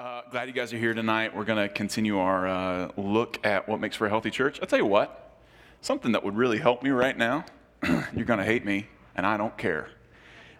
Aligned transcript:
Uh, 0.00 0.22
glad 0.30 0.48
you 0.48 0.54
guys 0.54 0.72
are 0.72 0.78
here 0.78 0.94
tonight. 0.94 1.36
We're 1.36 1.44
going 1.44 1.62
to 1.62 1.68
continue 1.68 2.20
our 2.20 2.48
uh, 2.48 2.90
look 2.96 3.38
at 3.44 3.68
what 3.68 3.80
makes 3.80 3.96
for 3.96 4.06
a 4.06 4.08
healthy 4.08 4.30
church. 4.30 4.58
I'll 4.62 4.66
tell 4.66 4.78
you 4.78 4.86
what, 4.86 5.36
something 5.82 6.12
that 6.12 6.24
would 6.24 6.38
really 6.38 6.56
help 6.56 6.82
me 6.82 6.88
right 6.88 7.18
now, 7.18 7.44
you're 7.86 8.24
going 8.24 8.38
to 8.38 8.44
hate 8.46 8.64
me, 8.64 8.86
and 9.14 9.26
I 9.26 9.36
don't 9.36 9.58
care, 9.58 9.90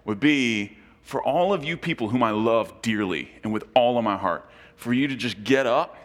would 0.05 0.21
be 0.21 0.77
for 1.01 1.23
all 1.23 1.55
of 1.55 1.65
you 1.65 1.79
people 1.79 2.11
whom 2.11 2.23
I 2.23 2.33
love 2.33 2.83
dearly 2.83 3.31
and 3.43 3.51
with 3.51 3.65
all 3.75 3.97
of 3.97 4.05
my 4.05 4.19
heart, 4.19 4.47
for 4.77 4.93
you 4.93 5.09
to 5.09 5.17
just 5.17 5.43
get 5.43 5.67
up 5.67 5.97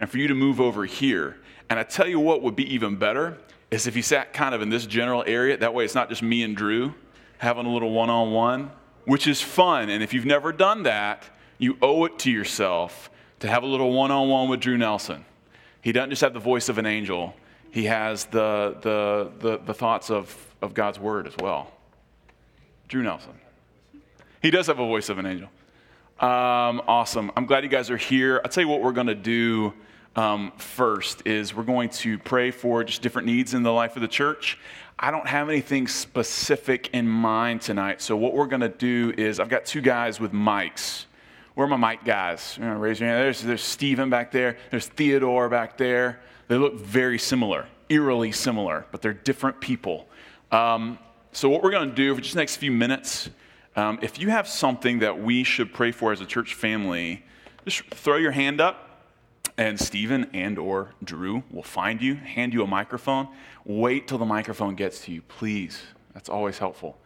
and 0.00 0.10
for 0.10 0.18
you 0.18 0.26
to 0.26 0.34
move 0.34 0.60
over 0.60 0.84
here. 0.84 1.36
And 1.68 1.78
I 1.78 1.84
tell 1.84 2.08
you 2.08 2.18
what 2.18 2.42
would 2.42 2.56
be 2.56 2.74
even 2.74 2.96
better 2.96 3.38
is 3.70 3.86
if 3.86 3.94
you 3.94 4.02
sat 4.02 4.32
kind 4.32 4.52
of 4.52 4.62
in 4.62 4.68
this 4.68 4.84
general 4.84 5.22
area. 5.28 5.56
That 5.56 5.74
way 5.74 5.84
it's 5.84 5.94
not 5.94 6.08
just 6.08 6.24
me 6.24 6.42
and 6.42 6.56
Drew 6.56 6.94
having 7.38 7.66
a 7.66 7.72
little 7.72 7.92
one 7.92 8.10
on 8.10 8.32
one, 8.32 8.72
which 9.04 9.28
is 9.28 9.40
fun. 9.40 9.90
And 9.90 10.02
if 10.02 10.12
you've 10.12 10.26
never 10.26 10.50
done 10.50 10.82
that, 10.82 11.30
you 11.60 11.76
owe 11.82 12.04
it 12.06 12.18
to 12.20 12.30
yourself 12.30 13.10
to 13.38 13.48
have 13.48 13.62
a 13.62 13.66
little 13.66 13.92
one 13.92 14.10
on 14.10 14.28
one 14.28 14.48
with 14.48 14.60
Drew 14.60 14.76
Nelson. 14.76 15.24
He 15.82 15.92
doesn't 15.92 16.10
just 16.10 16.22
have 16.22 16.34
the 16.34 16.40
voice 16.40 16.68
of 16.68 16.78
an 16.78 16.86
angel, 16.86 17.34
he 17.70 17.84
has 17.84 18.24
the, 18.24 18.76
the, 18.82 19.30
the, 19.38 19.58
the 19.58 19.74
thoughts 19.74 20.10
of, 20.10 20.34
of 20.60 20.74
God's 20.74 20.98
word 20.98 21.28
as 21.28 21.34
well. 21.38 21.70
Drew 22.88 23.02
Nelson. 23.02 23.34
He 24.42 24.50
does 24.50 24.66
have 24.66 24.80
a 24.80 24.86
voice 24.86 25.08
of 25.08 25.18
an 25.18 25.26
angel. 25.26 25.48
Um, 26.18 26.82
awesome. 26.88 27.30
I'm 27.36 27.46
glad 27.46 27.62
you 27.62 27.70
guys 27.70 27.90
are 27.90 27.96
here. 27.96 28.40
I'll 28.42 28.50
tell 28.50 28.64
you 28.64 28.68
what 28.68 28.82
we're 28.82 28.92
going 28.92 29.06
to 29.06 29.14
do 29.14 29.72
um, 30.16 30.52
first 30.56 31.26
is 31.26 31.54
we're 31.54 31.62
going 31.62 31.90
to 31.90 32.18
pray 32.18 32.50
for 32.50 32.82
just 32.82 33.02
different 33.02 33.26
needs 33.26 33.54
in 33.54 33.62
the 33.62 33.72
life 33.72 33.94
of 33.94 34.02
the 34.02 34.08
church. 34.08 34.58
I 34.98 35.10
don't 35.10 35.28
have 35.28 35.48
anything 35.48 35.86
specific 35.86 36.90
in 36.92 37.06
mind 37.06 37.62
tonight. 37.62 38.02
So 38.02 38.16
what 38.16 38.34
we're 38.34 38.46
going 38.46 38.60
to 38.60 38.68
do 38.68 39.14
is 39.16 39.38
I've 39.38 39.48
got 39.48 39.64
two 39.64 39.80
guys 39.80 40.18
with 40.18 40.32
mics. 40.32 41.04
Where 41.54 41.66
are 41.66 41.78
my 41.78 41.92
mic 41.92 42.04
guys? 42.04 42.56
You 42.58 42.64
know, 42.64 42.76
raise 42.76 43.00
your 43.00 43.08
hand. 43.08 43.22
There's, 43.22 43.42
there's 43.42 43.62
Steven 43.62 44.08
back 44.08 44.30
there. 44.30 44.56
There's 44.70 44.86
Theodore 44.86 45.48
back 45.48 45.76
there. 45.76 46.20
They 46.48 46.56
look 46.56 46.74
very 46.76 47.18
similar, 47.18 47.66
eerily 47.88 48.32
similar, 48.32 48.86
but 48.90 49.02
they're 49.02 49.12
different 49.12 49.60
people. 49.60 50.08
Um, 50.50 50.98
so, 51.32 51.48
what 51.48 51.62
we're 51.62 51.70
going 51.70 51.88
to 51.88 51.94
do 51.94 52.14
for 52.14 52.20
just 52.20 52.34
the 52.34 52.40
next 52.40 52.56
few 52.56 52.72
minutes, 52.72 53.30
um, 53.76 53.98
if 54.02 54.18
you 54.18 54.30
have 54.30 54.48
something 54.48 55.00
that 55.00 55.22
we 55.22 55.44
should 55.44 55.72
pray 55.72 55.92
for 55.92 56.12
as 56.12 56.20
a 56.20 56.26
church 56.26 56.54
family, 56.54 57.24
just 57.64 57.82
throw 57.94 58.16
your 58.16 58.32
hand 58.32 58.60
up, 58.60 59.04
and 59.56 59.78
Stephen 59.78 60.30
and 60.32 60.58
or 60.58 60.92
Drew 61.04 61.42
will 61.50 61.62
find 61.62 62.00
you, 62.00 62.14
hand 62.14 62.54
you 62.54 62.62
a 62.62 62.66
microphone. 62.66 63.28
Wait 63.64 64.08
till 64.08 64.18
the 64.18 64.24
microphone 64.24 64.74
gets 64.74 65.02
to 65.02 65.12
you, 65.12 65.22
please. 65.22 65.82
That's 66.14 66.28
always 66.28 66.58
helpful. 66.58 66.98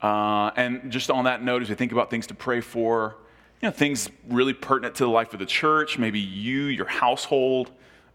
Uh, 0.00 0.50
and 0.56 0.92
just 0.92 1.10
on 1.10 1.24
that 1.24 1.42
note, 1.42 1.62
as 1.62 1.68
we 1.68 1.74
think 1.74 1.92
about 1.92 2.10
things 2.10 2.26
to 2.26 2.34
pray 2.34 2.60
for, 2.60 3.16
you 3.62 3.68
know, 3.68 3.72
things 3.72 4.10
really 4.28 4.52
pertinent 4.52 4.96
to 4.96 5.04
the 5.04 5.10
life 5.10 5.32
of 5.32 5.38
the 5.38 5.46
church, 5.46 5.96
maybe 5.96 6.18
you, 6.18 6.64
your 6.64 6.86
household, 6.86 7.70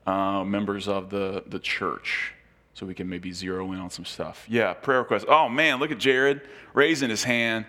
uh, 0.05 0.43
members 0.43 0.89
of 0.89 1.09
the, 1.09 1.43
the 1.47 1.59
church. 1.59 2.33
So 2.73 2.85
we 2.85 2.93
can 2.93 3.09
maybe 3.09 3.31
zero 3.31 3.71
in 3.71 3.79
on 3.79 3.89
some 3.89 4.05
stuff. 4.05 4.45
Yeah, 4.47 4.73
prayer 4.73 4.99
requests. 4.99 5.25
Oh 5.27 5.49
man, 5.49 5.79
look 5.79 5.89
at 5.89 5.97
Jared 5.97 6.41
raising 6.73 7.09
his 7.09 7.23
hand, 7.23 7.65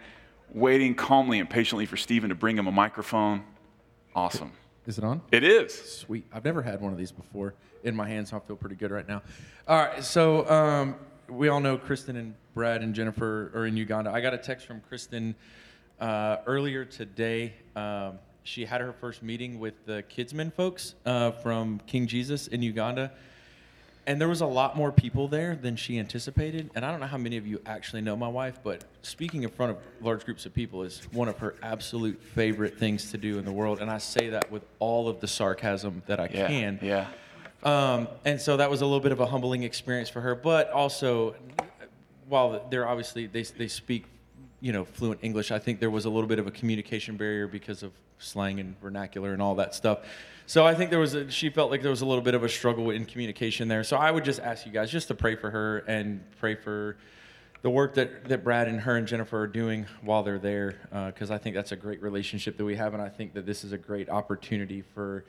waiting 0.53 0.95
calmly 0.95 1.39
and 1.39 1.49
patiently 1.49 1.87
for 1.87 1.97
Stephen 1.97 2.29
to 2.29 2.35
bring 2.35 2.59
him 2.59 2.67
a 2.67 2.73
microphone. 2.73 3.45
Awesome. 4.15 4.53
Is 4.87 4.99
it 4.99 5.05
on? 5.05 5.23
It 5.31 5.45
is. 5.45 5.73
Sweet. 5.73 6.27
I've 6.33 6.45
never 6.45 6.63
had 6.63 6.81
one 6.81 6.93
of 6.93 6.99
these 6.99 7.13
before 7.13 7.55
in 7.85 7.95
my 7.95 8.09
hand, 8.09 8.27
so 8.29 8.37
I 8.37 8.41
feel 8.41 8.57
pretty 8.57 8.77
good 8.77 8.91
right 8.91 9.07
now. 9.07 9.23
All 9.67 9.79
right, 9.79 10.03
so 10.03 10.49
um, 10.51 10.97
we 11.29 11.49
all 11.49 11.61
know 11.61 11.79
Kristen 11.79 12.17
and 12.17 12.35
Brad 12.55 12.83
and 12.83 12.95
Jennifer 12.95 13.53
are 13.55 13.67
in 13.67 13.77
Uganda. 13.77 14.11
I 14.11 14.21
got 14.21 14.35
a 14.35 14.39
text 14.39 14.67
from 14.67 14.81
Kristen 14.81 15.37
uh, 16.01 16.39
earlier 16.47 16.85
today, 16.85 17.55
um, 17.77 18.19
she 18.43 18.65
had 18.65 18.81
her 18.81 18.93
first 18.93 19.23
meeting 19.23 19.59
with 19.61 19.75
the 19.87 20.03
Kidsmen 20.09 20.53
folks 20.53 20.95
uh, 21.05 21.31
from 21.33 21.81
King 21.87 22.07
Jesus 22.07 22.47
in 22.47 22.63
Uganda. 22.63 23.11
And 24.07 24.19
there 24.19 24.29
was 24.29 24.41
a 24.41 24.47
lot 24.47 24.75
more 24.75 24.91
people 24.91 25.29
there 25.29 25.55
than 25.55 25.77
she 25.77 25.99
anticipated. 25.99 26.71
And 26.75 26.83
I 26.83 26.91
don't 26.91 26.99
know 27.01 27.07
how 27.07 27.19
many 27.19 27.37
of 27.37 27.47
you 27.47 27.61
actually 27.67 28.01
know 28.01 28.17
my 28.17 28.29
wife, 28.29 28.59
but 28.65 28.85
speaking 29.03 29.43
in 29.43 29.51
front 29.51 29.73
of 29.73 29.79
large 30.01 30.25
groups 30.25 30.47
of 30.47 30.55
people 30.55 30.83
is 30.83 31.03
one 31.13 31.29
of 31.29 31.37
her 31.41 31.55
absolute 31.63 32.23
favorite 32.23 32.79
things 32.79 33.11
to 33.11 33.19
do 33.19 33.39
in 33.39 33.45
the 33.45 33.53
world. 33.53 33.81
And 33.83 33.91
I 33.91 33.99
say 33.99 34.31
that 34.31 34.51
with 34.51 34.65
all 34.79 35.09
of 35.11 35.21
the 35.21 35.29
sarcasm 35.29 36.03
that 36.07 36.21
I 36.21 36.31
Yeah. 36.33 36.47
can. 36.47 36.79
Yeah. 36.81 37.07
Um, 37.63 38.09
and 38.25 38.41
so 38.41 38.57
that 38.57 38.71
was 38.71 38.81
a 38.81 38.87
little 38.87 39.01
bit 39.01 39.13
of 39.13 39.21
a 39.21 39.27
humbling 39.27 39.63
experience 39.65 40.09
for 40.09 40.23
her. 40.23 40.35
But 40.35 40.71
also, 40.71 41.35
while 42.29 42.67
they're 42.71 42.89
obviously 42.89 43.27
they 43.27 43.43
they 43.43 43.69
speak, 43.69 44.07
you 44.61 44.73
know, 44.73 44.85
fluent 44.85 45.21
English, 45.23 45.51
I 45.51 45.59
think 45.59 45.81
there 45.81 45.91
was 45.91 46.05
a 46.05 46.11
little 46.11 46.29
bit 46.29 46.39
of 46.39 46.47
a 46.47 46.51
communication 46.51 47.17
barrier 47.17 47.47
because 47.47 47.83
of 47.83 47.93
slang 48.19 48.59
and 48.59 48.79
vernacular 48.81 49.33
and 49.33 49.41
all 49.41 49.55
that 49.57 49.75
stuff. 49.75 50.01
So 50.47 50.67
I 50.67 50.75
think 50.75 50.91
there 50.91 50.99
was 50.99 51.15
a, 51.15 51.31
she 51.31 51.51
felt 51.51 51.71
like 51.71 51.83
there 51.83 51.91
was 51.91 52.01
a 52.01 52.07
little 52.07 52.25
bit 52.25 52.35
of 52.35 52.43
a 52.43 52.49
struggle 52.49 52.91
in 52.91 53.05
communication 53.05 53.69
there. 53.69 53.85
So 53.85 53.97
I 53.97 54.11
would 54.11 54.25
just 54.25 54.41
ask 54.41 54.67
you 54.67 54.73
guys 54.73 54.91
just 54.91 55.09
to 55.09 55.15
pray 55.15 55.37
for 55.37 55.51
her 55.51 55.79
and 55.87 56.21
pray 56.41 56.55
for 56.55 56.97
the 57.63 57.71
work 57.71 57.95
that, 57.95 58.25
that 58.27 58.45
Brad 58.45 58.69
and 58.69 58.81
her 58.81 58.97
and 58.97 59.07
Jennifer 59.07 59.41
are 59.41 59.47
doing 59.47 59.87
while 60.03 60.23
they're 60.23 60.39
there, 60.39 60.77
because 61.07 61.31
I 61.31 61.39
think 61.39 61.55
that's 61.57 61.73
a 61.73 61.77
great 61.77 62.01
relationship 62.01 62.57
that 62.57 62.65
we 62.65 62.77
have, 62.77 62.95
and 62.95 63.03
I 63.03 63.09
think 63.09 63.35
that 63.35 63.47
this 63.47 63.65
is 63.65 63.73
a 63.73 63.79
great 63.79 64.09
opportunity 64.09 64.83
for 64.95 65.25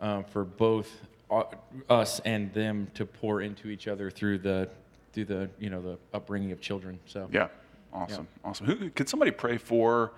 um, 0.00 0.24
for 0.24 0.44
both 0.44 0.90
uh, 1.30 1.44
us 1.88 2.20
and 2.24 2.52
them 2.52 2.88
to 2.94 3.06
pour 3.06 3.42
into 3.42 3.68
each 3.68 3.86
other 3.86 4.10
through 4.10 4.38
the 4.38 4.68
through 5.12 5.26
the 5.26 5.50
you 5.58 5.70
know 5.70 5.80
the 5.80 5.98
upbringing 6.12 6.52
of 6.52 6.60
children. 6.60 6.98
So 7.06 7.28
Yeah. 7.30 7.48
Awesome. 7.94 8.26
Awesome. 8.44 8.66
Who, 8.66 8.90
could 8.90 9.08
somebody 9.08 9.30
pray 9.30 9.56
for 9.56 10.12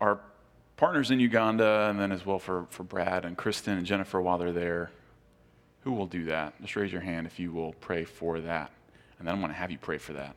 our 0.00 0.20
partners 0.76 1.10
in 1.10 1.18
Uganda 1.18 1.88
and 1.90 1.98
then 1.98 2.12
as 2.12 2.26
well 2.26 2.38
for, 2.38 2.66
for 2.68 2.84
Brad 2.84 3.24
and 3.24 3.36
Kristen 3.36 3.78
and 3.78 3.86
Jennifer 3.86 4.20
while 4.20 4.38
they're 4.38 4.52
there? 4.52 4.90
Who 5.84 5.92
will 5.92 6.06
do 6.06 6.26
that? 6.26 6.60
Just 6.60 6.76
raise 6.76 6.92
your 6.92 7.00
hand 7.00 7.26
if 7.26 7.38
you 7.38 7.52
will 7.52 7.72
pray 7.74 8.04
for 8.04 8.40
that. 8.40 8.70
And 9.18 9.26
then 9.26 9.34
I'm 9.34 9.40
going 9.40 9.50
to 9.52 9.58
have 9.58 9.70
you 9.70 9.78
pray 9.78 9.98
for 9.98 10.12
that. 10.12 10.36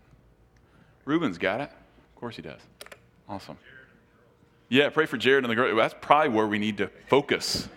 Ruben's 1.06 1.38
got 1.38 1.60
it. 1.60 1.70
Of 1.70 2.16
course 2.16 2.38
he 2.38 2.42
does. 2.42 2.62
Awesome. 3.28 3.58
Yeah, 4.70 4.90
pray 4.90 5.06
for 5.06 5.18
Jared 5.18 5.44
and 5.44 5.52
the 5.52 5.56
girl. 5.56 5.76
That's 5.76 5.96
probably 6.00 6.30
where 6.30 6.48
we 6.48 6.60
need 6.60 6.78
to 6.78 6.90
focus 7.08 7.68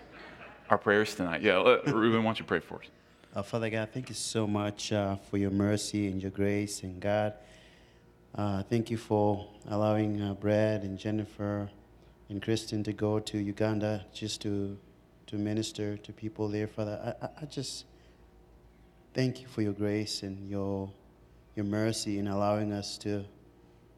our 0.69 0.77
prayers 0.77 1.13
tonight. 1.13 1.41
Yeah, 1.41 1.57
let, 1.57 1.85
Ruben, 1.93 2.23
why 2.23 2.29
don't 2.29 2.39
you 2.39 2.45
pray 2.45 2.59
for 2.59 2.75
us? 2.75 2.87
Uh, 3.35 3.43
Father 3.43 3.69
God, 3.69 3.89
thank 3.93 4.09
you 4.09 4.15
so 4.15 4.47
much 4.47 4.91
uh, 4.91 5.17
for 5.29 5.37
your 5.37 5.51
mercy 5.51 6.07
and 6.07 6.21
your 6.21 6.31
grace. 6.31 6.83
And 6.83 6.99
God, 6.99 7.33
uh, 8.35 8.63
thank 8.63 8.91
you 8.91 8.97
for 8.97 9.47
allowing 9.69 10.21
uh, 10.21 10.33
Brad 10.33 10.83
and 10.83 10.97
Jennifer 10.97 11.69
and 12.29 12.41
Kristen 12.41 12.83
to 12.83 12.93
go 12.93 13.19
to 13.19 13.37
Uganda 13.37 14.05
just 14.13 14.41
to, 14.41 14.77
to 15.27 15.35
minister 15.37 15.97
to 15.97 16.13
people 16.13 16.47
there. 16.47 16.67
Father, 16.67 17.15
I, 17.21 17.29
I, 17.41 17.45
just 17.45 17.85
thank 19.13 19.41
you 19.41 19.47
for 19.47 19.61
your 19.61 19.73
grace 19.73 20.23
and 20.23 20.49
your, 20.49 20.91
your 21.55 21.65
mercy 21.65 22.19
in 22.19 22.27
allowing 22.27 22.71
us 22.71 22.97
to, 22.99 23.25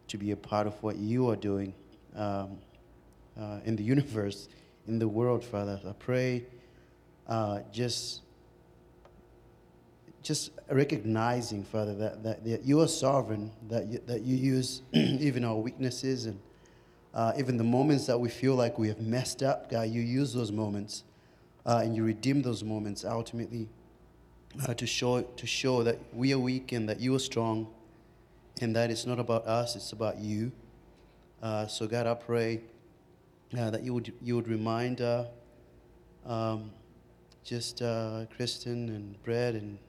to 0.08 0.18
be 0.18 0.32
a 0.32 0.38
part 0.38 0.68
of 0.68 0.82
what 0.84 0.96
you 0.98 1.30
are 1.30 1.36
doing 1.36 1.74
um, 2.16 2.58
uh, 3.40 3.60
in 3.66 3.76
the 3.76 3.84
universe, 3.96 4.48
in 4.88 5.00
the 5.00 5.08
world, 5.08 5.44
Father. 5.44 5.80
I 5.88 5.92
pray 5.94 6.46
uh, 7.28 7.60
just 7.72 8.22
just 10.30 10.52
recognizing, 10.70 11.64
Father, 11.64 11.96
that, 11.96 12.22
that, 12.22 12.44
that 12.46 12.64
you 12.64 12.80
are 12.82 12.88
sovereign, 12.88 13.52
that 13.68 13.88
you, 13.88 14.00
that 14.06 14.22
you 14.22 14.36
use 14.36 14.84
even 14.94 15.44
our 15.44 15.56
weaknesses 15.56 16.28
and 16.28 16.40
uh, 17.16 17.34
even 17.36 17.58
the 17.58 17.64
moments 17.64 18.06
that 18.06 18.20
we 18.20 18.30
feel 18.30 18.54
like 18.54 18.78
we 18.78 18.88
have 18.88 19.02
messed 19.02 19.42
up, 19.42 19.72
God, 19.72 19.90
you 19.90 20.02
use 20.02 20.32
those 20.32 20.52
moments 20.52 21.04
uh, 21.66 21.82
and 21.84 21.96
you 21.96 22.04
redeem 22.04 22.44
those 22.44 22.64
moments 22.64 23.04
ultimately 23.04 23.68
uh, 24.68 24.76
to, 24.76 24.86
show, 24.86 25.24
to 25.24 25.48
show 25.48 25.82
that 25.82 25.98
we 26.14 26.32
are 26.32 26.38
weak 26.38 26.74
and 26.74 26.88
that 26.88 27.00
you 27.00 27.16
are 27.16 27.20
strong 27.20 27.68
and 28.62 28.76
that 28.76 28.92
it's 28.92 29.08
not 29.08 29.18
about 29.18 29.48
us, 29.48 29.76
it's 29.76 29.94
about 29.94 30.20
you. 30.20 30.52
Uh, 31.42 31.66
so, 31.66 31.88
God, 31.88 32.06
I 32.06 32.14
pray 32.14 32.62
uh, 33.58 33.72
that 33.72 33.82
you 33.82 33.96
would, 33.96 34.14
you 34.22 34.36
would 34.36 34.48
remind 34.48 35.02
uh, 35.02 35.26
um, 36.24 36.70
just 37.44 37.80
Kristen 38.36 38.90
and 38.90 39.24
Brett 39.24 39.56
and 39.56 39.80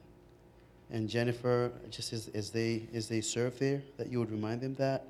and 0.91 1.07
Jennifer, 1.07 1.71
just 1.89 2.11
as, 2.11 2.27
as 2.33 2.49
they 2.49 2.87
as 2.93 3.07
they 3.07 3.21
serve 3.21 3.57
there, 3.59 3.81
that 3.97 4.11
you 4.11 4.19
would 4.19 4.31
remind 4.31 4.61
them 4.61 4.75
that, 4.75 5.05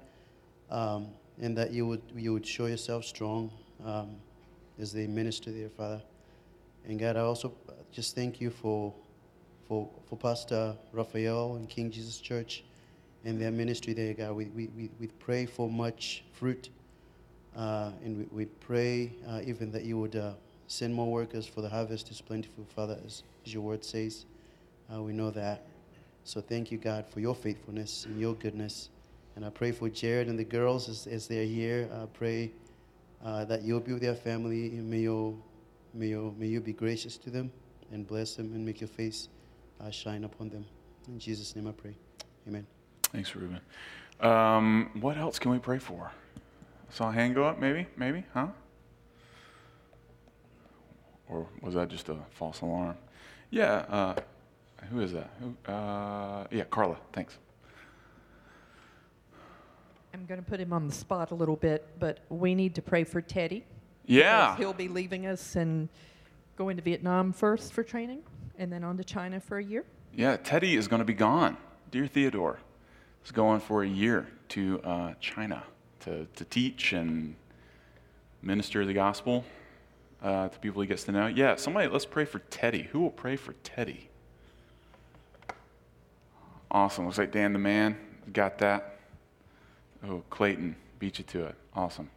um, 0.69 1.07
and 1.41 1.57
that 1.57 1.71
you 1.71 1.87
would 1.87 2.01
you 2.15 2.33
would 2.33 2.45
show 2.45 2.67
yourself 2.67 3.03
strong 3.03 3.51
um, 3.83 4.15
as 4.79 4.93
they 4.93 5.07
minister 5.07 5.51
there, 5.51 5.69
Father. 5.69 6.01
And 6.87 6.99
God, 6.99 7.17
I 7.17 7.21
also 7.21 7.53
just 7.91 8.15
thank 8.15 8.39
you 8.39 8.51
for 8.51 8.93
for 9.67 9.89
for 10.07 10.17
Pastor 10.17 10.75
Raphael 10.93 11.55
and 11.55 11.67
King 11.67 11.89
Jesus 11.89 12.19
Church 12.19 12.63
and 13.25 13.41
their 13.41 13.51
ministry 13.51 13.93
there, 13.93 14.13
God. 14.13 14.33
We 14.33 14.45
we, 14.45 14.89
we, 14.99 15.07
pray 15.19 15.47
for 15.47 15.67
much 15.67 16.23
fruit, 16.31 16.69
uh, 17.55 17.91
and 18.03 18.17
we, 18.19 18.43
we 18.43 18.45
pray 18.45 19.13
uh, 19.27 19.41
even 19.45 19.71
that 19.71 19.83
you 19.83 19.97
would 19.99 20.15
uh, 20.15 20.33
send 20.67 20.93
more 20.93 21.11
workers 21.11 21.47
for 21.47 21.61
the 21.61 21.69
harvest 21.69 22.11
is 22.11 22.21
plentiful, 22.21 22.65
Father, 22.75 22.97
as, 23.03 23.23
as 23.45 23.53
your 23.53 23.63
word 23.63 23.83
says. 23.83 24.25
Uh, 24.93 25.01
we 25.01 25.13
know 25.13 25.31
that. 25.31 25.65
So 26.23 26.41
thank 26.41 26.71
you, 26.71 26.77
God, 26.77 27.05
for 27.07 27.19
your 27.19 27.35
faithfulness 27.35 28.05
and 28.05 28.19
your 28.19 28.35
goodness. 28.35 28.89
And 29.35 29.45
I 29.45 29.49
pray 29.49 29.71
for 29.71 29.89
Jared 29.89 30.27
and 30.27 30.37
the 30.37 30.43
girls 30.43 30.87
as, 30.89 31.07
as 31.07 31.27
they're 31.27 31.45
here. 31.45 31.89
I 31.93 32.05
pray 32.05 32.51
uh, 33.23 33.45
that 33.45 33.63
you'll 33.63 33.79
be 33.79 33.93
with 33.93 34.01
their 34.01 34.15
family 34.15 34.67
and 34.67 34.89
may 34.89 34.99
your, 34.99 35.35
may 35.93 36.07
you, 36.07 36.35
may 36.37 36.47
you 36.47 36.61
be 36.61 36.73
gracious 36.73 37.17
to 37.17 37.29
them 37.29 37.51
and 37.91 38.05
bless 38.05 38.35
them 38.35 38.53
and 38.53 38.65
make 38.65 38.81
your 38.81 38.87
face 38.87 39.29
uh, 39.79 39.89
shine 39.89 40.23
upon 40.23 40.49
them. 40.49 40.65
In 41.07 41.19
Jesus' 41.19 41.55
name 41.55 41.67
I 41.67 41.71
pray. 41.71 41.95
Amen. 42.47 42.65
Thanks, 43.03 43.35
Ruben. 43.35 43.59
Um, 44.19 44.91
what 45.01 45.17
else 45.17 45.39
can 45.39 45.51
we 45.51 45.59
pray 45.59 45.79
for? 45.79 46.11
Saw 46.89 47.09
a 47.09 47.11
hand 47.11 47.35
go 47.35 47.43
up, 47.45 47.59
maybe? 47.59 47.87
Maybe? 47.97 48.23
Huh? 48.33 48.47
Or 51.27 51.47
was 51.61 51.73
that 51.75 51.89
just 51.89 52.09
a 52.09 52.17
false 52.31 52.61
alarm? 52.61 52.97
Yeah, 53.49 53.85
uh, 53.89 54.15
who 54.89 55.01
is 55.01 55.13
that? 55.13 55.29
Who, 55.39 55.71
uh, 55.71 56.47
yeah, 56.51 56.63
Carla, 56.65 56.97
thanks. 57.13 57.37
I'm 60.13 60.25
going 60.25 60.43
to 60.43 60.49
put 60.49 60.59
him 60.59 60.73
on 60.73 60.87
the 60.87 60.93
spot 60.93 61.31
a 61.31 61.35
little 61.35 61.55
bit, 61.55 61.87
but 61.99 62.19
we 62.29 62.53
need 62.53 62.75
to 62.75 62.81
pray 62.81 63.03
for 63.03 63.21
Teddy. 63.21 63.63
Yeah. 64.05 64.57
He'll 64.57 64.73
be 64.73 64.89
leaving 64.89 65.25
us 65.25 65.55
and 65.55 65.87
going 66.57 66.75
to 66.75 66.83
Vietnam 66.83 67.31
first 67.31 67.71
for 67.71 67.83
training 67.83 68.21
and 68.57 68.71
then 68.71 68.83
on 68.83 68.97
to 68.97 69.03
China 69.03 69.39
for 69.39 69.57
a 69.57 69.63
year. 69.63 69.85
Yeah, 70.13 70.35
Teddy 70.37 70.75
is 70.75 70.87
going 70.87 70.99
to 70.99 71.05
be 71.05 71.13
gone. 71.13 71.57
Dear 71.91 72.07
Theodore 72.07 72.59
is 73.23 73.31
going 73.31 73.61
for 73.61 73.83
a 73.83 73.87
year 73.87 74.27
to 74.49 74.81
uh, 74.83 75.13
China 75.21 75.63
to, 76.01 76.27
to 76.35 76.45
teach 76.45 76.93
and 76.93 77.35
minister 78.41 78.85
the 78.85 78.93
gospel 78.93 79.45
uh, 80.21 80.49
to 80.49 80.59
people 80.59 80.81
he 80.81 80.87
gets 80.87 81.03
to 81.05 81.11
know. 81.11 81.27
Yeah, 81.27 81.55
somebody, 81.55 81.87
let's 81.87 82.05
pray 82.05 82.25
for 82.25 82.39
Teddy. 82.39 82.83
Who 82.91 82.99
will 82.99 83.11
pray 83.11 83.35
for 83.37 83.53
Teddy? 83.63 84.09
Awesome. 86.71 87.05
Looks 87.05 87.17
like 87.17 87.33
Dan 87.33 87.51
the 87.51 87.59
man 87.59 87.97
got 88.31 88.57
that. 88.59 88.97
Oh, 90.07 90.23
Clayton 90.29 90.75
beat 90.99 91.19
you 91.19 91.25
to 91.25 91.45
it. 91.45 91.55
Awesome. 91.75 92.09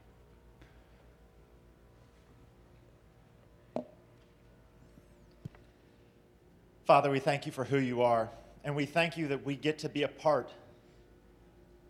Father, 6.86 7.10
we 7.10 7.18
thank 7.18 7.46
you 7.46 7.52
for 7.52 7.64
who 7.64 7.78
you 7.78 8.02
are, 8.02 8.30
and 8.62 8.76
we 8.76 8.86
thank 8.86 9.16
you 9.16 9.26
that 9.28 9.44
we 9.44 9.56
get 9.56 9.78
to 9.80 9.88
be 9.88 10.02
a 10.02 10.08
part 10.08 10.52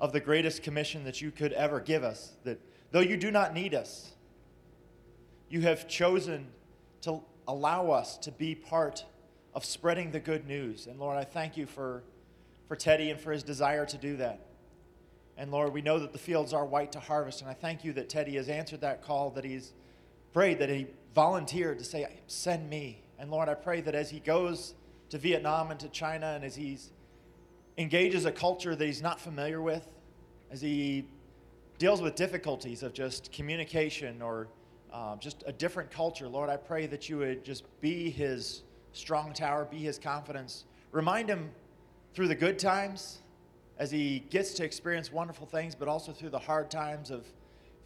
of 0.01 0.13
the 0.13 0.21
greatest 0.21 0.63
commission 0.63 1.05
that 1.05 1.21
you 1.21 1.31
could 1.31 1.53
ever 1.53 1.81
give 1.81 2.03
us. 2.03 2.33
That 2.45 2.61
though 2.93 3.01
you 3.01 3.17
do 3.17 3.31
not 3.31 3.53
need 3.53 3.75
us, 3.75 4.13
you 5.51 5.61
have 5.63 5.87
chosen 5.87 6.47
to 7.03 7.21
allow 7.47 7.91
us 7.91 8.17
to 8.19 8.33
be 8.33 8.55
part 8.55 9.05
of 9.53 9.65
spreading 9.65 10.13
the 10.13 10.21
good 10.21 10.47
news. 10.47 10.87
And 10.87 10.99
Lord, 10.99 11.19
I 11.19 11.25
thank 11.25 11.57
you 11.57 11.67
for, 11.67 12.03
for 12.69 12.77
Teddy 12.77 13.11
and 13.11 13.21
for 13.21 13.33
his 13.33 13.43
desire 13.43 13.87
to 13.87 13.99
do 13.99 14.17
that. 14.17 14.41
And 15.37 15.51
Lord, 15.51 15.73
we 15.73 15.83
know 15.83 15.99
that 15.99 16.13
the 16.13 16.19
fields 16.19 16.53
are 16.53 16.65
white 16.65 16.93
to 16.93 17.01
harvest, 17.01 17.41
and 17.41 17.51
I 17.51 17.55
thank 17.55 17.85
you 17.85 17.93
that 17.95 18.09
Teddy 18.09 18.37
has 18.37 18.49
answered 18.49 18.81
that 18.83 19.03
call, 19.03 19.31
that 19.31 19.45
he's 19.45 19.73
prayed, 20.33 20.59
that 20.61 20.71
he 20.71 20.87
volunteered 21.15 21.79
to 21.79 21.85
say, 21.85 22.07
Send 22.27 22.69
me. 22.71 23.03
And 23.19 23.31
Lord, 23.31 23.49
I 23.49 23.55
pray 23.55 23.81
that 23.81 23.95
as 23.95 24.11
he 24.11 24.21
goes 24.21 24.75
to 25.11 25.19
Vietnam 25.19 25.71
and 25.71 25.81
to 25.81 25.89
China, 25.89 26.33
and 26.35 26.45
as 26.45 26.55
he 26.55 26.79
engages 27.79 28.25
a 28.25 28.33
culture 28.33 28.77
that 28.77 28.85
he's 28.85 29.03
not 29.03 29.21
familiar 29.21 29.61
with, 29.61 29.87
as 30.51 30.61
he 30.61 31.07
deals 31.79 32.01
with 32.01 32.15
difficulties 32.15 32.83
of 32.83 32.93
just 32.93 33.33
communication 33.33 34.23
or 34.23 34.49
um, 34.93 35.19
just 35.19 35.43
a 35.47 35.53
different 35.53 35.91
culture, 35.91 36.29
Lord, 36.29 36.49
I 36.49 36.57
pray 36.57 36.87
that 36.87 37.09
you 37.09 37.19
would 37.19 37.45
just 37.45 37.65
be 37.81 38.11
his 38.11 38.63
strong 38.93 39.33
tower, 39.33 39.65
be 39.65 39.79
his 39.79 39.99
confidence. 39.99 40.65
Remind 40.93 41.29
him 41.29 41.51
through 42.15 42.29
the 42.29 42.35
good 42.35 42.59
times 42.59 43.19
as 43.77 43.91
he 43.91 44.21
gets 44.31 44.55
to 44.55 44.65
experience 44.65 45.13
wonderful 45.13 45.47
things, 45.47 45.75
but 45.75 45.89
also 45.89 46.13
through 46.13 46.31
the 46.31 46.39
hard 46.39 46.71
times 46.71 47.11
of 47.11 47.27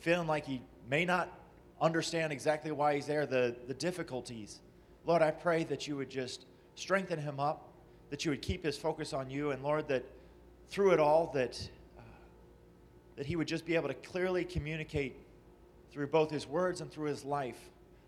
feeling 0.01 0.29
like 0.29 0.45
he 0.45 0.61
may 0.89 1.05
not 1.05 1.33
understand 1.81 2.33
exactly 2.33 2.71
why 2.71 2.95
he's 2.95 3.07
there, 3.07 3.25
the, 3.25 3.57
the 3.67 3.75
difficulties. 3.75 4.61
Lord, 5.07 5.23
I 5.23 5.31
pray 5.31 5.65
that 5.65 5.89
you 5.89 5.97
would 5.97 6.11
just 6.11 6.45
strengthen 6.75 7.19
him 7.19 7.41
up, 7.41 7.73
that 8.11 8.25
you 8.25 8.31
would 8.31 8.43
keep 8.43 8.65
his 8.65 8.77
focus 8.77 9.13
on 9.13 9.31
you, 9.31 9.51
and 9.51 9.63
Lord, 9.63 9.89
that 9.89 10.05
through 10.69 10.93
it 10.93 11.01
all, 11.01 11.31
that, 11.35 11.59
uh, 11.99 12.03
that 13.17 13.25
he 13.25 13.37
would 13.37 13.49
just 13.49 13.65
be 13.65 13.75
able 13.75 13.89
to 13.89 13.95
clearly 13.95 14.45
communicate 14.45 15.17
through 15.91 16.09
both 16.09 16.31
his 16.31 16.47
words 16.47 16.83
and 16.83 16.91
through 16.91 17.09
his 17.09 17.25
life 17.25 17.59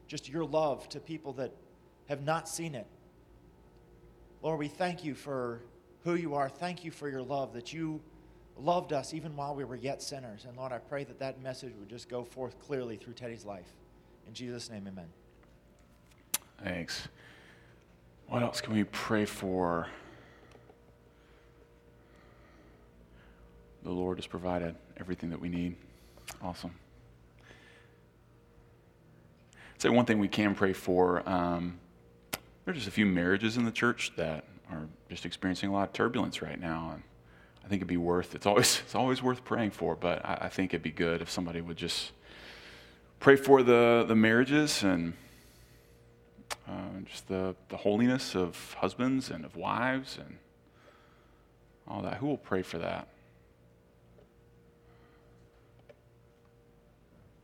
just 0.06 0.28
your 0.28 0.44
love 0.44 0.88
to 0.90 1.00
people 1.00 1.32
that 1.34 1.52
have 2.08 2.22
not 2.22 2.48
seen 2.48 2.74
it. 2.74 2.86
Lord, 4.42 4.58
we 4.58 4.68
thank 4.68 5.04
you 5.04 5.14
for 5.14 5.60
who 6.04 6.14
you 6.14 6.34
are. 6.34 6.48
Thank 6.48 6.84
you 6.84 6.90
for 6.90 7.08
your 7.08 7.22
love, 7.22 7.52
that 7.52 7.72
you 7.72 8.00
loved 8.56 8.92
us 8.92 9.14
even 9.14 9.36
while 9.36 9.54
we 9.54 9.64
were 9.64 9.76
yet 9.76 10.02
sinners. 10.02 10.44
And 10.46 10.56
Lord, 10.56 10.72
I 10.72 10.78
pray 10.78 11.04
that 11.04 11.18
that 11.18 11.42
message 11.42 11.74
would 11.78 11.88
just 11.88 12.08
go 12.08 12.24
forth 12.24 12.58
clearly 12.60 12.96
through 12.96 13.14
Teddy's 13.14 13.44
life. 13.44 13.72
In 14.26 14.34
Jesus' 14.34 14.70
name, 14.70 14.86
amen. 14.86 15.08
Thanks. 16.62 17.08
What 18.28 18.42
else 18.42 18.60
can 18.60 18.74
we 18.74 18.84
pray 18.84 19.24
for? 19.24 19.88
The 23.82 23.90
Lord 23.90 24.18
has 24.18 24.26
provided 24.26 24.76
everything 24.98 25.30
that 25.30 25.40
we 25.40 25.48
need. 25.48 25.76
Awesome. 26.42 26.74
Say 29.78 29.88
one 29.88 30.04
thing 30.04 30.18
we 30.18 30.28
can 30.28 30.54
pray 30.54 30.74
for. 30.74 31.26
Um, 31.26 31.78
there's 32.64 32.76
just 32.76 32.88
a 32.88 32.92
few 32.92 33.06
marriages 33.06 33.56
in 33.56 33.64
the 33.64 33.72
church 33.72 34.12
that 34.16 34.44
are 34.70 34.88
just 35.08 35.26
experiencing 35.26 35.68
a 35.68 35.72
lot 35.72 35.88
of 35.88 35.92
turbulence 35.92 36.42
right 36.42 36.60
now, 36.60 36.92
and 36.94 37.02
I 37.64 37.68
think 37.68 37.80
it'd 37.80 37.88
be 37.88 37.96
worth. 37.96 38.34
It's 38.34 38.46
always 38.46 38.80
it's 38.84 38.94
always 38.94 39.22
worth 39.22 39.44
praying 39.44 39.72
for, 39.72 39.94
but 39.96 40.24
I, 40.24 40.38
I 40.42 40.48
think 40.48 40.72
it'd 40.72 40.82
be 40.82 40.90
good 40.90 41.22
if 41.22 41.30
somebody 41.30 41.60
would 41.60 41.76
just 41.76 42.12
pray 43.18 43.36
for 43.36 43.62
the 43.62 44.04
the 44.06 44.16
marriages 44.16 44.82
and 44.82 45.14
uh, 46.68 47.00
just 47.04 47.28
the, 47.28 47.54
the 47.68 47.76
holiness 47.76 48.34
of 48.34 48.74
husbands 48.78 49.30
and 49.30 49.44
of 49.44 49.56
wives 49.56 50.18
and 50.18 50.36
all 51.88 52.02
that. 52.02 52.18
Who 52.18 52.26
will 52.26 52.36
pray 52.36 52.62
for 52.62 52.78
that? 52.78 53.08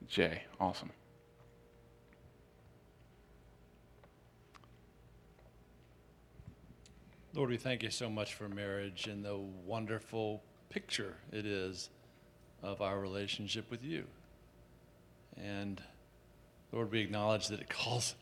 Jay, 0.09 0.43
awesome. 0.61 0.91
Lord, 7.37 7.51
we 7.51 7.59
thank 7.59 7.83
you 7.83 7.91
so 7.91 8.09
much 8.09 8.33
for 8.33 8.49
marriage 8.49 9.09
and 9.09 9.23
the 9.23 9.37
wonderful 9.37 10.43
picture 10.71 11.13
it 11.31 11.45
is 11.45 11.91
of 12.63 12.81
our 12.81 12.99
relationship 12.99 13.71
with 13.71 13.85
you. 13.85 14.05
And 15.37 15.83
Lord, 16.73 16.91
we 16.91 17.01
acknowledge 17.01 17.49
that 17.49 17.61
it 17.61 17.69
calls 17.69 18.15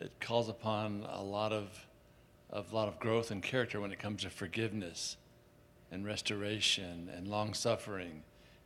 it 0.00 0.10
calls 0.18 0.48
upon 0.48 1.06
a 1.08 1.22
lot 1.22 1.52
of 1.52 1.86
of 2.50 2.72
lot 2.72 2.88
of 2.88 2.98
growth 2.98 3.30
and 3.30 3.40
character 3.40 3.80
when 3.80 3.92
it 3.92 4.00
comes 4.00 4.22
to 4.22 4.30
forgiveness 4.30 5.16
and 5.92 6.04
restoration 6.04 7.08
and 7.16 7.28
long 7.28 7.54
suffering. 7.54 8.24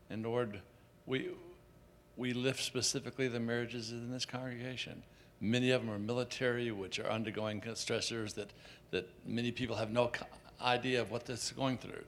And 0.09 0.23
Lord, 0.23 0.63
we 1.05 1.29
we 2.17 2.33
lift 2.33 2.63
specifically 2.63 3.29
the 3.29 3.39
marriages 3.39 3.91
in 3.91 4.11
this 4.11 4.25
congregation. 4.25 5.03
Many 5.41 5.71
of 5.71 5.81
them 5.81 5.91
are 5.91 5.99
military, 5.99 6.71
which 6.71 6.99
are 6.99 7.11
undergoing 7.11 7.61
stressors 7.61 8.35
that, 8.35 8.51
that 8.91 9.09
many 9.27 9.51
people 9.51 9.77
have 9.77 9.91
no 9.91 10.11
idea 10.61 11.01
of 11.01 11.11
what 11.11 11.25
this 11.25 11.47
is 11.47 11.53
going 11.53 11.79
through. 11.79 12.05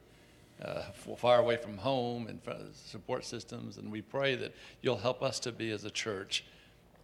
Uh, 0.62 0.83
far 1.17 1.41
away 1.41 1.57
from 1.57 1.77
home 1.79 2.29
and 2.29 2.39
support 2.73 3.25
systems, 3.25 3.79
and 3.79 3.91
we 3.91 4.01
pray 4.01 4.37
that 4.37 4.55
you'll 4.81 4.97
help 4.97 5.23
us 5.23 5.41
to 5.41 5.51
be, 5.51 5.71
as 5.71 5.85
a 5.85 5.91
church, 5.91 6.45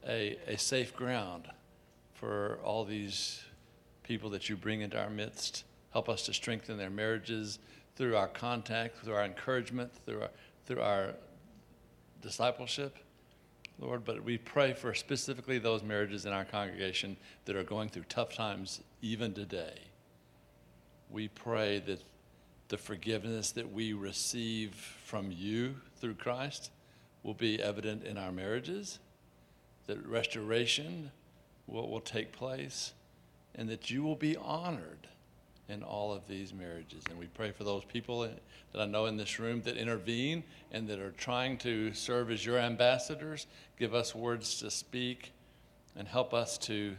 a, 0.07 0.37
a 0.47 0.57
safe 0.57 0.95
ground 0.95 1.49
for 2.15 2.59
all 2.63 2.85
these 2.85 3.43
people 4.03 4.31
that 4.31 4.49
you 4.49 4.57
bring 4.57 4.83
into 4.83 5.01
our 5.01 5.11
midst. 5.11 5.65
Help 5.93 6.09
us 6.09 6.23
to 6.27 6.35
strengthen 6.35 6.77
their 6.77 6.91
marriages 6.91 7.59
through 7.97 8.17
our 8.17 8.29
contact, 8.29 8.99
through 8.99 9.15
our 9.15 9.25
encouragement, 9.25 9.91
through 10.05 10.23
our, 10.23 10.31
through 10.67 10.81
our 10.81 11.15
discipleship. 12.23 12.97
Lord, 13.79 14.05
but 14.05 14.25
we 14.25 14.39
pray 14.39 14.73
for 14.73 14.93
specifically 14.93 15.59
those 15.59 15.83
marriages 15.83 16.27
in 16.27 16.33
our 16.33 16.45
congregation 16.45 17.17
that 17.45 17.57
are 17.57 17.63
going 17.63 17.89
through 17.89 18.05
tough 18.09 18.35
times 18.35 18.81
even 19.03 19.33
today. 19.33 19.79
We 21.11 21.29
pray 21.29 21.79
that 21.87 22.03
the 22.69 22.77
forgiveness 22.77 23.53
that 23.53 23.73
we 23.73 23.93
receive 23.93 24.75
from 25.05 25.31
you 25.31 25.77
through 26.01 26.15
Christ 26.15 26.71
will 27.23 27.35
be 27.35 27.63
evident 27.63 28.05
in 28.05 28.19
our 28.19 28.33
marriages, 28.33 28.99
that 29.87 30.05
restoration 30.07 31.11
will, 31.67 31.89
will 31.89 32.01
take 32.01 32.33
place, 32.33 32.93
and 33.55 33.69
that 33.69 33.91
you 33.91 34.03
will 34.03 34.17
be 34.17 34.37
honored 34.37 35.09
in 35.69 35.83
all 35.83 36.13
of 36.13 36.27
these 36.27 36.55
marriages. 36.55 37.03
And 37.11 37.19
we 37.19 37.27
pray 37.27 37.53
for 37.53 37.65
those 37.65 37.85
people 37.85 38.23
that 38.23 38.81
I 38.81 38.87
know 38.87 39.07
in 39.07 39.17
this 39.17 39.39
room 39.39 39.61
that 39.63 39.77
intervene 39.77 40.43
and 40.73 40.89
that 40.89 40.99
are 40.99 41.11
trying 41.13 41.59
to 41.59 41.93
serve 41.93 42.31
as 42.31 42.45
your 42.45 42.59
ambassadors. 42.59 43.47
Give 43.79 43.95
us 43.95 44.15
words 44.15 44.59
to 44.61 44.71
speak 44.71 45.33
and 45.97 46.09
help 46.09 46.33
us 46.33 46.57
to 46.59 46.97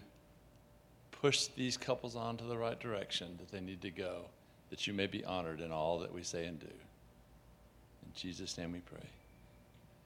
push 1.11 1.47
these 1.47 1.77
couples 1.77 2.15
on 2.15 2.37
to 2.37 2.43
the 2.43 2.57
right 2.57 2.79
direction 2.79 3.37
that 3.39 3.51
they 3.51 3.59
need 3.59 3.81
to 3.81 3.89
go, 3.89 4.25
that 4.69 4.87
you 4.87 4.93
may 4.93 5.07
be 5.07 5.25
honored 5.25 5.61
in 5.61 5.71
all 5.71 5.99
that 5.99 6.13
we 6.13 6.23
say 6.23 6.45
and 6.45 6.59
do. 6.59 6.67
In 6.67 8.13
Jesus' 8.15 8.57
name 8.57 8.71
we 8.71 8.79
pray. 8.79 8.99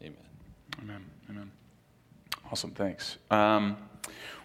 Amen. 0.01 0.17
Amen. 0.81 1.05
Amen. 1.29 1.51
Awesome, 2.51 2.71
thanks. 2.71 3.17
Um, 3.29 3.77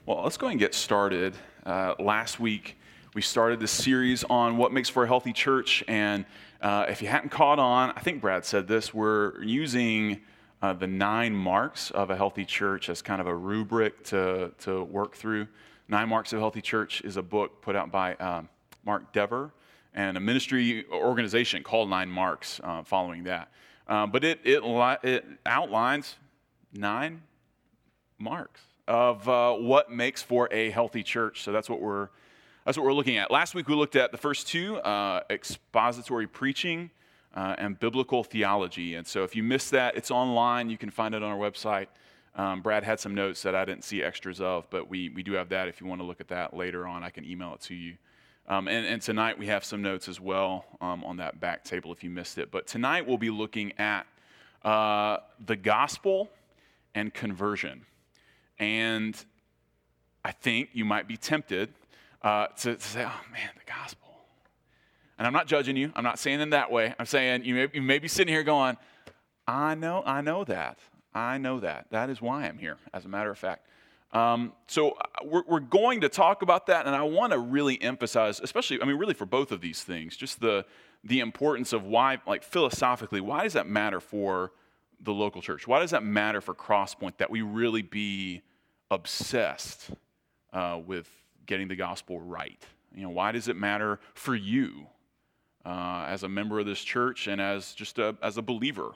well, 0.07 0.23
let's 0.23 0.37
go 0.37 0.49
and 0.49 0.59
get 0.59 0.75
started. 0.75 1.35
Uh, 1.65 1.95
last 1.99 2.39
week, 2.39 2.77
we 3.15 3.23
started 3.23 3.61
this 3.61 3.71
series 3.71 4.25
on 4.25 4.57
what 4.57 4.73
makes 4.73 4.88
for 4.88 5.05
a 5.05 5.07
healthy 5.07 5.33
church. 5.33 5.83
And 5.88 6.25
uh, 6.61 6.87
if 6.88 7.03
you 7.03 7.09
hadn't 7.09 7.31
caught 7.31 7.59
on, 7.59 7.93
I 7.97 8.00
think 8.00 8.21
Brad 8.21 8.45
said 8.45 8.69
this, 8.69 8.93
we're 8.93 9.43
using 9.43 10.21
uh, 10.61 10.73
the 10.73 10.87
nine 10.87 11.35
marks 11.35 11.91
of 11.91 12.11
a 12.11 12.17
healthy 12.17 12.45
church 12.45 12.88
as 12.88 13.03
kind 13.03 13.21
of 13.21 13.27
a 13.27 13.35
rubric 13.35 14.05
to, 14.05 14.53
to 14.61 14.85
work 14.85 15.15
through. 15.15 15.47
Nine 15.91 16.11
Marks 16.11 16.35
of 16.35 16.38
a 16.38 16.43
Healthy 16.43 16.61
Church 16.61 17.00
is 17.00 17.17
a 17.17 17.23
book 17.23 17.62
put 17.62 17.75
out 17.75 17.91
by 17.91 18.15
um, 18.17 18.50
Mark 18.85 19.11
Dever 19.15 19.53
and 19.95 20.19
a 20.19 20.21
ministry 20.21 20.85
organization 20.93 21.62
called 21.62 21.88
Nine 21.88 22.11
Marks 22.11 22.61
uh, 22.62 22.83
following 22.83 23.25
that. 23.25 23.49
Uh, 23.87 24.07
but 24.07 24.23
it, 24.23 24.38
it, 24.45 24.62
it 25.03 25.25
outlines 25.47 26.17
nine 26.75 27.23
marks 28.19 28.61
of 28.87 29.27
uh, 29.31 29.55
what 29.55 29.91
makes 29.91 30.23
for 30.23 30.47
a 30.53 30.69
healthy 30.71 31.03
church. 31.03 31.43
So 31.43 31.53
that's 31.53 31.71
what 31.71 31.81
we're 31.81 32.11
that's 32.69 32.77
what 32.77 32.85
we're 32.85 32.93
looking 32.93 33.17
at. 33.17 33.31
Last 33.31 33.55
week 33.55 33.67
we 33.67 33.75
looked 33.75 33.97
at 33.97 34.13
the 34.13 34.19
first 34.19 34.47
two: 34.47 34.77
uh, 34.77 35.23
expository 35.31 36.27
preaching 36.27 36.91
uh, 37.35 37.55
and 37.57 37.81
biblical 37.81 38.23
theology. 38.23 38.97
And 38.97 39.07
so 39.07 39.25
if 39.25 39.35
you 39.35 39.43
missed 39.43 39.71
that, 39.71 39.97
it's 39.97 40.11
online. 40.11 40.69
You 40.69 40.77
can 40.77 40.91
find 40.91 41.15
it 41.15 41.23
on 41.23 41.31
our 41.31 41.39
website. 41.39 41.87
Um, 42.35 42.61
Brad 42.61 42.85
had 42.85 43.01
some 43.01 43.15
notes 43.15 43.41
that 43.41 43.55
I 43.55 43.65
didn't 43.65 43.85
see 43.85 44.03
extras 44.03 44.43
of, 44.43 44.69
but 44.69 44.87
we, 44.87 45.09
we 45.09 45.23
do 45.23 45.33
have 45.33 45.49
that. 45.49 45.69
If 45.69 45.81
you 45.81 45.87
want 45.87 46.03
to 46.03 46.05
look 46.07 46.21
at 46.21 46.29
that 46.29 46.55
later 46.55 46.87
on, 46.87 47.03
I 47.03 47.09
can 47.09 47.25
email 47.25 47.55
it 47.55 47.63
to 47.63 47.75
you. 47.75 47.95
Um, 48.49 48.69
and, 48.69 48.85
and, 48.85 49.01
tonight 49.01 49.39
we 49.39 49.47
have 49.47 49.65
some 49.65 49.81
notes 49.81 50.07
as 50.07 50.21
well 50.21 50.67
um, 50.83 51.03
on 51.05 51.17
that 51.17 51.41
back 51.41 51.65
table 51.65 51.91
if 51.91 52.05
you 52.05 52.11
missed 52.11 52.37
it. 52.37 52.51
But 52.51 52.67
tonight 52.67 53.07
we'll 53.07 53.17
be 53.17 53.31
looking 53.31 53.73
at 53.79 54.07
uh, 54.63 55.21
the 55.47 55.57
gospel 55.57 56.29
and 56.95 57.15
conversion. 57.15 57.87
And 58.59 59.17
I 60.23 60.33
think 60.33 60.69
you 60.75 60.85
might 60.85 61.09
be 61.09 61.17
tempted 61.17 61.71
uh, 62.23 62.49
to, 62.49 62.77
to, 62.77 62.81
say, 62.81 63.05
oh 63.05 63.21
man, 63.33 63.51
the 63.55 63.71
gospel. 63.71 64.09
And 65.19 65.27
I'm 65.27 65.33
not 65.33 65.47
judging 65.47 65.77
you. 65.77 65.93
I'm 65.97 66.05
not 66.05 66.19
saying 66.19 66.41
in 66.41 66.51
that 66.51 66.71
way. 66.71 66.95
I'm 66.99 67.07
saying 67.07 67.45
you 67.45 67.55
may, 67.55 67.69
you 67.73 67.83
may 67.83 67.99
be 67.99 68.09
sitting 68.09 68.33
here 68.33 68.43
going, 68.43 68.77
I 69.47 69.75
know, 69.75 70.03
I 70.05 70.21
know 70.21 70.45
that. 70.45 70.79
I 71.15 71.39
know 71.39 71.61
that. 71.61 71.87
That 71.91 72.11
is 72.11 72.21
why 72.21 72.45
I'm 72.45 72.59
here, 72.59 72.77
as 72.93 73.05
a 73.05 73.09
matter 73.09 73.31
of 73.31 73.39
fact. 73.39 73.67
Um, 74.13 74.53
so 74.67 74.93
uh, 74.93 75.05
we're, 75.25 75.43
we're, 75.47 75.61
going 75.61 76.01
to 76.01 76.09
talk 76.09 76.41
about 76.43 76.67
that, 76.69 76.87
and 76.87 76.97
I 76.97 77.03
want 77.03 77.33
to 77.33 77.39
really 77.39 77.81
emphasize, 77.83 78.41
especially, 78.41 78.81
I 78.81 78.87
mean, 78.87 78.97
really 78.97 79.13
for 79.13 79.27
both 79.27 79.53
of 79.53 79.61
these 79.61 79.83
things, 79.83 80.17
just 80.17 80.41
the 80.41 80.65
the 81.05 81.21
importance 81.21 81.73
of 81.73 81.85
why, 81.85 82.19
like 82.27 82.43
philosophically, 82.43 83.21
why 83.21 83.45
does 83.45 83.53
that 83.53 83.69
matter 83.69 84.01
for 84.01 84.53
the 85.01 85.13
local 85.13 85.41
church? 85.41 85.67
Why 85.67 85.79
does 85.79 85.91
that 85.91 86.03
matter 86.03 86.41
for 86.41 86.55
Crosspoint 86.55 87.19
that 87.19 87.31
we 87.31 87.43
really 87.43 87.83
be 87.83 88.43
obsessed 88.91 89.91
uh, 90.53 90.81
with 90.85 91.09
getting 91.49 91.67
the 91.67 91.75
gospel 91.75 92.21
right? 92.21 92.62
You 92.95 93.02
know, 93.02 93.11
why 93.11 93.33
does 93.33 93.49
it 93.49 93.57
matter 93.57 93.99
for 94.14 94.37
you 94.37 94.87
uh, 95.67 96.07
as 96.09 96.23
a 96.23 96.28
member 96.28 96.61
of 96.61 96.67
this 96.67 96.81
church 96.85 97.26
and 97.26 97.40
as 97.40 97.73
just 97.73 97.99
a, 97.99 98.17
as 98.23 98.37
a 98.37 98.43
believer 98.43 98.93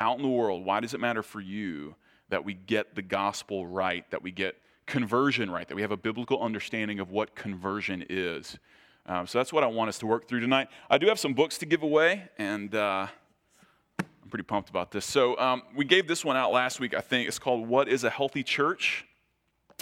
out 0.00 0.18
in 0.18 0.22
the 0.22 0.28
world? 0.28 0.66
Why 0.66 0.80
does 0.80 0.92
it 0.92 1.00
matter 1.00 1.22
for 1.22 1.40
you 1.40 1.94
that 2.28 2.44
we 2.44 2.52
get 2.52 2.94
the 2.94 3.02
gospel 3.02 3.66
right, 3.66 4.08
that 4.10 4.22
we 4.22 4.30
get 4.30 4.56
conversion 4.86 5.50
right, 5.50 5.66
that 5.66 5.74
we 5.74 5.82
have 5.82 5.92
a 5.92 5.96
biblical 5.96 6.42
understanding 6.42 7.00
of 7.00 7.10
what 7.10 7.34
conversion 7.34 8.04
is? 8.10 8.58
Um, 9.06 9.26
so 9.26 9.38
that's 9.38 9.52
what 9.52 9.64
I 9.64 9.66
want 9.66 9.88
us 9.88 9.98
to 10.00 10.06
work 10.06 10.28
through 10.28 10.40
tonight. 10.40 10.68
I 10.90 10.98
do 10.98 11.06
have 11.06 11.18
some 11.18 11.34
books 11.34 11.58
to 11.58 11.66
give 11.66 11.82
away, 11.82 12.28
and 12.38 12.74
uh, 12.74 13.06
I'm 13.98 14.28
pretty 14.30 14.44
pumped 14.44 14.70
about 14.70 14.92
this. 14.92 15.04
So 15.04 15.36
um, 15.38 15.62
we 15.74 15.84
gave 15.84 16.06
this 16.06 16.24
one 16.24 16.36
out 16.36 16.52
last 16.52 16.78
week, 16.78 16.94
I 16.94 17.00
think. 17.00 17.26
It's 17.26 17.38
called 17.38 17.66
What 17.66 17.88
is 17.88 18.04
a 18.04 18.10
Healthy 18.10 18.44
Church? 18.44 19.06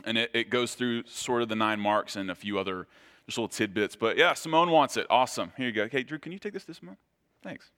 And 0.04 0.16
it, 0.18 0.30
it 0.32 0.50
goes 0.50 0.74
through 0.74 1.04
sort 1.06 1.42
of 1.42 1.48
the 1.48 1.56
nine 1.56 1.80
marks 1.80 2.16
and 2.16 2.30
a 2.30 2.34
few 2.34 2.58
other 2.58 2.86
just 3.26 3.38
little 3.38 3.48
tidbits. 3.48 3.96
But 3.96 4.16
yeah, 4.16 4.34
Simone 4.34 4.70
wants 4.70 4.96
it. 4.96 5.06
Awesome. 5.10 5.52
Here 5.56 5.66
you 5.66 5.72
go. 5.72 5.82
Okay, 5.82 6.02
Drew, 6.02 6.18
can 6.18 6.32
you 6.32 6.38
take 6.38 6.52
this 6.52 6.64
to 6.64 6.74
Simone? 6.74 6.96
Thanks. 7.42 7.70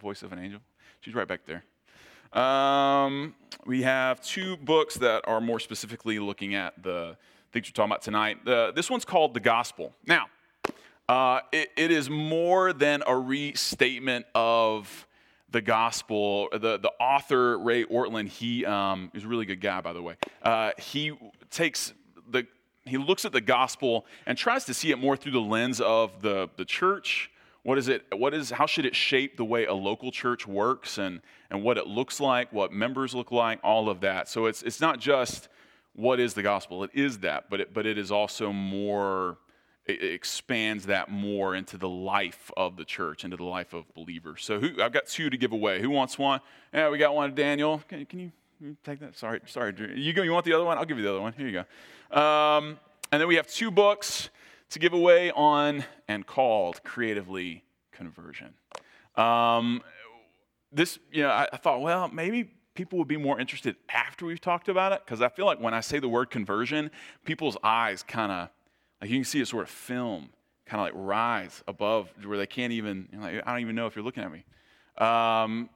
Voice 0.00 0.22
of 0.22 0.32
an 0.32 0.38
angel. 0.38 0.60
She's 1.00 1.14
right 1.14 1.26
back 1.26 1.40
there. 1.46 1.64
Um, 2.32 3.34
we 3.64 3.82
have 3.82 4.20
two 4.20 4.56
books 4.58 4.96
that 4.96 5.26
are 5.26 5.40
more 5.40 5.58
specifically 5.58 6.18
looking 6.18 6.54
at 6.54 6.82
the 6.82 7.16
things 7.52 7.68
we're 7.68 7.72
talking 7.72 7.90
about 7.90 8.02
tonight. 8.02 8.46
Uh, 8.46 8.70
this 8.72 8.90
one's 8.90 9.04
called 9.04 9.32
The 9.32 9.40
Gospel. 9.40 9.94
Now, 10.06 10.26
uh, 11.08 11.40
it, 11.52 11.70
it 11.76 11.90
is 11.90 12.10
more 12.10 12.74
than 12.74 13.02
a 13.06 13.16
restatement 13.16 14.26
of 14.34 15.06
the 15.50 15.60
gospel. 15.60 16.48
The, 16.52 16.78
the 16.78 16.92
author, 17.00 17.58
Ray 17.58 17.84
Ortlund, 17.84 18.28
he 18.28 18.64
um, 18.64 19.10
is 19.14 19.24
a 19.24 19.28
really 19.28 19.46
good 19.46 19.60
guy, 19.60 19.80
by 19.80 19.92
the 19.92 20.02
way. 20.02 20.16
Uh, 20.42 20.72
he 20.78 21.12
takes 21.50 21.92
the, 22.30 22.46
he 22.84 22.98
looks 22.98 23.24
at 23.24 23.32
the 23.32 23.40
gospel 23.40 24.06
and 24.26 24.36
tries 24.36 24.64
to 24.66 24.74
see 24.74 24.90
it 24.90 24.98
more 24.98 25.16
through 25.16 25.32
the 25.32 25.40
lens 25.40 25.80
of 25.80 26.22
the, 26.22 26.48
the 26.56 26.64
church. 26.64 27.30
What 27.62 27.78
is 27.78 27.88
it? 27.88 28.04
What 28.16 28.34
is? 28.34 28.50
How 28.50 28.66
should 28.66 28.86
it 28.86 28.94
shape 28.94 29.36
the 29.36 29.44
way 29.44 29.66
a 29.66 29.74
local 29.74 30.10
church 30.10 30.46
works 30.46 30.96
and, 30.96 31.20
and 31.50 31.62
what 31.62 31.76
it 31.76 31.86
looks 31.86 32.20
like, 32.20 32.52
what 32.52 32.72
members 32.72 33.14
look 33.14 33.32
like, 33.32 33.58
all 33.62 33.90
of 33.90 34.00
that. 34.00 34.28
So 34.28 34.46
it's, 34.46 34.62
it's 34.62 34.80
not 34.80 35.00
just 35.00 35.48
what 35.94 36.20
is 36.20 36.34
the 36.34 36.42
gospel. 36.42 36.84
It 36.84 36.90
is 36.94 37.18
that, 37.18 37.50
but 37.50 37.60
it, 37.60 37.74
but 37.74 37.84
it 37.84 37.98
is 37.98 38.12
also 38.12 38.52
more 38.52 39.38
expands 39.88 40.86
that 40.86 41.10
more 41.10 41.54
into 41.54 41.78
the 41.78 41.88
life 41.88 42.50
of 42.56 42.76
the 42.76 42.84
church, 42.84 43.24
into 43.24 43.36
the 43.36 43.44
life 43.44 43.72
of 43.72 43.92
believers. 43.94 44.44
So 44.44 44.60
who, 44.60 44.82
I've 44.82 44.92
got 44.92 45.06
two 45.06 45.30
to 45.30 45.36
give 45.36 45.52
away. 45.52 45.80
Who 45.80 45.90
wants 45.90 46.18
one? 46.18 46.40
Yeah, 46.72 46.90
we 46.90 46.98
got 46.98 47.14
one. 47.14 47.34
Daniel, 47.34 47.82
can, 47.88 48.04
can 48.04 48.18
you, 48.60 48.76
take 48.84 49.00
that? 49.00 49.16
Sorry, 49.16 49.40
sorry. 49.46 49.74
You, 49.96 50.12
go, 50.12 50.22
you 50.22 50.32
want 50.32 50.44
the 50.44 50.52
other 50.52 50.64
one? 50.64 50.78
I'll 50.78 50.84
give 50.84 50.98
you 50.98 51.04
the 51.04 51.10
other 51.10 51.20
one. 51.20 51.32
Here 51.32 51.48
you 51.48 51.64
go. 52.10 52.20
Um, 52.20 52.78
and 53.10 53.20
then 53.20 53.28
we 53.28 53.36
have 53.36 53.46
two 53.46 53.70
books 53.70 54.28
to 54.70 54.78
give 54.78 54.92
away 54.92 55.30
on 55.30 55.84
and 56.06 56.26
called 56.26 56.82
Creatively 56.84 57.64
Conversion. 57.92 58.52
Um, 59.16 59.82
this, 60.70 60.98
you 61.10 61.22
know, 61.22 61.30
I, 61.30 61.48
I 61.52 61.56
thought, 61.56 61.80
well, 61.80 62.08
maybe 62.08 62.50
people 62.74 62.98
would 62.98 63.08
be 63.08 63.16
more 63.16 63.40
interested 63.40 63.74
after 63.88 64.26
we've 64.26 64.40
talked 64.40 64.68
about 64.68 64.92
it 64.92 65.02
because 65.04 65.22
I 65.22 65.28
feel 65.28 65.46
like 65.46 65.60
when 65.60 65.74
I 65.74 65.80
say 65.80 65.98
the 65.98 66.08
word 66.08 66.30
conversion, 66.30 66.90
people's 67.24 67.56
eyes 67.64 68.02
kind 68.02 68.30
of 68.30 68.50
like 69.00 69.10
you 69.10 69.16
can 69.16 69.24
see 69.24 69.40
it 69.40 69.48
sort 69.48 69.64
of 69.64 69.70
film, 69.70 70.30
kind 70.66 70.80
of 70.80 70.86
like 70.86 71.06
rise 71.08 71.62
above 71.66 72.10
where 72.24 72.38
they 72.38 72.46
can't 72.46 72.72
even, 72.72 73.08
you 73.12 73.18
know, 73.18 73.24
like, 73.24 73.42
I 73.46 73.52
don't 73.52 73.60
even 73.60 73.74
know 73.74 73.86
if 73.86 73.96
you're 73.96 74.04
looking 74.04 74.24
at 74.24 74.32
me. 74.32 74.44
Um, 74.98 75.70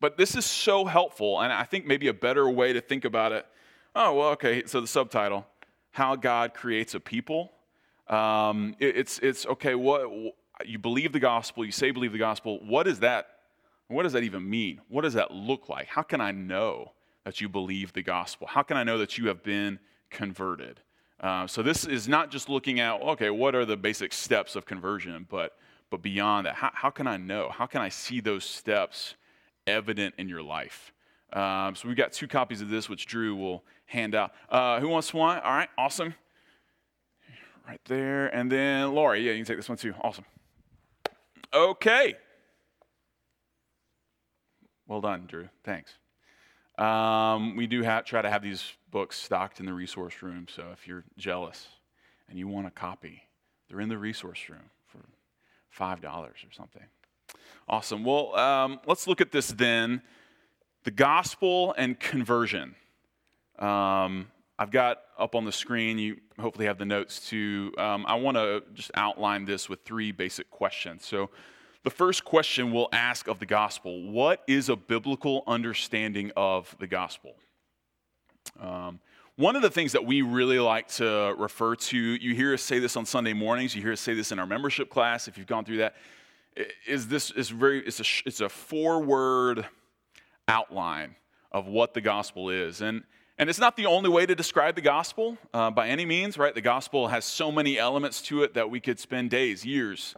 but 0.00 0.16
this 0.16 0.34
is 0.34 0.46
so 0.46 0.84
helpful, 0.84 1.40
and 1.40 1.52
I 1.52 1.64
think 1.64 1.86
maybe 1.86 2.08
a 2.08 2.14
better 2.14 2.48
way 2.48 2.72
to 2.72 2.80
think 2.80 3.04
about 3.04 3.32
it. 3.32 3.46
Oh, 3.94 4.14
well, 4.14 4.28
okay, 4.30 4.62
so 4.66 4.80
the 4.80 4.86
subtitle 4.86 5.46
How 5.90 6.16
God 6.16 6.54
Creates 6.54 6.94
a 6.94 7.00
People. 7.00 7.52
Um, 8.08 8.74
it, 8.78 8.96
it's, 8.96 9.18
it's 9.18 9.46
okay, 9.46 9.74
what, 9.74 10.08
you 10.64 10.78
believe 10.78 11.12
the 11.12 11.20
gospel, 11.20 11.64
you 11.64 11.72
say 11.72 11.90
believe 11.90 12.12
the 12.12 12.18
gospel. 12.18 12.60
What 12.64 12.86
is 12.86 13.00
that? 13.00 13.26
What 13.88 14.04
does 14.04 14.12
that 14.12 14.22
even 14.22 14.48
mean? 14.48 14.80
What 14.88 15.02
does 15.02 15.14
that 15.14 15.32
look 15.32 15.68
like? 15.68 15.88
How 15.88 16.02
can 16.02 16.20
I 16.20 16.30
know 16.30 16.92
that 17.24 17.40
you 17.40 17.48
believe 17.48 17.92
the 17.92 18.02
gospel? 18.02 18.46
How 18.46 18.62
can 18.62 18.76
I 18.76 18.84
know 18.84 18.98
that 18.98 19.18
you 19.18 19.26
have 19.28 19.42
been 19.42 19.80
converted? 20.10 20.80
Uh, 21.20 21.46
so 21.46 21.62
this 21.62 21.84
is 21.84 22.08
not 22.08 22.30
just 22.30 22.48
looking 22.48 22.80
at 22.80 23.00
okay, 23.02 23.30
what 23.30 23.54
are 23.54 23.64
the 23.64 23.76
basic 23.76 24.12
steps 24.12 24.56
of 24.56 24.64
conversion, 24.64 25.26
but 25.28 25.56
but 25.90 26.02
beyond 26.02 26.46
that, 26.46 26.54
how, 26.54 26.70
how 26.72 26.90
can 26.90 27.06
I 27.06 27.16
know? 27.16 27.50
How 27.50 27.66
can 27.66 27.80
I 27.80 27.88
see 27.88 28.20
those 28.20 28.44
steps 28.44 29.16
evident 29.66 30.14
in 30.18 30.28
your 30.28 30.42
life? 30.42 30.92
Um, 31.32 31.74
so 31.74 31.88
we've 31.88 31.96
got 31.96 32.12
two 32.12 32.26
copies 32.26 32.60
of 32.60 32.70
this, 32.70 32.88
which 32.88 33.06
Drew 33.06 33.36
will 33.36 33.64
hand 33.86 34.14
out. 34.14 34.32
Uh, 34.48 34.80
who 34.80 34.88
wants 34.88 35.12
one? 35.12 35.38
All 35.40 35.52
right, 35.52 35.68
awesome. 35.76 36.14
Right 37.68 37.80
there, 37.84 38.28
and 38.34 38.50
then 38.50 38.94
Laurie, 38.94 39.24
yeah, 39.24 39.32
you 39.32 39.38
can 39.38 39.46
take 39.46 39.58
this 39.58 39.68
one 39.68 39.78
too. 39.78 39.94
Awesome. 40.00 40.24
Okay. 41.52 42.14
Well 44.86 45.00
done, 45.00 45.26
Drew. 45.26 45.48
Thanks. 45.62 45.99
Um, 46.80 47.56
we 47.56 47.66
do 47.66 47.82
have, 47.82 48.06
try 48.06 48.22
to 48.22 48.30
have 48.30 48.42
these 48.42 48.72
books 48.90 49.20
stocked 49.20 49.60
in 49.60 49.66
the 49.66 49.74
resource 49.74 50.22
room, 50.22 50.46
so 50.48 50.64
if 50.72 50.88
you're 50.88 51.04
jealous 51.18 51.68
and 52.28 52.38
you 52.38 52.48
want 52.48 52.66
a 52.66 52.70
copy, 52.70 53.22
they're 53.68 53.80
in 53.80 53.90
the 53.90 53.98
resource 53.98 54.48
room 54.48 54.70
for 54.86 55.00
$5 55.78 56.04
or 56.04 56.32
something. 56.56 56.82
Awesome. 57.68 58.02
Well, 58.02 58.34
um, 58.34 58.80
let's 58.86 59.06
look 59.06 59.20
at 59.20 59.30
this 59.30 59.48
then 59.48 60.00
the 60.84 60.90
gospel 60.90 61.74
and 61.76 62.00
conversion. 62.00 62.74
Um, 63.58 64.28
I've 64.58 64.70
got 64.70 65.02
up 65.18 65.34
on 65.34 65.44
the 65.44 65.52
screen, 65.52 65.98
you 65.98 66.16
hopefully 66.38 66.66
have 66.66 66.78
the 66.78 66.86
notes 66.86 67.28
too. 67.28 67.74
Um, 67.76 68.06
I 68.08 68.14
want 68.14 68.38
to 68.38 68.62
just 68.72 68.90
outline 68.94 69.44
this 69.44 69.68
with 69.68 69.84
three 69.84 70.12
basic 70.12 70.50
questions. 70.50 71.04
So, 71.04 71.28
the 71.82 71.90
first 71.90 72.24
question 72.24 72.72
we'll 72.72 72.88
ask 72.92 73.26
of 73.26 73.38
the 73.38 73.46
gospel 73.46 74.02
what 74.10 74.42
is 74.46 74.68
a 74.68 74.76
biblical 74.76 75.42
understanding 75.46 76.30
of 76.36 76.74
the 76.78 76.86
gospel? 76.86 77.34
Um, 78.58 79.00
one 79.36 79.56
of 79.56 79.62
the 79.62 79.70
things 79.70 79.92
that 79.92 80.04
we 80.04 80.20
really 80.20 80.58
like 80.58 80.88
to 80.88 81.34
refer 81.38 81.74
to, 81.74 81.96
you 81.96 82.34
hear 82.34 82.52
us 82.52 82.62
say 82.62 82.78
this 82.78 82.96
on 82.96 83.06
Sunday 83.06 83.32
mornings, 83.32 83.74
you 83.74 83.80
hear 83.80 83.92
us 83.92 84.00
say 84.00 84.12
this 84.12 84.32
in 84.32 84.38
our 84.38 84.46
membership 84.46 84.90
class 84.90 85.28
if 85.28 85.38
you've 85.38 85.46
gone 85.46 85.64
through 85.64 85.78
that, 85.78 85.94
is 86.86 87.08
this 87.08 87.30
is 87.30 87.48
very 87.48 87.80
it's 87.86 88.00
a 88.00 88.04
it's 88.26 88.40
a 88.40 88.48
four 88.48 89.02
word 89.02 89.66
outline 90.48 91.14
of 91.52 91.66
what 91.66 91.94
the 91.94 92.00
gospel 92.00 92.50
is. 92.50 92.82
And 92.82 93.04
And 93.38 93.48
it's 93.48 93.58
not 93.58 93.76
the 93.76 93.86
only 93.86 94.10
way 94.10 94.26
to 94.26 94.34
describe 94.34 94.74
the 94.74 94.82
gospel 94.82 95.38
uh, 95.54 95.70
by 95.70 95.88
any 95.88 96.04
means, 96.04 96.36
right? 96.36 96.54
The 96.54 96.60
gospel 96.60 97.08
has 97.08 97.24
so 97.24 97.50
many 97.50 97.78
elements 97.78 98.20
to 98.22 98.42
it 98.42 98.52
that 98.52 98.68
we 98.68 98.80
could 98.80 99.00
spend 99.00 99.30
days, 99.30 99.64
years, 99.64 100.14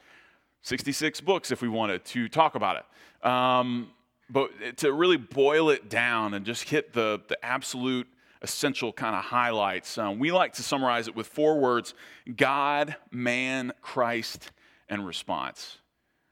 66 0.62 1.20
books 1.20 1.50
if 1.50 1.60
we 1.60 1.68
wanted 1.68 2.04
to 2.06 2.28
talk 2.28 2.54
about 2.54 2.76
it. 2.76 3.26
Um, 3.28 3.90
but 4.30 4.78
to 4.78 4.92
really 4.92 5.16
boil 5.18 5.70
it 5.70 5.90
down 5.90 6.34
and 6.34 6.46
just 6.46 6.68
hit 6.68 6.92
the, 6.92 7.20
the 7.28 7.44
absolute 7.44 8.08
essential 8.40 8.92
kind 8.92 9.14
of 9.14 9.24
highlights, 9.24 9.98
um, 9.98 10.18
we 10.18 10.32
like 10.32 10.54
to 10.54 10.62
summarize 10.62 11.06
it 11.06 11.14
with 11.14 11.26
four 11.26 11.58
words 11.58 11.94
God, 12.36 12.96
man, 13.10 13.72
Christ, 13.82 14.52
and 14.88 15.06
response. 15.06 15.78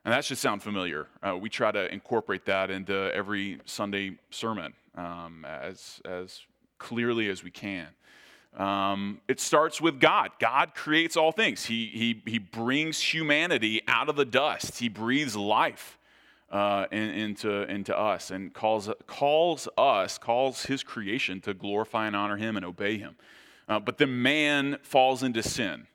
And 0.05 0.15
that 0.15 0.25
should 0.25 0.39
sound 0.39 0.63
familiar. 0.63 1.09
Uh, 1.23 1.37
we 1.37 1.51
try 1.51 1.71
to 1.71 1.93
incorporate 1.93 2.47
that 2.47 2.71
into 2.71 2.95
every 3.15 3.61
Sunday 3.67 4.17
sermon 4.31 4.73
um, 4.95 5.45
as, 5.45 6.01
as 6.07 6.41
clearly 6.79 7.29
as 7.29 7.45
we 7.45 7.51
can. 7.51 7.89
Um, 8.57 9.21
it 9.29 9.41
starts 9.41 9.81
with 9.81 10.01
God. 10.01 10.31
God 10.41 10.75
creates 10.75 11.17
all 11.17 11.33
things. 11.33 11.67
He, 11.67 11.87
he, 11.87 12.23
he 12.27 12.39
brings 12.39 13.01
humanity 13.01 13.83
out 13.87 14.09
of 14.09 14.17
the 14.17 14.25
dust. 14.25 14.79
He 14.79 14.89
breathes 14.89 15.37
life 15.37 15.99
uh, 16.51 16.87
in, 16.91 17.11
into, 17.11 17.63
into 17.71 17.97
us 17.97 18.31
and 18.31 18.53
calls, 18.53 18.91
calls 19.07 19.69
us, 19.79 20.19
calls 20.19 20.65
his 20.65 20.83
creation 20.83 21.41
to 21.43 21.55
glorify 21.55 22.07
and 22.07 22.17
honor 22.17 22.37
him 22.37 22.57
and 22.57 22.67
obey 22.67 22.99
him. 22.99 23.15
Uh, 23.69 23.79
but 23.79 23.99
then 23.99 24.21
man 24.21 24.79
falls 24.83 25.23
into 25.23 25.43
sin. 25.43 25.87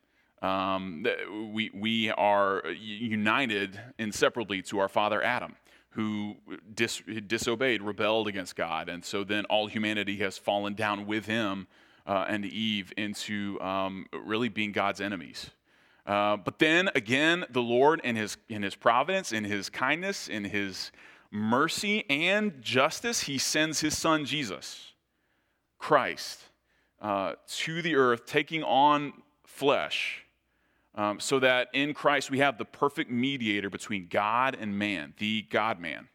Um, 0.41 1.05
we, 1.51 1.71
we 1.73 2.09
are 2.11 2.63
united 2.71 3.79
inseparably 3.97 4.61
to 4.63 4.79
our 4.79 4.87
father 4.87 5.21
Adam 5.21 5.55
who 5.89 6.35
dis- 6.73 7.01
disobeyed, 7.25 7.81
rebelled 7.81 8.27
against 8.27 8.55
God. 8.55 8.89
And 8.89 9.03
so 9.03 9.23
then 9.23 9.45
all 9.45 9.67
humanity 9.67 10.17
has 10.17 10.37
fallen 10.37 10.73
down 10.73 11.05
with 11.07 11.25
him 11.25 11.67
uh, 12.05 12.25
and 12.27 12.45
Eve 12.45 12.93
into 12.97 13.59
um, 13.61 14.05
really 14.13 14.49
being 14.49 14.71
God's 14.71 15.01
enemies. 15.01 15.49
Uh, 16.05 16.37
but 16.37 16.59
then 16.59 16.89
again, 16.93 17.45
the 17.49 17.61
Lord, 17.61 18.01
in 18.03 18.15
his, 18.15 18.37
in 18.47 18.61
his 18.61 18.75
providence, 18.75 19.31
in 19.31 19.43
his 19.43 19.69
kindness, 19.69 20.27
in 20.27 20.43
his 20.43 20.91
mercy 21.31 22.05
and 22.09 22.61
justice, 22.61 23.21
he 23.21 23.37
sends 23.37 23.79
his 23.79 23.97
son 23.97 24.25
Jesus, 24.25 24.93
Christ, 25.79 26.41
uh, 27.01 27.33
to 27.47 27.81
the 27.81 27.95
earth, 27.95 28.25
taking 28.25 28.63
on 28.63 29.13
flesh 29.45 30.25
um, 30.95 31.19
so 31.19 31.39
that 31.39 31.69
in 31.73 31.93
Christ 31.93 32.31
we 32.31 32.39
have 32.39 32.57
the 32.57 32.65
perfect 32.65 33.11
mediator 33.11 33.69
between 33.69 34.07
God 34.07 34.57
and 34.59 34.77
man, 34.77 35.13
the 35.17 35.43
God 35.43 35.79
man, 35.79 36.07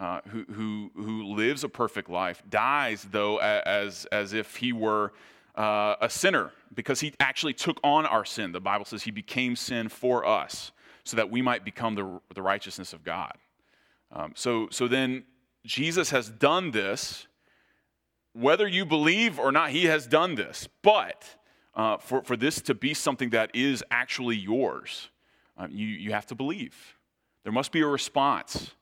uh, 0.00 0.20
who, 0.28 0.44
who, 0.52 0.90
who 0.96 1.34
lives 1.34 1.62
a 1.62 1.68
perfect 1.68 2.08
life, 2.08 2.42
dies, 2.48 3.06
though, 3.10 3.36
as, 3.38 4.06
as 4.06 4.32
if 4.32 4.56
he 4.56 4.72
were 4.72 5.12
uh, 5.56 5.94
a 6.00 6.08
sinner, 6.08 6.52
because 6.74 7.00
he 7.00 7.12
actually 7.20 7.52
took 7.52 7.78
on 7.84 8.06
our 8.06 8.24
sin. 8.24 8.50
The 8.50 8.60
Bible 8.60 8.86
says 8.86 9.02
he 9.02 9.10
became 9.10 9.54
sin 9.54 9.88
for 9.90 10.26
us, 10.26 10.72
so 11.04 11.16
that 11.16 11.30
we 11.30 11.42
might 11.42 11.64
become 11.64 11.94
the, 11.94 12.20
the 12.34 12.40
righteousness 12.40 12.92
of 12.92 13.04
God. 13.04 13.34
Um, 14.10 14.32
so, 14.34 14.68
so 14.70 14.88
then 14.88 15.24
Jesus 15.64 16.10
has 16.10 16.30
done 16.30 16.70
this. 16.70 17.26
Whether 18.32 18.66
you 18.66 18.86
believe 18.86 19.38
or 19.38 19.52
not, 19.52 19.70
he 19.70 19.84
has 19.84 20.06
done 20.06 20.34
this. 20.34 20.68
But 20.82 21.36
uh, 21.74 21.98
for, 21.98 22.22
for 22.22 22.36
this 22.36 22.62
to 22.62 22.74
be 22.74 22.94
something 22.94 23.30
that 23.30 23.50
is 23.54 23.84
actually 23.90 24.36
yours, 24.36 25.10
uh, 25.58 25.66
you, 25.70 25.86
you 25.86 26.12
have 26.12 26.26
to 26.26 26.34
believe. 26.34 26.96
There 27.42 27.52
must 27.52 27.70
be 27.72 27.80
a 27.80 27.86
response. 27.86 28.72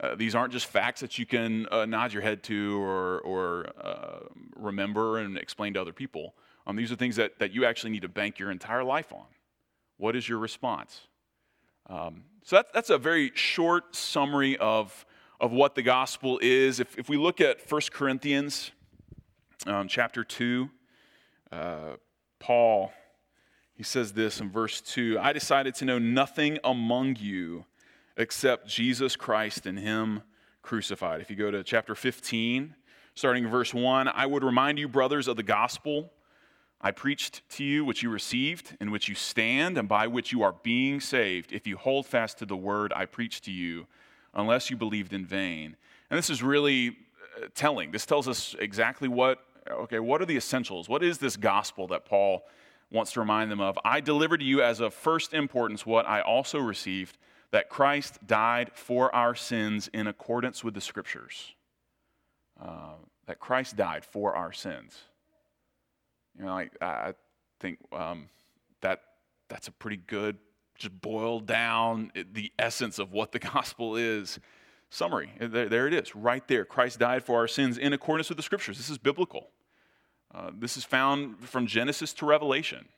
Uh, 0.00 0.14
these 0.16 0.34
aren't 0.34 0.52
just 0.52 0.66
facts 0.66 1.00
that 1.00 1.18
you 1.18 1.26
can 1.26 1.66
uh, 1.70 1.86
nod 1.86 2.12
your 2.12 2.22
head 2.22 2.42
to 2.42 2.82
or, 2.82 3.20
or 3.20 3.66
uh, 3.80 4.18
remember 4.56 5.18
and 5.18 5.38
explain 5.38 5.74
to 5.74 5.80
other 5.80 5.92
people. 5.92 6.34
Um, 6.66 6.76
these 6.76 6.90
are 6.90 6.96
things 6.96 7.16
that, 7.16 7.38
that 7.38 7.52
you 7.52 7.64
actually 7.64 7.90
need 7.90 8.02
to 8.02 8.08
bank 8.08 8.38
your 8.38 8.50
entire 8.50 8.82
life 8.82 9.12
on. 9.12 9.26
What 9.96 10.16
is 10.16 10.28
your 10.28 10.38
response? 10.38 11.02
Um, 11.88 12.24
so 12.42 12.56
that, 12.56 12.72
that's 12.72 12.90
a 12.90 12.98
very 12.98 13.30
short 13.34 13.94
summary 13.94 14.56
of, 14.56 15.06
of 15.40 15.52
what 15.52 15.76
the 15.76 15.82
gospel 15.82 16.40
is. 16.42 16.80
If, 16.80 16.98
if 16.98 17.08
we 17.08 17.16
look 17.16 17.40
at 17.40 17.70
1 17.70 17.80
Corinthians 17.92 18.72
um, 19.66 19.86
chapter 19.86 20.24
2, 20.24 20.68
uh, 21.52 21.78
Paul, 22.40 22.92
he 23.74 23.82
says 23.82 24.12
this 24.12 24.40
in 24.40 24.50
verse 24.50 24.80
2 24.80 25.18
I 25.20 25.32
decided 25.32 25.74
to 25.76 25.84
know 25.84 25.98
nothing 25.98 26.58
among 26.64 27.16
you 27.16 27.64
except 28.16 28.66
Jesus 28.66 29.16
Christ 29.16 29.66
and 29.66 29.78
Him 29.78 30.22
crucified. 30.62 31.20
If 31.20 31.30
you 31.30 31.36
go 31.36 31.50
to 31.50 31.62
chapter 31.62 31.94
15, 31.94 32.74
starting 33.14 33.48
verse 33.48 33.74
1, 33.74 34.08
I 34.08 34.26
would 34.26 34.44
remind 34.44 34.78
you, 34.78 34.88
brothers, 34.88 35.28
of 35.28 35.36
the 35.36 35.42
gospel 35.42 36.10
I 36.80 36.90
preached 36.90 37.48
to 37.50 37.64
you, 37.64 37.84
which 37.84 38.02
you 38.02 38.10
received, 38.10 38.76
in 38.80 38.90
which 38.90 39.08
you 39.08 39.14
stand, 39.14 39.78
and 39.78 39.88
by 39.88 40.06
which 40.06 40.32
you 40.32 40.42
are 40.42 40.54
being 40.62 41.00
saved, 41.00 41.52
if 41.52 41.66
you 41.66 41.76
hold 41.76 42.06
fast 42.06 42.38
to 42.38 42.46
the 42.46 42.56
word 42.56 42.92
I 42.94 43.06
preached 43.06 43.44
to 43.44 43.52
you, 43.52 43.86
unless 44.34 44.70
you 44.70 44.76
believed 44.76 45.12
in 45.12 45.24
vain. 45.24 45.76
And 46.10 46.18
this 46.18 46.28
is 46.28 46.42
really 46.42 46.90
uh, 46.90 47.46
telling. 47.54 47.90
This 47.90 48.04
tells 48.04 48.28
us 48.28 48.54
exactly 48.58 49.08
what 49.08 49.38
okay, 49.70 49.98
what 49.98 50.20
are 50.20 50.26
the 50.26 50.36
essentials? 50.36 50.88
What 50.88 51.02
is 51.02 51.16
this 51.16 51.38
gospel 51.38 51.86
that 51.88 52.04
Paul 52.04 52.44
wants 52.90 53.12
to 53.12 53.20
remind 53.20 53.50
them 53.50 53.60
of? 53.60 53.78
I 53.82 54.00
delivered 54.00 54.40
to 54.40 54.44
you 54.44 54.62
as 54.62 54.80
of 54.80 54.92
first 54.92 55.32
importance 55.32 55.86
what 55.86 56.06
I 56.06 56.20
also 56.20 56.58
received 56.58 57.16
that 57.54 57.68
Christ 57.68 58.18
died 58.26 58.72
for 58.74 59.14
our 59.14 59.36
sins 59.36 59.88
in 59.92 60.08
accordance 60.08 60.64
with 60.64 60.74
the 60.74 60.80
scriptures. 60.80 61.54
Uh, 62.60 62.94
that 63.28 63.38
Christ 63.38 63.76
died 63.76 64.04
for 64.04 64.34
our 64.34 64.52
sins. 64.52 65.02
You 66.36 66.46
know, 66.46 66.50
I, 66.50 66.68
I 66.80 67.12
think 67.60 67.78
um, 67.92 68.26
that 68.80 69.02
that's 69.48 69.68
a 69.68 69.70
pretty 69.70 69.98
good, 69.98 70.36
just 70.74 71.00
boiled 71.00 71.46
down 71.46 72.10
the 72.32 72.50
essence 72.58 72.98
of 72.98 73.12
what 73.12 73.30
the 73.30 73.38
gospel 73.54 73.94
is 73.94 74.40
summary. 74.90 75.30
There, 75.38 75.68
there, 75.68 75.86
it 75.86 75.94
is, 75.94 76.16
right 76.16 76.46
there. 76.48 76.64
Christ 76.64 76.98
died 76.98 77.22
for 77.22 77.38
our 77.38 77.46
sins 77.46 77.78
in 77.78 77.92
accordance 77.92 78.30
with 78.30 78.36
the 78.36 78.42
scriptures. 78.42 78.78
This 78.78 78.90
is 78.90 78.98
biblical. 78.98 79.50
Uh, 80.34 80.50
this 80.52 80.76
is 80.76 80.82
found 80.82 81.38
from 81.48 81.68
Genesis 81.68 82.12
to 82.14 82.26
Revelation. 82.26 82.88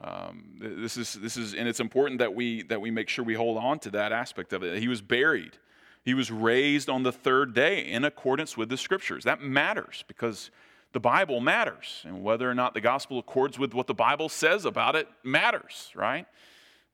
Um, 0.00 0.58
this 0.60 0.96
is 0.96 1.14
this 1.14 1.36
is, 1.36 1.54
and 1.54 1.68
it's 1.68 1.80
important 1.80 2.18
that 2.18 2.34
we 2.34 2.62
that 2.64 2.80
we 2.80 2.90
make 2.90 3.08
sure 3.08 3.24
we 3.24 3.34
hold 3.34 3.56
on 3.56 3.78
to 3.80 3.90
that 3.90 4.12
aspect 4.12 4.52
of 4.52 4.62
it. 4.62 4.78
He 4.78 4.88
was 4.88 5.00
buried. 5.00 5.58
He 6.04 6.14
was 6.14 6.30
raised 6.30 6.88
on 6.88 7.02
the 7.02 7.12
third 7.12 7.54
day 7.54 7.80
in 7.80 8.04
accordance 8.04 8.56
with 8.56 8.68
the 8.68 8.76
scriptures. 8.76 9.24
That 9.24 9.40
matters 9.40 10.04
because 10.06 10.50
the 10.92 11.00
Bible 11.00 11.40
matters, 11.40 12.02
and 12.04 12.22
whether 12.22 12.48
or 12.48 12.54
not 12.54 12.74
the 12.74 12.80
gospel 12.80 13.18
accords 13.18 13.58
with 13.58 13.74
what 13.74 13.86
the 13.86 13.94
Bible 13.94 14.28
says 14.28 14.64
about 14.64 14.94
it 14.96 15.08
matters, 15.24 15.90
right? 15.94 16.26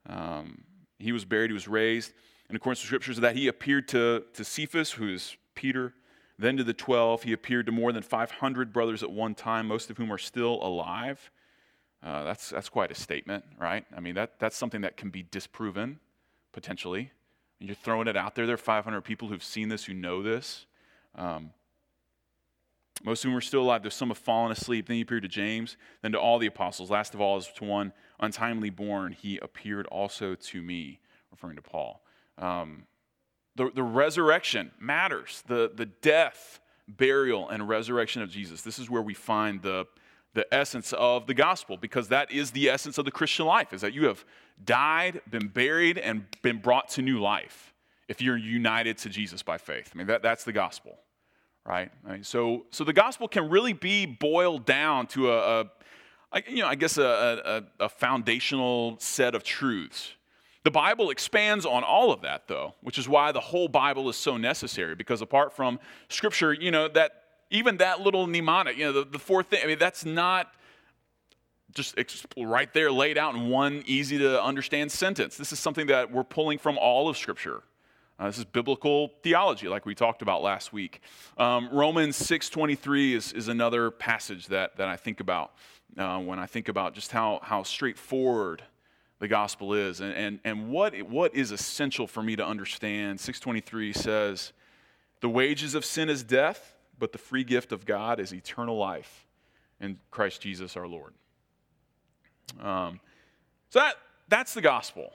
Um, 0.08 0.64
he 0.98 1.12
was 1.12 1.24
buried. 1.24 1.50
He 1.50 1.54
was 1.54 1.68
raised 1.68 2.12
in 2.52 2.56
accordance 2.56 2.80
with 2.80 2.86
scriptures, 2.86 3.16
that 3.16 3.34
he 3.34 3.48
appeared 3.48 3.88
to, 3.88 4.24
to 4.34 4.44
Cephas, 4.44 4.92
who 4.92 5.08
is 5.08 5.38
Peter, 5.54 5.94
then 6.38 6.58
to 6.58 6.64
the 6.64 6.74
12. 6.74 7.22
He 7.22 7.32
appeared 7.32 7.64
to 7.64 7.72
more 7.72 7.92
than 7.92 8.02
500 8.02 8.74
brothers 8.74 9.02
at 9.02 9.10
one 9.10 9.34
time, 9.34 9.66
most 9.66 9.88
of 9.88 9.96
whom 9.96 10.12
are 10.12 10.18
still 10.18 10.62
alive. 10.62 11.30
Uh, 12.02 12.24
that's, 12.24 12.50
that's 12.50 12.68
quite 12.68 12.90
a 12.90 12.94
statement, 12.94 13.44
right? 13.60 13.84
I 13.96 14.00
mean, 14.00 14.14
that, 14.16 14.38
that's 14.38 14.56
something 14.56 14.80
that 14.80 14.96
can 14.96 15.10
be 15.10 15.22
disproven, 15.22 16.00
potentially. 16.52 17.12
And 17.60 17.68
you're 17.68 17.76
throwing 17.76 18.08
it 18.08 18.16
out 18.16 18.34
there. 18.34 18.44
There 18.44 18.54
are 18.54 18.58
500 18.58 19.02
people 19.02 19.28
who've 19.28 19.42
seen 19.42 19.68
this, 19.68 19.84
who 19.84 19.94
know 19.94 20.22
this. 20.22 20.66
Um, 21.14 21.50
most 23.04 23.24
of 23.24 23.30
whom 23.30 23.36
are 23.36 23.40
still 23.40 23.62
alive, 23.62 23.82
There's 23.82 23.94
some 23.94 24.08
have 24.08 24.18
fallen 24.18 24.52
asleep. 24.52 24.86
Then 24.86 24.96
he 24.96 25.02
appeared 25.02 25.22
to 25.22 25.28
James, 25.28 25.76
then 26.02 26.12
to 26.12 26.20
all 26.20 26.38
the 26.38 26.46
apostles. 26.46 26.90
Last 26.90 27.14
of 27.14 27.20
all, 27.20 27.36
as 27.36 27.48
to 27.54 27.64
one 27.64 27.92
untimely 28.20 28.70
born, 28.70 29.12
he 29.12 29.38
appeared 29.38 29.86
also 29.86 30.34
to 30.34 30.62
me, 30.62 31.00
referring 31.30 31.56
to 31.56 31.62
Paul. 31.62 32.02
Um, 32.38 32.86
the, 33.56 33.70
the 33.74 33.82
resurrection 33.82 34.70
matters. 34.78 35.42
The, 35.46 35.70
the 35.74 35.86
death, 35.86 36.60
burial, 36.88 37.48
and 37.48 37.68
resurrection 37.68 38.22
of 38.22 38.30
Jesus. 38.30 38.62
This 38.62 38.78
is 38.78 38.88
where 38.88 39.02
we 39.02 39.14
find 39.14 39.62
the, 39.62 39.86
the 40.34 40.52
essence 40.52 40.92
of 40.94 41.26
the 41.26 41.34
gospel 41.34 41.76
because 41.76 42.08
that 42.08 42.30
is 42.30 42.50
the 42.52 42.68
essence 42.68 42.98
of 42.98 43.04
the 43.04 43.10
Christian 43.10 43.46
life 43.46 43.72
is 43.72 43.80
that 43.82 43.92
you 43.92 44.06
have 44.06 44.24
died, 44.64 45.20
been 45.30 45.48
buried, 45.48 45.98
and 45.98 46.24
been 46.42 46.58
brought 46.58 46.88
to 46.90 47.02
new 47.02 47.20
life 47.20 47.74
if 48.08 48.20
you're 48.20 48.36
united 48.36 48.98
to 48.98 49.08
Jesus 49.08 49.42
by 49.42 49.58
faith. 49.58 49.90
I 49.94 49.98
mean, 49.98 50.06
that, 50.06 50.22
that's 50.22 50.44
the 50.44 50.52
gospel, 50.52 50.98
right? 51.64 51.90
I 52.06 52.12
mean, 52.12 52.24
so, 52.24 52.66
so 52.70 52.84
the 52.84 52.92
gospel 52.92 53.28
can 53.28 53.48
really 53.50 53.72
be 53.72 54.06
boiled 54.06 54.64
down 54.64 55.06
to 55.08 55.32
a, 55.32 55.70
you 56.48 56.62
know, 56.62 56.66
I 56.66 56.74
guess 56.74 56.96
a, 56.98 57.62
a, 57.80 57.84
a 57.84 57.88
foundational 57.88 58.96
set 58.98 59.34
of 59.34 59.44
truths 59.44 60.12
the 60.64 60.70
Bible 60.70 61.10
expands 61.10 61.66
on 61.66 61.82
all 61.82 62.12
of 62.12 62.22
that, 62.22 62.46
though, 62.46 62.74
which 62.82 62.96
is 62.96 63.08
why 63.08 63.32
the 63.32 63.40
whole 63.40 63.68
Bible 63.68 64.08
is 64.08 64.16
so 64.16 64.36
necessary, 64.36 64.94
because 64.94 65.20
apart 65.20 65.52
from 65.52 65.80
Scripture, 66.08 66.52
you 66.52 66.70
know, 66.70 66.88
that 66.88 67.21
even 67.52 67.76
that 67.76 68.00
little 68.00 68.26
mnemonic, 68.26 68.76
you 68.76 68.86
know, 68.86 68.92
the, 68.92 69.04
the 69.04 69.18
fourth 69.18 69.48
thing, 69.48 69.60
I 69.62 69.66
mean, 69.66 69.78
that's 69.78 70.04
not 70.04 70.52
just 71.72 71.94
right 72.36 72.72
there 72.74 72.90
laid 72.90 73.16
out 73.16 73.34
in 73.34 73.48
one 73.48 73.82
easy 73.86 74.18
to 74.18 74.42
understand 74.42 74.90
sentence. 74.90 75.36
This 75.36 75.52
is 75.52 75.58
something 75.58 75.86
that 75.86 76.10
we're 76.10 76.24
pulling 76.24 76.58
from 76.58 76.76
all 76.78 77.08
of 77.08 77.16
Scripture. 77.16 77.62
Uh, 78.18 78.26
this 78.26 78.38
is 78.38 78.44
biblical 78.44 79.12
theology, 79.22 79.68
like 79.68 79.86
we 79.86 79.94
talked 79.94 80.22
about 80.22 80.42
last 80.42 80.72
week. 80.72 81.00
Um, 81.38 81.68
Romans 81.72 82.18
6.23 82.18 83.14
is, 83.14 83.32
is 83.32 83.48
another 83.48 83.90
passage 83.90 84.46
that, 84.48 84.76
that 84.76 84.88
I 84.88 84.96
think 84.96 85.20
about 85.20 85.52
uh, 85.96 86.18
when 86.18 86.38
I 86.38 86.46
think 86.46 86.68
about 86.68 86.94
just 86.94 87.12
how, 87.12 87.40
how 87.42 87.62
straightforward 87.62 88.62
the 89.18 89.28
gospel 89.28 89.74
is 89.74 90.00
and, 90.00 90.12
and, 90.14 90.40
and 90.44 90.70
what, 90.70 91.00
what 91.02 91.34
is 91.34 91.52
essential 91.52 92.06
for 92.06 92.22
me 92.22 92.36
to 92.36 92.46
understand. 92.46 93.20
623 93.20 93.92
says, 93.92 94.52
The 95.20 95.28
wages 95.28 95.74
of 95.74 95.84
sin 95.84 96.08
is 96.08 96.22
death, 96.22 96.74
but 97.02 97.10
the 97.10 97.18
free 97.18 97.42
gift 97.42 97.72
of 97.72 97.84
God 97.84 98.20
is 98.20 98.32
eternal 98.32 98.76
life 98.76 99.26
in 99.80 99.98
Christ 100.12 100.40
Jesus 100.40 100.76
our 100.76 100.86
Lord. 100.86 101.12
Um, 102.60 103.00
so 103.70 103.80
that, 103.80 103.96
that's 104.28 104.54
the 104.54 104.60
gospel. 104.60 105.12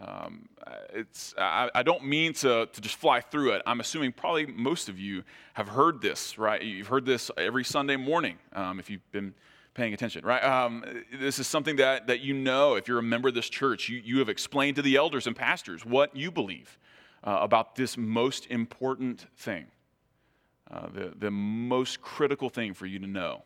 Um, 0.00 0.48
it's, 0.94 1.34
I, 1.36 1.70
I, 1.74 1.82
don't 1.82 2.04
mean 2.04 2.34
to, 2.34 2.68
to 2.72 2.80
just 2.80 2.94
fly 2.94 3.20
through 3.20 3.54
it. 3.54 3.62
I'm 3.66 3.80
assuming 3.80 4.12
probably 4.12 4.46
most 4.46 4.88
of 4.88 5.00
you 5.00 5.24
have 5.54 5.66
heard 5.66 6.00
this, 6.00 6.38
right? 6.38 6.62
You've 6.62 6.86
heard 6.86 7.04
this 7.04 7.32
every 7.36 7.64
Sunday 7.64 7.96
morning 7.96 8.38
um, 8.52 8.78
if 8.78 8.88
you've 8.88 9.10
been 9.10 9.34
paying 9.74 9.94
attention, 9.94 10.24
right? 10.24 10.44
Um, 10.44 10.84
this 11.12 11.40
is 11.40 11.48
something 11.48 11.74
that, 11.76 12.06
that 12.06 12.20
you 12.20 12.32
know 12.32 12.76
if 12.76 12.86
you're 12.86 13.00
a 13.00 13.02
member 13.02 13.26
of 13.26 13.34
this 13.34 13.48
church. 13.48 13.88
You, 13.88 14.00
you 14.04 14.20
have 14.20 14.28
explained 14.28 14.76
to 14.76 14.82
the 14.82 14.94
elders 14.94 15.26
and 15.26 15.34
pastors 15.34 15.84
what 15.84 16.14
you 16.14 16.30
believe 16.30 16.78
uh, 17.24 17.38
about 17.40 17.74
this 17.74 17.96
most 17.96 18.46
important 18.52 19.26
thing, 19.36 19.66
uh, 20.70 20.88
the, 20.92 21.12
the 21.18 21.30
most 21.30 22.00
critical 22.00 22.48
thing 22.48 22.74
for 22.74 22.86
you 22.86 22.98
to 22.98 23.06
know 23.06 23.42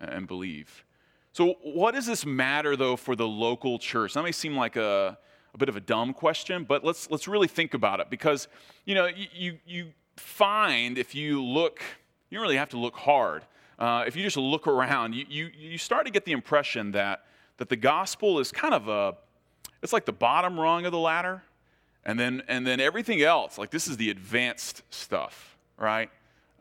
and 0.00 0.26
believe. 0.26 0.84
So, 1.32 1.54
what 1.62 1.94
does 1.94 2.06
this 2.06 2.24
matter, 2.24 2.76
though, 2.76 2.96
for 2.96 3.16
the 3.16 3.26
local 3.26 3.78
church? 3.78 4.14
That 4.14 4.22
may 4.22 4.32
seem 4.32 4.56
like 4.56 4.76
a 4.76 5.18
a 5.54 5.58
bit 5.58 5.68
of 5.68 5.76
a 5.76 5.80
dumb 5.80 6.12
question, 6.12 6.64
but 6.64 6.84
let's, 6.84 7.10
let's 7.10 7.28
really 7.28 7.46
think 7.46 7.74
about 7.74 8.00
it 8.00 8.10
because, 8.10 8.48
you 8.84 8.94
know, 8.94 9.08
you, 9.32 9.58
you 9.64 9.92
find 10.16 10.98
if 10.98 11.14
you 11.14 11.42
look, 11.42 11.80
you 12.28 12.36
don't 12.36 12.42
really 12.42 12.56
have 12.56 12.70
to 12.70 12.78
look 12.78 12.96
hard. 12.96 13.44
Uh, 13.78 14.04
if 14.06 14.16
you 14.16 14.22
just 14.22 14.36
look 14.36 14.66
around, 14.66 15.14
you, 15.14 15.24
you, 15.28 15.50
you 15.56 15.78
start 15.78 16.06
to 16.06 16.12
get 16.12 16.24
the 16.24 16.32
impression 16.32 16.90
that, 16.92 17.24
that 17.58 17.68
the 17.68 17.76
gospel 17.76 18.40
is 18.40 18.50
kind 18.50 18.74
of 18.74 18.88
a, 18.88 19.14
it's 19.80 19.92
like 19.92 20.06
the 20.06 20.12
bottom 20.12 20.58
rung 20.58 20.86
of 20.86 20.92
the 20.92 20.98
ladder. 20.98 21.42
And 22.04 22.18
then, 22.18 22.42
and 22.48 22.66
then 22.66 22.80
everything 22.80 23.22
else, 23.22 23.56
like 23.56 23.70
this 23.70 23.86
is 23.86 23.96
the 23.96 24.10
advanced 24.10 24.82
stuff, 24.90 25.56
right? 25.78 26.10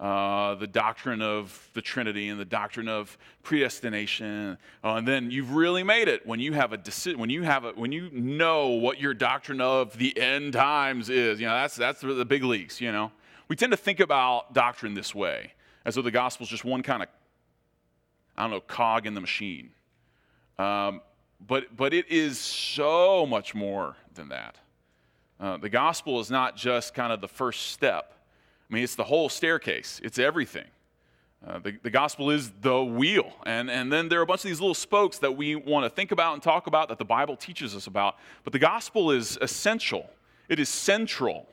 Uh, 0.04 0.54
the 0.56 0.68
doctrine 0.68 1.22
of 1.22 1.70
the 1.76 1.82
Trinity 1.82 2.28
and 2.28 2.38
the 2.38 2.44
doctrine 2.44 2.90
of 2.90 3.18
predestination, 3.42 4.58
uh, 4.84 4.96
and 4.96 5.08
then 5.08 5.32
you've 5.32 5.52
really 5.52 5.82
made 5.82 6.10
it 6.10 6.28
when 6.28 6.42
you 6.42 6.52
have 6.52 6.74
a 6.74 6.78
decision, 6.78 7.18
when 7.22 7.30
you 7.30 7.44
have 7.44 7.64
a, 7.64 7.72
when 7.72 7.94
you 7.94 8.10
know 8.12 8.68
what 8.68 9.00
your 9.00 9.14
doctrine 9.14 9.62
of 9.62 9.98
the 9.98 10.20
end 10.20 10.52
times 10.52 11.10
is. 11.10 11.40
You 11.40 11.48
know, 11.48 11.54
that's 11.54 11.78
that's 11.78 12.02
the 12.02 12.26
big 12.26 12.44
leagues. 12.44 12.82
You 12.82 12.92
know, 12.92 13.14
we 13.48 13.56
tend 13.56 13.72
to 13.72 13.78
think 13.78 14.02
about 14.02 14.54
doctrine 14.54 14.94
this 14.94 15.16
way, 15.16 15.54
as 15.86 15.96
though 15.96 16.02
the 16.02 16.12
gospel 16.12 16.44
is 16.44 16.50
just 16.50 16.66
one 16.66 16.84
kind 16.84 17.02
of, 17.02 17.08
I 18.36 18.42
don't 18.42 18.52
know, 18.52 18.60
cog 18.60 19.08
in 19.08 19.14
the 19.14 19.22
machine. 19.22 19.70
Um, 20.60 21.00
but 21.48 21.78
but 21.78 21.94
it 21.94 22.12
is 22.12 22.38
so 22.38 23.26
much 23.26 23.56
more 23.56 23.96
than 24.16 24.28
that. 24.28 24.58
Uh, 25.40 25.56
the 25.56 25.70
gospel 25.70 26.20
is 26.20 26.30
not 26.30 26.58
just 26.58 26.94
kind 26.94 27.14
of 27.14 27.22
the 27.22 27.30
first 27.30 27.68
step 27.68 28.13
I 28.74 28.76
mean, 28.76 28.84
it's 28.86 28.96
the 28.96 29.04
whole 29.04 29.30
staircase, 29.30 30.02
it's 30.04 30.18
everything. 30.18 30.66
Uh, 31.46 31.60
the, 31.60 31.78
the 31.84 31.92
gospel 31.92 32.32
is 32.32 32.52
the 32.62 32.84
wheel. 32.84 33.32
And, 33.46 33.70
and 33.70 33.94
then 33.94 34.10
there 34.10 34.18
are 34.18 34.24
a 34.24 34.26
bunch 34.26 34.40
of 34.40 34.48
these 34.48 34.60
little 34.60 34.74
spokes 34.74 35.20
that 35.20 35.38
we 35.38 35.56
want 35.56 35.86
to 35.86 35.92
think 35.92 36.12
about 36.12 36.34
and 36.34 36.42
talk 36.42 36.66
about 36.66 36.90
that 36.90 36.98
the 36.98 37.06
Bible 37.06 37.36
teaches 37.36 37.76
us 37.76 37.86
about. 37.86 38.16
But 38.44 38.52
the 38.52 38.58
gospel 38.58 39.12
is 39.12 39.38
essential, 39.42 40.10
it 40.50 40.60
is 40.60 40.70
central. 40.70 41.46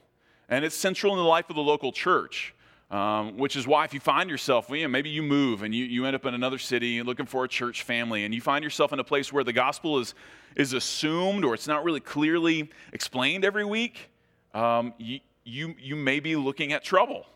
And 0.49 0.65
it's 0.65 0.75
central 0.75 1.13
in 1.13 1.19
the 1.19 1.25
life 1.25 1.51
of 1.51 1.57
the 1.57 1.63
local 1.63 1.93
church. 1.93 2.55
Um, 2.91 3.37
which 3.37 3.55
is 3.55 3.67
why 3.69 3.85
if 3.85 3.93
you 3.93 4.01
find 4.01 4.31
yourself, 4.31 4.71
well, 4.71 4.89
maybe 4.89 5.11
you 5.11 5.23
move 5.23 5.63
and 5.63 5.73
you, 5.73 5.85
you 5.85 6.07
end 6.07 6.17
up 6.17 6.25
in 6.25 6.35
another 6.35 6.59
city 6.59 7.03
looking 7.03 7.27
for 7.27 7.45
a 7.45 7.49
church 7.49 7.83
family, 7.83 8.25
and 8.25 8.35
you 8.35 8.41
find 8.41 8.65
yourself 8.65 8.93
in 8.93 8.99
a 8.99 9.05
place 9.05 9.33
where 9.33 9.45
the 9.45 9.53
gospel 9.53 10.01
is, 10.01 10.15
is 10.57 10.73
assumed 10.73 11.45
or 11.45 11.55
it's 11.55 11.69
not 11.69 11.85
really 11.85 12.01
clearly 12.01 12.69
explained 12.93 13.45
every 13.45 13.65
week, 13.65 14.11
um, 14.55 14.93
you, 14.99 15.21
you, 15.45 15.75
you 15.79 15.97
may 15.97 16.21
be 16.21 16.37
looking 16.37 16.73
at 16.73 16.85
trouble. 16.85 17.27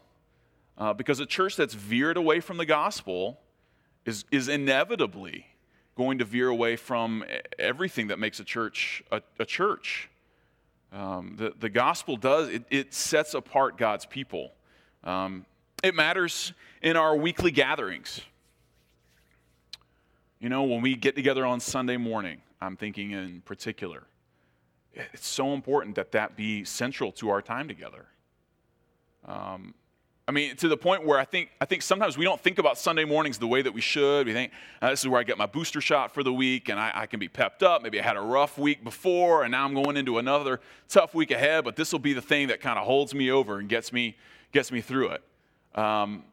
Uh, 0.76 0.92
because 0.92 1.20
a 1.20 1.26
church 1.26 1.56
that's 1.56 1.74
veered 1.74 2.16
away 2.16 2.40
from 2.40 2.56
the 2.56 2.66
gospel 2.66 3.38
is, 4.04 4.24
is 4.30 4.48
inevitably 4.48 5.46
going 5.96 6.18
to 6.18 6.24
veer 6.24 6.48
away 6.48 6.76
from 6.76 7.24
everything 7.58 8.08
that 8.08 8.18
makes 8.18 8.40
a 8.40 8.44
church 8.44 9.02
a, 9.12 9.22
a 9.38 9.44
church. 9.44 10.10
Um, 10.92 11.34
the, 11.36 11.52
the 11.58 11.68
gospel 11.68 12.16
does, 12.16 12.48
it, 12.48 12.64
it, 12.70 12.94
sets 12.94 13.34
apart 13.34 13.76
God's 13.78 14.06
people. 14.06 14.52
Um, 15.02 15.44
it 15.82 15.94
matters 15.94 16.52
in 16.82 16.96
our 16.96 17.16
weekly 17.16 17.50
gatherings. 17.50 18.20
You 20.40 20.48
know, 20.48 20.64
when 20.64 20.82
we 20.82 20.94
get 20.94 21.16
together 21.16 21.44
on 21.44 21.58
Sunday 21.58 21.96
morning, 21.96 22.40
I'm 22.60 22.76
thinking 22.76 23.10
in 23.10 23.42
particular, 23.44 24.04
it's 25.12 25.26
so 25.26 25.54
important 25.54 25.96
that 25.96 26.12
that 26.12 26.36
be 26.36 26.64
central 26.64 27.12
to 27.12 27.30
our 27.30 27.42
time 27.42 27.68
together. 27.68 28.06
Um, 29.26 29.74
I 30.26 30.32
mean, 30.32 30.56
to 30.56 30.68
the 30.68 30.76
point 30.76 31.04
where 31.04 31.18
I 31.18 31.26
think, 31.26 31.50
I 31.60 31.66
think 31.66 31.82
sometimes 31.82 32.16
we 32.16 32.24
don't 32.24 32.40
think 32.40 32.58
about 32.58 32.78
Sunday 32.78 33.04
mornings 33.04 33.36
the 33.36 33.46
way 33.46 33.60
that 33.60 33.72
we 33.72 33.82
should. 33.82 34.26
We 34.26 34.32
think, 34.32 34.52
uh, 34.80 34.88
this 34.88 35.00
is 35.00 35.08
where 35.08 35.20
I 35.20 35.22
get 35.22 35.36
my 35.36 35.44
booster 35.44 35.82
shot 35.82 36.14
for 36.14 36.22
the 36.22 36.32
week 36.32 36.70
and 36.70 36.80
I, 36.80 36.92
I, 36.94 37.06
can 37.06 37.20
be 37.20 37.28
pepped 37.28 37.62
up. 37.62 37.82
Maybe 37.82 38.00
I 38.00 38.02
had 38.02 38.16
a 38.16 38.22
rough 38.22 38.56
week 38.56 38.82
before 38.82 39.42
and 39.42 39.52
now 39.52 39.66
I'm 39.66 39.74
going 39.74 39.98
into 39.98 40.16
another 40.16 40.60
tough 40.88 41.14
week 41.14 41.30
ahead, 41.30 41.62
but 41.64 41.76
this 41.76 41.92
will 41.92 41.98
be 41.98 42.14
the 42.14 42.22
thing 42.22 42.48
that 42.48 42.62
kind 42.62 42.78
of 42.78 42.86
holds 42.86 43.14
me 43.14 43.30
over 43.30 43.58
and 43.58 43.68
gets 43.68 43.92
me, 43.92 44.16
gets 44.52 44.72
me 44.72 44.80
through 44.80 45.10
it. 45.10 45.22
Um, 45.78 46.24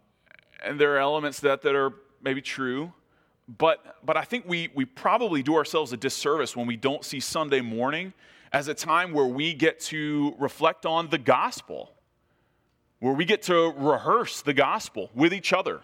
and 0.63 0.79
there 0.79 0.95
are 0.95 0.99
elements 0.99 1.41
that, 1.41 1.61
that 1.63 1.75
are 1.75 1.91
maybe 2.21 2.41
true, 2.41 2.93
but, 3.57 3.97
but 4.05 4.15
I 4.15 4.23
think 4.23 4.45
we, 4.47 4.69
we 4.73 4.85
probably 4.85 5.43
do 5.43 5.55
ourselves 5.55 5.91
a 5.91 5.97
disservice 5.97 6.55
when 6.55 6.65
we 6.65 6.77
don't 6.77 7.03
see 7.03 7.19
Sunday 7.19 7.59
morning 7.59 8.13
as 8.53 8.67
a 8.67 8.73
time 8.73 9.13
where 9.13 9.25
we 9.25 9.53
get 9.53 9.79
to 9.79 10.35
reflect 10.37 10.85
on 10.85 11.09
the 11.09 11.17
gospel, 11.17 11.93
where 12.99 13.13
we 13.13 13.25
get 13.25 13.43
to 13.43 13.73
rehearse 13.77 14.41
the 14.41 14.53
gospel 14.53 15.09
with 15.13 15.33
each 15.33 15.53
other. 15.53 15.81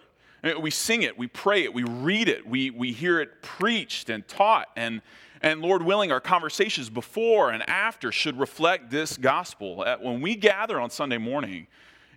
We 0.60 0.70
sing 0.70 1.02
it, 1.02 1.18
we 1.18 1.26
pray 1.26 1.64
it, 1.64 1.74
we 1.74 1.82
read 1.82 2.28
it, 2.28 2.46
we, 2.46 2.70
we 2.70 2.92
hear 2.92 3.20
it 3.20 3.42
preached 3.42 4.08
and 4.08 4.26
taught. 4.28 4.68
And, 4.76 5.02
and 5.42 5.60
Lord 5.60 5.82
willing, 5.82 6.12
our 6.12 6.20
conversations 6.20 6.88
before 6.88 7.50
and 7.50 7.68
after 7.68 8.12
should 8.12 8.38
reflect 8.38 8.90
this 8.90 9.16
gospel. 9.16 9.84
When 10.00 10.20
we 10.20 10.36
gather 10.36 10.78
on 10.78 10.90
Sunday 10.90 11.18
morning, 11.18 11.66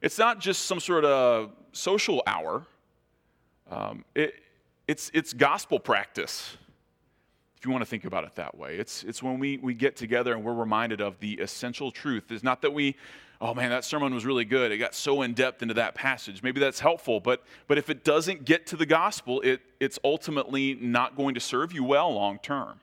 it's 0.02 0.20
not 0.20 0.40
just 0.40 0.66
some 0.66 0.80
sort 0.80 1.06
of 1.06 1.52
social 1.72 2.22
hour, 2.28 2.68
um, 3.72 4.04
it, 4.14 4.36
it's, 4.88 5.10
it's 5.14 5.34
gospel 5.34 5.80
practice 5.80 6.58
if 7.62 7.66
you 7.68 7.72
want 7.72 7.84
to 7.84 7.90
think 7.90 8.06
about 8.06 8.24
it 8.24 8.34
that 8.38 8.58
way. 8.58 8.78
It's, 8.78 9.04
it's 9.04 9.22
when 9.22 9.38
we, 9.38 9.60
we 9.60 9.76
get 9.76 9.96
together 9.96 10.34
and 10.34 10.44
we're 10.44 10.56
reminded 10.56 11.00
of 11.00 11.20
the 11.20 11.34
essential 11.34 11.92
truth. 11.92 12.32
It's 12.32 12.44
not 12.44 12.64
that 12.64 12.72
we, 12.72 12.96
oh 13.40 13.54
man, 13.54 13.70
that 13.70 13.86
sermon 13.86 14.16
was 14.16 14.26
really 14.26 14.46
good. 14.46 14.72
It 14.72 14.80
got 14.80 14.96
so 14.96 15.22
in 15.22 15.36
depth 15.36 15.62
into 15.62 15.76
that 15.76 15.94
passage. 15.94 16.42
Maybe 16.42 16.60
that's 16.60 16.80
helpful, 16.80 17.20
but, 17.20 17.44
but 17.68 17.78
if 17.78 17.92
it 17.92 18.04
doesn't 18.04 18.46
get 18.46 18.66
to 18.66 18.76
the 18.76 18.88
gospel, 18.88 19.42
it, 19.42 19.62
it's 19.80 20.00
ultimately 20.04 20.74
not 20.74 21.16
going 21.16 21.36
to 21.36 21.40
serve 21.40 21.72
you 21.72 21.84
well 21.84 22.12
long 22.12 22.40
term. 22.40 22.80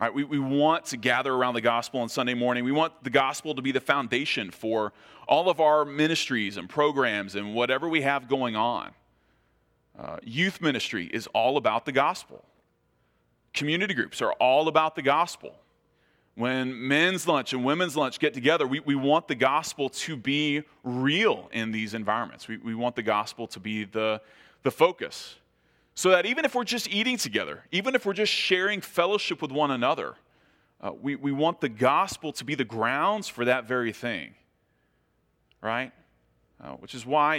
Right, 0.00 0.14
we, 0.14 0.24
we 0.24 0.38
want 0.38 0.86
to 0.86 0.96
gather 0.96 1.34
around 1.34 1.52
the 1.52 1.60
gospel 1.60 2.00
on 2.00 2.08
Sunday 2.08 2.32
morning. 2.32 2.64
We 2.64 2.72
want 2.72 3.04
the 3.04 3.10
gospel 3.10 3.54
to 3.54 3.60
be 3.60 3.70
the 3.70 3.82
foundation 3.82 4.50
for 4.50 4.94
all 5.28 5.50
of 5.50 5.60
our 5.60 5.84
ministries 5.84 6.56
and 6.56 6.70
programs 6.70 7.34
and 7.34 7.54
whatever 7.54 7.86
we 7.86 8.00
have 8.00 8.28
going 8.28 8.56
on. 8.56 8.92
Uh, 9.98 10.16
youth 10.22 10.62
ministry 10.62 11.04
is 11.12 11.26
all 11.34 11.58
about 11.58 11.84
the 11.84 11.92
gospel. 11.92 12.46
Community 13.52 13.94
groups 13.94 14.22
are 14.22 14.32
all 14.34 14.68
about 14.68 14.94
the 14.94 15.02
gospel. 15.02 15.54
When 16.36 16.88
men's 16.88 17.26
lunch 17.26 17.52
and 17.52 17.64
women's 17.64 17.96
lunch 17.96 18.18
get 18.18 18.32
together, 18.32 18.66
we, 18.66 18.80
we 18.80 18.94
want 18.94 19.28
the 19.28 19.34
gospel 19.34 19.88
to 19.90 20.16
be 20.16 20.62
real 20.84 21.50
in 21.52 21.72
these 21.72 21.92
environments. 21.92 22.48
We, 22.48 22.56
we 22.58 22.74
want 22.74 22.96
the 22.96 23.02
gospel 23.02 23.46
to 23.48 23.60
be 23.60 23.84
the, 23.84 24.20
the 24.62 24.70
focus. 24.70 25.36
So 25.94 26.10
that 26.10 26.24
even 26.24 26.44
if 26.44 26.54
we're 26.54 26.64
just 26.64 26.88
eating 26.88 27.16
together, 27.16 27.64
even 27.72 27.94
if 27.94 28.06
we're 28.06 28.14
just 28.14 28.32
sharing 28.32 28.80
fellowship 28.80 29.42
with 29.42 29.52
one 29.52 29.70
another, 29.70 30.14
uh, 30.80 30.92
we, 30.98 31.16
we 31.16 31.32
want 31.32 31.60
the 31.60 31.68
gospel 31.68 32.32
to 32.32 32.44
be 32.44 32.54
the 32.54 32.64
grounds 32.64 33.28
for 33.28 33.44
that 33.44 33.66
very 33.66 33.92
thing. 33.92 34.34
Right? 35.60 35.92
Uh, 36.62 36.72
which 36.72 36.94
is 36.94 37.06
why 37.06 37.38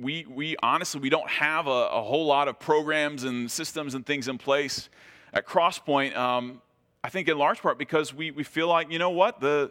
we, 0.00 0.26
we 0.28 0.56
honestly 0.60 1.00
we 1.00 1.08
don't 1.08 1.30
have 1.30 1.68
a, 1.68 1.70
a, 1.70 2.02
whole 2.02 2.26
lot 2.26 2.48
of 2.48 2.58
programs 2.58 3.22
and 3.22 3.48
systems 3.48 3.94
and 3.94 4.04
things 4.04 4.26
in 4.26 4.36
place 4.36 4.88
at 5.32 5.46
crosspoint 5.46 6.16
um, 6.16 6.60
i 7.04 7.08
think 7.08 7.28
in 7.28 7.38
large 7.38 7.62
part 7.62 7.78
because 7.78 8.12
we, 8.12 8.32
we 8.32 8.42
feel 8.42 8.66
like 8.66 8.90
you 8.90 8.98
know 8.98 9.10
what 9.10 9.40
the, 9.40 9.70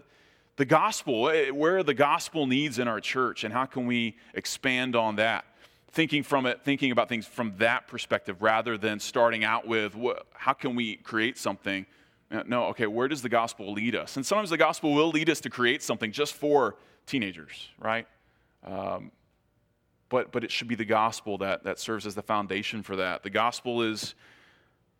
the 0.55 0.63
gospel 0.63 1.29
eh, 1.29 1.49
where 1.49 1.79
are 1.79 1.83
the 1.83 1.93
gospel 1.93 2.47
needs 2.47 2.79
in 2.79 2.87
our 2.87 3.01
church 3.01 3.43
and 3.43 3.53
how 3.53 3.65
can 3.65 3.85
we 3.85 4.15
expand 4.33 4.95
on 4.95 5.17
that 5.17 5.43
thinking 5.91 6.23
from 6.23 6.45
it 6.45 6.63
thinking 6.63 6.91
about 6.91 7.09
things 7.09 7.27
from 7.27 7.53
that 7.57 7.87
perspective 7.87 8.41
rather 8.41 8.77
than 8.77 9.01
starting 9.01 9.43
out 9.43 9.67
with 9.67 9.95
what, 9.95 10.27
how 10.33 10.53
can 10.53 10.75
we 10.75 10.95
create 10.97 11.37
something 11.37 11.85
Uh, 12.31 12.43
No, 12.47 12.67
okay, 12.67 12.87
where 12.87 13.09
does 13.09 13.21
the 13.21 13.29
gospel 13.29 13.73
lead 13.73 13.95
us? 13.95 14.15
And 14.15 14.25
sometimes 14.25 14.49
the 14.49 14.57
gospel 14.57 14.93
will 14.93 15.09
lead 15.09 15.29
us 15.29 15.41
to 15.41 15.49
create 15.49 15.83
something 15.83 16.13
just 16.13 16.33
for 16.35 16.77
teenagers, 17.05 17.69
right? 17.79 18.07
Um, 18.65 19.12
but, 20.10 20.32
but 20.32 20.43
it 20.43 20.51
should 20.51 20.67
be 20.67 20.75
the 20.75 20.86
gospel 20.86 21.38
that, 21.39 21.63
that 21.63 21.80
serves 21.80 22.06
as 22.06 22.15
the 22.15 22.21
foundation 22.21 22.84
for 22.84 22.95
that. 22.97 23.23
The 23.23 23.30
gospel 23.30 23.82
is 23.82 24.15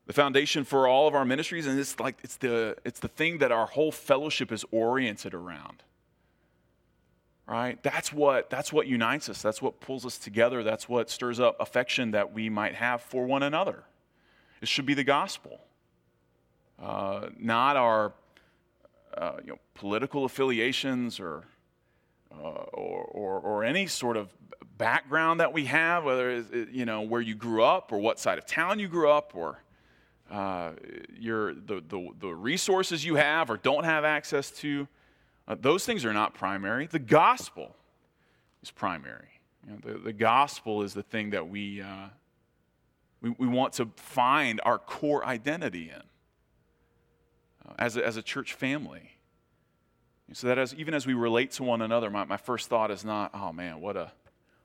the 0.08 0.14
foundation 0.14 0.64
for 0.64 0.88
all 0.88 1.08
of 1.08 1.16
our 1.16 1.26
ministries, 1.26 1.68
and 1.68 1.80
it's 1.80 2.00
like 2.00 2.18
it's 2.24 2.38
the, 2.38 2.78
it's 2.86 3.00
the 3.00 3.08
thing 3.08 3.40
that 3.40 3.52
our 3.52 3.66
whole 3.66 3.92
fellowship 3.92 4.52
is 4.52 4.64
oriented 4.72 5.34
around. 5.34 5.84
Right? 7.48 7.82
That's 7.84 8.12
what, 8.12 8.50
that's 8.50 8.74
what 8.74 8.88
unites 8.88 9.30
us. 9.30 9.42
That's 9.42 9.62
what 9.62 9.80
pulls 9.80 10.06
us 10.06 10.18
together. 10.18 10.64
That's 10.64 10.90
what 10.90 11.10
stirs 11.10 11.40
up 11.40 11.56
affection 11.60 12.12
that 12.12 12.34
we 12.34 12.50
might 12.50 12.76
have 12.76 13.02
for 13.02 13.26
one 13.26 13.44
another. 13.44 13.84
It 14.62 14.68
should 14.68 14.86
be 14.88 14.96
the 14.96 15.04
gospel 15.04 15.60
uh, 16.82 17.30
not 17.38 17.78
our 17.78 18.14
uh, 19.16 19.38
you 19.44 19.52
know, 19.52 19.60
political 19.74 20.26
affiliations 20.26 21.20
or, 21.20 21.44
uh, 22.44 22.48
or, 22.74 23.04
or, 23.04 23.40
or, 23.40 23.64
any 23.64 23.88
sort 23.88 24.18
of 24.18 24.30
background 24.78 25.40
that 25.40 25.54
we 25.54 25.66
have, 25.66 26.04
whether 26.04 26.30
it's, 26.30 26.50
you 26.72 26.86
know, 26.86 27.02
where 27.02 27.22
you 27.22 27.36
grew 27.36 27.64
up 27.64 27.92
or 27.92 27.98
what 27.98 28.20
side 28.20 28.38
of 28.38 28.46
town 28.46 28.80
you 28.80 28.88
grew 28.88 29.10
up 29.10 29.32
or 29.36 29.60
uh, 30.32 30.72
your, 31.18 31.54
the, 31.54 31.84
the, 31.88 32.10
the 32.20 32.34
resources 32.34 33.06
you 33.06 33.16
have 33.16 33.50
or 33.50 33.58
don't 33.58 33.84
have 33.84 34.04
access 34.04 34.52
to. 34.52 34.88
Uh, 35.48 35.56
those 35.60 35.86
things 35.86 36.04
are 36.04 36.14
not 36.14 36.34
primary. 36.34 36.88
The 36.88 37.00
gospel 37.00 37.76
is 38.64 38.72
primary. 38.72 39.40
You 39.66 39.74
know, 39.74 39.94
the, 39.94 40.00
the 40.00 40.14
gospel 40.14 40.82
is 40.82 40.94
the 40.94 41.04
thing 41.04 41.32
that 41.32 41.48
we, 41.48 41.82
uh, 41.82 42.08
we, 43.22 43.30
we 43.38 43.48
want 43.48 43.74
to 43.74 43.90
find 43.96 44.60
our 44.66 44.78
core 44.78 45.26
identity 45.26 45.92
in 45.94 46.02
as 47.78 47.98
a, 47.98 48.06
as 48.06 48.18
a 48.18 48.22
church 48.22 48.54
family. 48.54 49.15
So 50.34 50.48
that 50.48 50.58
as, 50.58 50.74
even 50.74 50.94
as 50.94 51.06
we 51.06 51.14
relate 51.14 51.52
to 51.52 51.64
one 51.64 51.82
another, 51.82 52.10
my, 52.10 52.24
my 52.26 52.38
first 52.38 52.68
thought 52.68 52.90
is 52.90 53.06
not, 53.06 53.32
oh 53.34 53.54
man, 53.54 53.80
what 53.80 53.96
a, 53.96 54.12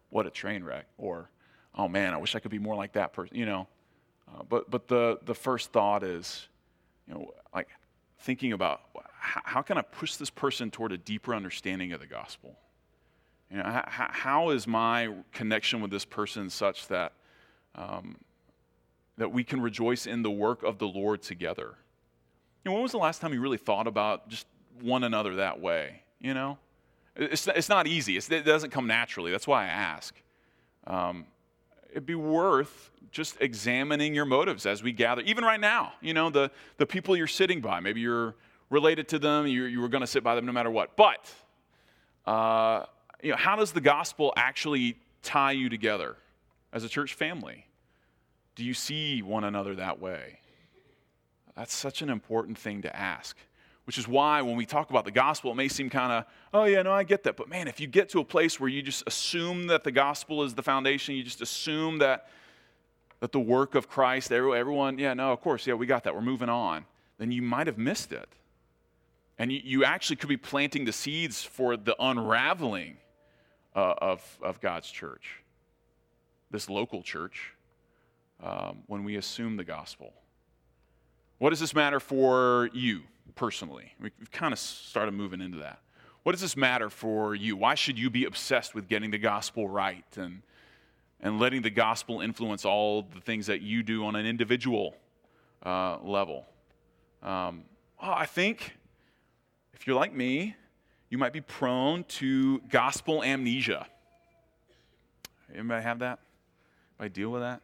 what 0.09 0.27
a 0.27 0.31
train 0.31 0.65
wreck, 0.65 0.87
or 0.97 1.31
oh 1.75 1.87
man, 1.87 2.15
I 2.15 2.17
wish 2.17 2.35
I 2.35 2.41
could 2.41 2.51
be 2.51 2.59
more 2.59 2.75
like 2.75 2.95
that 2.95 3.13
person, 3.13 3.37
you 3.37 3.47
know. 3.47 3.69
Uh, 4.29 4.43
but 4.49 4.71
but 4.71 4.89
the, 4.89 5.19
the 5.25 5.35
first 5.35 5.71
thought 5.73 6.03
is, 6.03 6.49
you 7.07 7.15
know, 7.15 7.35
like 7.55 7.69
thinking 8.21 8.53
about 8.53 8.81
how, 9.13 9.43
how 9.45 9.63
can 9.63 9.77
I 9.77 9.83
push 9.83 10.17
this 10.17 10.31
person 10.31 10.71
toward 10.71 10.93
a 10.93 10.99
deeper 10.99 11.35
understanding 11.35 11.93
of 11.93 12.01
the 12.01 12.07
gospel? 12.07 12.57
You 13.51 13.59
know, 13.59 13.65
how, 13.65 14.09
how 14.11 14.51
is 14.51 14.67
my 14.67 15.11
connection 15.33 15.81
with 15.81 15.91
this 15.91 16.05
person 16.05 16.49
such 16.49 16.89
that, 16.89 17.13
um, 17.75 18.17
that 19.19 19.33
we 19.33 19.45
can 19.45 19.61
rejoice 19.61 20.07
in 20.07 20.23
the 20.23 20.31
work 20.31 20.63
of 20.63 20.79
the 20.79 20.87
Lord 20.87 21.21
together? 21.21 21.75
You 22.65 22.71
know, 22.71 22.75
when 22.75 22.83
was 22.83 22.93
the 22.93 22.99
last 22.99 23.21
time 23.21 23.35
you 23.35 23.41
really 23.41 23.59
thought 23.59 23.87
about 23.87 24.29
just 24.29 24.47
one 24.83 25.05
another 25.05 25.37
that 25.37 25.61
way? 25.61 26.03
You 26.21 26.35
know, 26.35 26.59
it's, 27.17 27.47
it's 27.49 27.69
not 27.69 27.87
easy. 27.87 28.17
It's, 28.17 28.31
it 28.31 28.45
doesn't 28.45 28.71
come 28.71 28.87
naturally. 28.87 29.31
That's 29.31 29.47
why 29.47 29.65
I 29.65 29.69
ask. 29.69 30.15
Um, 30.87 31.27
it'd 31.91 32.07
be 32.07 32.15
worth 32.15 32.91
just 33.11 33.37
examining 33.41 34.15
your 34.15 34.25
motives 34.25 34.67
as 34.67 34.83
we 34.83 34.93
gather, 34.93 35.23
even 35.23 35.45
right 35.45 35.61
now. 35.61 35.95
You 36.01 36.15
know, 36.15 36.31
the, 36.31 36.51
the 36.77 36.87
people 36.87 37.17
you're 37.17 37.27
sitting 37.27 37.61
by, 37.61 37.81
maybe 37.81 38.01
you're 38.01 38.35
related 38.71 39.09
to 39.09 39.19
them, 39.19 39.47
you, 39.47 39.65
you 39.65 39.81
were 39.81 39.89
going 39.89 40.03
to 40.03 40.07
sit 40.07 40.23
by 40.23 40.35
them 40.35 40.47
no 40.47 40.53
matter 40.53 40.71
what. 40.71 40.97
But, 40.97 41.33
uh, 42.27 42.85
you 43.23 43.31
know, 43.31 43.37
how 43.37 43.57
does 43.57 43.73
the 43.73 43.81
gospel 43.81 44.33
actually 44.37 44.97
tie 45.23 45.53
you 45.53 45.69
together 45.69 46.17
as 46.73 46.85
a 46.85 46.89
church 46.89 47.15
family? 47.15 47.67
Do 48.55 48.65
you 48.65 48.75
see 48.75 49.23
one 49.23 49.45
another 49.45 49.75
that 49.75 50.01
way? 50.01 50.39
That's 51.57 51.75
such 51.75 52.01
an 52.01 52.11
important 52.11 52.57
thing 52.57 52.83
to 52.83 52.97
ask, 52.97 53.37
which 53.91 53.99
is 53.99 54.07
why 54.07 54.41
when 54.41 54.55
we 54.55 54.65
talk 54.65 54.91
about 54.91 55.05
the 55.05 55.11
gospel, 55.11 55.51
it 55.51 55.57
may 55.57 55.67
seem 55.67 55.91
kind 55.91 56.13
of, 56.13 56.25
oh, 56.55 56.63
yeah, 56.63 56.81
no, 56.81 56.93
I 56.93 57.03
get 57.03 57.25
that. 57.25 57.37
But 57.37 57.49
man, 57.49 57.67
if 57.67 57.81
you 57.81 57.89
get 57.89 58.09
to 58.11 58.21
a 58.21 58.25
place 58.25 58.61
where 58.61 58.69
you 58.69 58.83
just 58.83 59.03
assume 59.05 59.67
that 59.67 59.83
the 59.83 59.91
gospel 59.91 60.45
is 60.45 60.55
the 60.55 60.63
foundation, 60.63 61.17
you 61.17 61.25
just 61.25 61.41
assume 61.41 61.99
that, 61.99 62.29
that 63.19 63.33
the 63.33 63.41
work 63.41 63.75
of 63.75 63.89
Christ, 63.89 64.31
everyone, 64.31 64.97
yeah, 65.01 65.13
no, 65.15 65.33
of 65.33 65.41
course, 65.41 65.67
yeah, 65.67 65.75
we 65.75 65.87
got 65.87 66.05
that, 66.05 66.15
we're 66.15 66.21
moving 66.21 66.49
on, 66.49 66.85
then 67.19 67.33
you 67.33 67.43
might 67.43 67.67
have 67.67 67.79
missed 67.79 68.13
it. 68.13 68.29
And 69.41 69.51
you, 69.51 69.61
you 69.65 69.85
actually 69.85 70.15
could 70.15 70.29
be 70.29 70.37
planting 70.37 70.85
the 70.85 70.93
seeds 70.93 71.43
for 71.43 71.77
the 71.77 71.97
unraveling 71.99 72.97
uh, 73.75 73.95
of, 73.99 74.39
of 74.41 74.61
God's 74.61 74.89
church, 74.89 75.43
this 76.53 76.71
local 76.71 77.03
church, 77.03 77.55
um, 78.41 78.85
when 78.87 79.03
we 79.03 79.17
assume 79.17 79.57
the 79.57 79.65
gospel. 79.65 80.13
What 81.39 81.51
does 81.51 81.59
this 81.59 81.75
matter 81.75 81.99
for 81.99 82.71
you 82.73 83.03
personally? 83.31 83.95
We've 84.01 84.31
kind 84.31 84.53
of 84.53 84.59
started 84.59 85.13
moving 85.13 85.41
into 85.41 85.59
that. 85.59 85.81
What 86.23 86.33
does 86.33 86.41
this 86.41 86.57
matter 86.57 86.91
for 86.91 87.35
you? 87.35 87.57
Why 87.57 87.75
should 87.75 87.99
you 87.99 88.11
be 88.11 88.25
obsessed 88.25 88.75
with 88.75 88.89
getting 88.89 89.11
the 89.11 89.19
gospel 89.19 89.69
right 89.69 90.05
and, 90.17 90.43
and 91.21 91.39
letting 91.39 91.63
the 91.63 91.71
gospel 91.71 92.21
influence 92.21 92.65
all 92.65 93.03
the 93.03 93.21
things 93.21 93.47
that 93.47 93.63
you 93.63 93.83
do 93.83 94.05
on 94.05 94.17
an 94.17 94.27
individual 94.27 94.95
uh, 95.65 95.99
level? 96.03 96.47
Um, 97.23 97.65
well, 98.01 98.13
I 98.13 98.27
think 98.27 98.77
if 99.73 99.87
you're 99.87 99.97
like 99.97 100.15
me, 100.15 100.57
you 101.09 101.19
might 101.19 101.33
be 101.33 101.41
prone 101.41 102.05
to 102.05 102.61
gospel 102.69 103.23
amnesia. 103.25 103.87
Anybody 105.55 105.83
have 105.83 105.99
that? 106.01 106.21
Anybody 106.99 107.21
deal 107.21 107.31
with 107.31 107.43
that? 107.43 107.63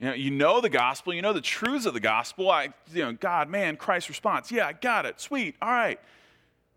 You 0.00 0.06
know, 0.06 0.14
you 0.14 0.30
know 0.30 0.60
the 0.60 0.68
gospel, 0.68 1.14
you 1.14 1.22
know 1.22 1.32
the 1.32 1.40
truths 1.40 1.86
of 1.86 1.94
the 1.94 2.00
gospel. 2.00 2.50
I, 2.50 2.70
you 2.92 3.02
know, 3.02 3.12
God, 3.12 3.48
man, 3.48 3.76
Christ's 3.76 4.08
response. 4.08 4.50
Yeah, 4.50 4.66
I 4.66 4.72
got 4.72 5.06
it. 5.06 5.20
Sweet. 5.20 5.56
All 5.62 5.70
right. 5.70 6.00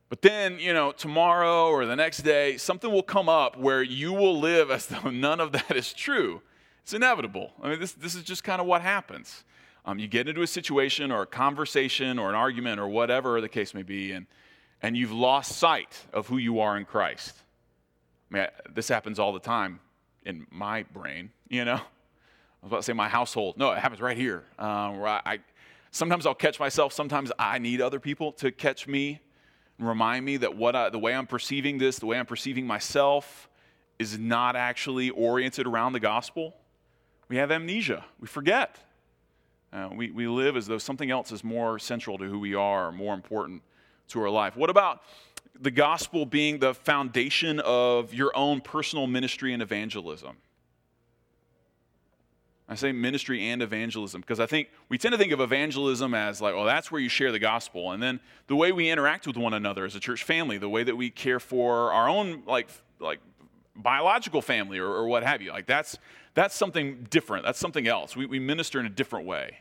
But 0.09 0.21
then, 0.21 0.59
you 0.59 0.73
know, 0.73 0.91
tomorrow 0.91 1.67
or 1.67 1.85
the 1.85 1.95
next 1.95 2.19
day, 2.19 2.57
something 2.57 2.91
will 2.91 3.03
come 3.03 3.27
up 3.27 3.57
where 3.57 3.83
you 3.83 4.13
will 4.13 4.39
live 4.39 4.71
as 4.71 4.85
though 4.87 5.09
none 5.09 5.39
of 5.39 5.51
that 5.51 5.75
is 5.75 5.93
true. 5.93 6.41
It's 6.83 6.93
inevitable. 6.93 7.51
I 7.61 7.71
mean, 7.71 7.79
this, 7.79 7.91
this 7.91 8.15
is 8.15 8.23
just 8.23 8.43
kind 8.43 8.61
of 8.61 8.67
what 8.67 8.81
happens. 8.81 9.43
Um, 9.85 9.99
you 9.99 10.07
get 10.07 10.27
into 10.27 10.41
a 10.41 10.47
situation 10.47 11.11
or 11.11 11.23
a 11.23 11.25
conversation 11.25 12.19
or 12.19 12.29
an 12.29 12.35
argument 12.35 12.79
or 12.79 12.87
whatever 12.87 13.39
the 13.41 13.49
case 13.49 13.73
may 13.73 13.83
be, 13.83 14.11
and, 14.11 14.25
and 14.81 14.95
you've 14.95 15.11
lost 15.11 15.53
sight 15.53 16.05
of 16.13 16.27
who 16.27 16.37
you 16.37 16.59
are 16.59 16.77
in 16.77 16.85
Christ. 16.85 17.33
I 18.31 18.33
mean, 18.33 18.47
this 18.73 18.87
happens 18.89 19.19
all 19.19 19.33
the 19.33 19.39
time 19.39 19.79
in 20.25 20.45
my 20.49 20.83
brain, 20.83 21.31
you 21.49 21.65
know? 21.65 21.81
I 22.61 22.65
was 22.65 22.71
about 22.71 22.77
to 22.77 22.83
say 22.83 22.93
my 22.93 23.07
household. 23.07 23.57
No, 23.57 23.71
it 23.71 23.79
happens 23.79 24.01
right 24.01 24.17
here. 24.17 24.43
Um, 24.57 24.99
where 24.99 25.07
I, 25.07 25.21
I, 25.25 25.39
sometimes 25.91 26.25
I'll 26.25 26.35
catch 26.35 26.59
myself. 26.59 26.91
Sometimes 26.93 27.31
I 27.37 27.59
need 27.59 27.81
other 27.81 27.99
people 27.99 28.31
to 28.33 28.51
catch 28.51 28.87
me 28.87 29.19
and 29.77 29.87
remind 29.87 30.25
me 30.25 30.37
that 30.37 30.55
what 30.55 30.75
I, 30.75 30.89
the 30.89 30.99
way 30.99 31.13
I'm 31.13 31.27
perceiving 31.27 31.77
this, 31.77 31.99
the 31.99 32.07
way 32.07 32.17
I'm 32.17 32.25
perceiving 32.25 32.65
myself, 32.65 33.47
is 33.99 34.17
not 34.17 34.55
actually 34.55 35.09
oriented 35.11 35.67
around 35.67 35.93
the 35.93 35.99
gospel. 35.99 36.55
We 37.29 37.37
have 37.37 37.51
amnesia. 37.51 38.05
We 38.19 38.27
forget. 38.27 38.79
Uh, 39.73 39.89
we, 39.93 40.11
we 40.11 40.27
live 40.27 40.55
as 40.55 40.65
though 40.65 40.77
something 40.77 41.11
else 41.11 41.31
is 41.31 41.43
more 41.43 41.77
central 41.77 42.17
to 42.17 42.25
who 42.25 42.39
we 42.39 42.55
are, 42.55 42.91
more 42.91 43.13
important 43.13 43.61
to 44.09 44.21
our 44.21 44.29
life. 44.29 44.55
What 44.55 44.69
about 44.69 45.01
the 45.59 45.71
gospel 45.71 46.25
being 46.25 46.59
the 46.59 46.73
foundation 46.73 47.59
of 47.59 48.13
your 48.13 48.35
own 48.35 48.61
personal 48.61 49.07
ministry 49.07 49.53
and 49.53 49.61
evangelism? 49.61 50.37
I 52.69 52.75
say 52.75 52.91
ministry 52.91 53.47
and 53.49 53.61
evangelism 53.61 54.21
because 54.21 54.39
I 54.39 54.45
think 54.45 54.69
we 54.89 54.97
tend 54.97 55.13
to 55.13 55.17
think 55.17 55.31
of 55.31 55.39
evangelism 55.39 56.13
as 56.13 56.41
like, 56.41 56.53
well, 56.53 56.65
that's 56.65 56.91
where 56.91 56.99
you 56.99 57.07
share 57.09 57.31
the 57.31 57.39
gospel. 57.39 57.91
And 57.91 58.03
then 58.03 58.19
the 58.47 58.55
way 58.55 58.71
we 58.71 58.89
interact 58.89 59.25
with 59.25 59.37
one 59.37 59.53
another 59.53 59.85
as 59.85 59.95
a 59.95 59.99
church 59.99 60.23
family, 60.23 60.57
the 60.57 60.69
way 60.69 60.83
that 60.83 60.95
we 60.95 61.09
care 61.09 61.39
for 61.39 61.91
our 61.93 62.09
own 62.09 62.43
like 62.45 62.67
like 62.99 63.19
biological 63.75 64.41
family 64.41 64.79
or, 64.79 64.87
or 64.87 65.07
what 65.07 65.23
have 65.23 65.41
you, 65.41 65.51
like 65.51 65.65
that's 65.65 65.97
that's 66.33 66.53
something 66.55 67.07
different. 67.09 67.45
That's 67.45 67.57
something 67.57 67.87
else. 67.87 68.15
We, 68.15 68.27
we 68.27 68.37
minister 68.37 68.79
in 68.79 68.85
a 68.85 68.89
different 68.89 69.25
way. 69.25 69.59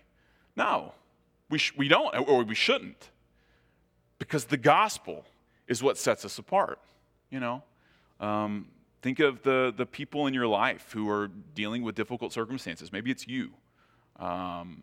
No, 0.56 0.92
we, 1.48 1.56
sh- 1.56 1.72
we 1.74 1.88
don't, 1.88 2.14
or 2.28 2.42
we 2.44 2.54
shouldn't. 2.54 3.10
Because 4.18 4.44
the 4.46 4.58
gospel 4.58 5.24
is 5.68 5.82
what 5.82 5.96
sets 5.96 6.24
us 6.24 6.38
apart, 6.38 6.78
you 7.30 7.40
know? 7.40 7.62
Um, 8.20 8.68
Think 9.02 9.20
of 9.20 9.42
the, 9.42 9.72
the 9.76 9.86
people 9.86 10.26
in 10.26 10.34
your 10.34 10.46
life 10.46 10.90
who 10.92 11.08
are 11.08 11.28
dealing 11.54 11.82
with 11.82 11.94
difficult 11.94 12.32
circumstances. 12.32 12.92
Maybe 12.92 13.10
it's 13.10 13.28
you. 13.28 13.50
Um, 14.18 14.82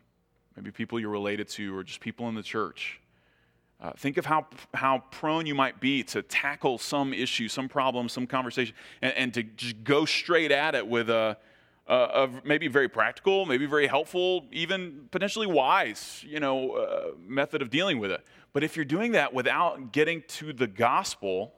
maybe 0.56 0.72
people 0.72 1.00
you're 1.00 1.10
related 1.10 1.48
to, 1.50 1.76
or 1.76 1.84
just 1.84 2.00
people 2.00 2.30
in 2.30 2.36
the 2.36 2.44
church. 2.44 3.00
Uh, 3.82 3.92
think 3.98 4.18
of 4.18 4.26
how, 4.26 4.48
how 4.74 5.04
prone 5.12 5.46
you 5.46 5.56
might 5.56 5.82
be 5.82 6.04
to 6.04 6.22
tackle 6.22 6.78
some 6.78 7.14
issue, 7.14 7.50
some 7.50 7.68
problem, 7.68 8.08
some 8.08 8.26
conversation, 8.26 8.74
and, 9.02 9.14
and 9.16 9.34
to 9.34 9.44
just 9.44 9.84
go 9.84 10.06
straight 10.06 10.52
at 10.52 10.74
it 10.74 10.88
with 10.88 11.10
a, 11.10 11.36
a, 11.88 11.96
a, 11.96 12.30
maybe 12.46 12.70
very 12.70 12.88
practical, 12.88 13.46
maybe 13.46 13.66
very 13.66 13.88
helpful, 13.88 14.46
even 14.52 15.10
potentially 15.12 15.48
wise, 15.48 16.24
you 16.26 16.40
know, 16.40 16.72
uh, 16.72 17.12
method 17.28 17.62
of 17.62 17.70
dealing 17.70 18.00
with 18.00 18.12
it. 18.12 18.24
But 18.54 18.64
if 18.64 18.78
you're 18.78 18.86
doing 18.86 19.14
that 19.14 19.34
without 19.34 19.92
getting 19.92 20.24
to 20.30 20.54
the 20.54 20.68
gospel, 20.68 21.54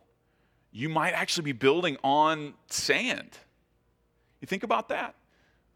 you 0.75 0.89
might 0.89 1.13
actually 1.13 1.45
be 1.45 1.57
building 1.67 1.95
on 2.03 2.53
sand. 2.67 3.31
You 4.41 4.47
think 4.47 4.63
about 4.63 4.89
that? 4.89 5.15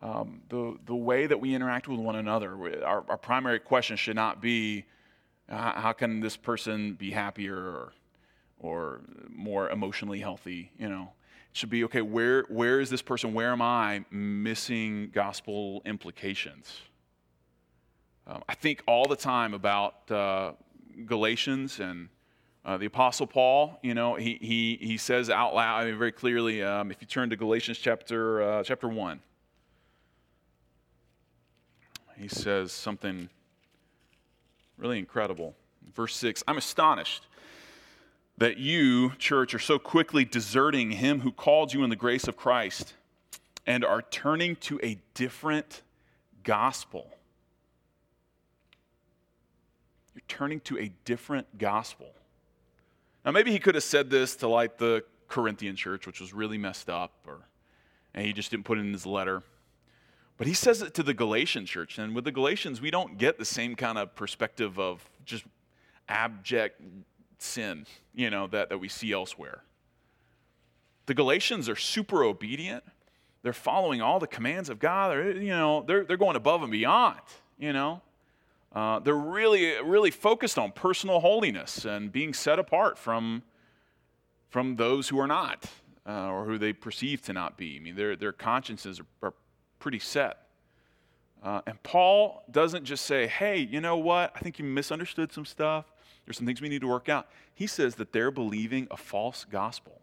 Um, 0.01 0.41
the, 0.49 0.77
the 0.85 0.95
way 0.95 1.25
that 1.25 1.39
we 1.39 1.55
interact 1.55 1.87
with 1.87 1.99
one 1.99 2.17
another, 2.17 2.51
our, 2.85 3.05
our 3.07 3.17
primary 3.17 3.59
question 3.59 3.95
should 3.97 4.15
not 4.15 4.41
be 4.41 4.85
How, 5.47 5.73
how 5.83 5.93
can 5.93 6.19
this 6.19 6.37
person 6.37 6.93
be 6.93 7.11
happier 7.11 7.55
or, 7.55 7.93
or 8.59 9.01
more 9.29 9.69
emotionally 9.69 10.19
healthy? 10.19 10.71
You 10.77 10.89
know, 10.89 11.13
it 11.51 11.57
should 11.57 11.69
be 11.69 11.83
okay. 11.85 12.01
Where 12.01 12.43
where 12.49 12.79
is 12.79 12.89
this 12.89 13.01
person? 13.01 13.33
Where 13.33 13.51
am 13.51 13.61
I 13.61 14.05
missing 14.11 15.11
gospel 15.13 15.81
implications? 15.85 16.81
Um, 18.27 18.43
I 18.47 18.55
think 18.55 18.83
all 18.85 19.07
the 19.07 19.15
time 19.15 19.53
about 19.53 20.11
uh, 20.11 20.51
Galatians 21.05 21.79
and 21.79 22.09
uh, 22.69 22.77
the 22.77 22.85
Apostle 22.85 23.25
Paul. 23.25 23.79
You 23.81 23.95
know, 23.95 24.13
he 24.13 24.37
he 24.39 24.77
he 24.79 24.97
says 24.97 25.31
out 25.31 25.55
loud, 25.55 25.81
I 25.81 25.85
mean, 25.85 25.97
very 25.97 26.11
clearly. 26.11 26.61
Um, 26.61 26.91
if 26.91 27.01
you 27.01 27.07
turn 27.07 27.31
to 27.31 27.35
Galatians 27.35 27.79
chapter 27.79 28.43
uh, 28.43 28.63
chapter 28.63 28.87
one, 28.87 29.21
he 32.15 32.27
says 32.27 32.71
something 32.71 33.29
really 34.77 34.99
incredible. 34.99 35.55
Verse 35.95 36.15
six: 36.15 36.43
I'm 36.47 36.57
astonished 36.57 37.25
that 38.37 38.57
you, 38.57 39.13
church, 39.17 39.55
are 39.55 39.59
so 39.59 39.79
quickly 39.79 40.23
deserting 40.23 40.91
him 40.91 41.21
who 41.21 41.31
called 41.31 41.73
you 41.73 41.83
in 41.83 41.89
the 41.89 41.95
grace 41.95 42.27
of 42.27 42.37
Christ 42.37 42.93
and 43.65 43.83
are 43.83 44.03
turning 44.03 44.55
to 44.57 44.79
a 44.83 44.99
different 45.15 45.81
gospel. 46.43 47.09
You're 50.13 50.21
turning 50.27 50.59
to 50.61 50.77
a 50.77 50.91
different 51.03 51.57
gospel. 51.57 52.13
Now, 53.25 53.31
maybe 53.31 53.51
he 53.51 53.59
could 53.59 53.75
have 53.75 53.83
said 53.83 54.09
this 54.09 54.35
to 54.37 54.47
like 54.47 54.77
the 54.77 55.03
Corinthian 55.27 55.75
church, 55.75 56.07
which 56.07 56.19
was 56.19 56.33
really 56.33 56.57
messed 56.57 56.89
up, 56.89 57.11
or 57.27 57.39
and 58.13 58.25
he 58.25 58.33
just 58.33 58.51
didn't 58.51 58.65
put 58.65 58.77
it 58.77 58.81
in 58.81 58.91
his 58.91 59.05
letter. 59.05 59.43
But 60.37 60.47
he 60.47 60.53
says 60.53 60.81
it 60.81 60.93
to 60.95 61.03
the 61.03 61.13
Galatian 61.13 61.65
church. 61.65 61.97
And 61.97 62.15
with 62.15 62.23
the 62.23 62.31
Galatians, 62.31 62.81
we 62.81 62.91
don't 62.91 63.17
get 63.17 63.37
the 63.37 63.45
same 63.45 63.75
kind 63.75 63.97
of 63.97 64.15
perspective 64.15 64.79
of 64.79 65.07
just 65.25 65.43
abject 66.07 66.81
sin, 67.39 67.85
you 68.15 68.29
know, 68.29 68.47
that, 68.47 68.69
that 68.69 68.77
we 68.77 68.87
see 68.87 69.11
elsewhere. 69.11 69.63
The 71.07 71.13
Galatians 71.13 71.67
are 71.67 71.75
super 71.75 72.23
obedient. 72.23 72.83
They're 73.41 73.53
following 73.53 74.01
all 74.01 74.19
the 74.19 74.27
commands 74.27 74.69
of 74.69 74.79
God. 74.79 75.11
They're, 75.11 75.31
you 75.31 75.49
know, 75.49 75.83
they're, 75.85 76.05
they're 76.05 76.17
going 76.17 76.35
above 76.35 76.61
and 76.61 76.71
beyond, 76.71 77.19
you 77.57 77.73
know. 77.73 78.01
Uh, 78.73 78.99
they're 78.99 79.15
really, 79.15 79.81
really 79.81 80.11
focused 80.11 80.59
on 80.59 80.71
personal 80.71 81.19
holiness 81.19 81.85
and 81.85 82.11
being 82.11 82.33
set 82.33 82.59
apart 82.59 82.97
from, 82.97 83.41
from 84.49 84.75
those 84.75 85.09
who 85.09 85.19
are 85.19 85.27
not 85.27 85.65
uh, 86.07 86.29
or 86.29 86.45
who 86.45 86.57
they 86.57 86.73
perceive 86.73 87.21
to 87.23 87.33
not 87.33 87.57
be. 87.57 87.77
I 87.77 87.79
mean, 87.79 87.95
their, 87.95 88.15
their 88.15 88.31
consciences 88.31 88.99
are, 88.99 89.27
are 89.27 89.33
pretty 89.79 89.99
set. 89.99 90.37
Uh, 91.41 91.61
and 91.65 91.81
Paul 91.83 92.43
doesn't 92.51 92.85
just 92.85 93.05
say, 93.05 93.25
hey, 93.25 93.57
you 93.59 93.81
know 93.81 93.97
what? 93.97 94.33
I 94.35 94.39
think 94.39 94.59
you 94.59 94.65
misunderstood 94.65 95.31
some 95.31 95.45
stuff. 95.45 95.91
There's 96.25 96.37
some 96.37 96.45
things 96.45 96.61
we 96.61 96.69
need 96.69 96.81
to 96.81 96.87
work 96.87 97.09
out. 97.09 97.27
He 97.53 97.65
says 97.65 97.95
that 97.95 98.11
they're 98.11 98.31
believing 98.31 98.87
a 98.91 98.97
false 98.97 99.45
gospel. 99.49 99.99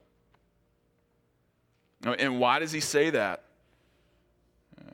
And 2.05 2.41
why 2.41 2.59
does 2.59 2.73
he 2.73 2.81
say 2.81 3.11
that? 3.11 3.45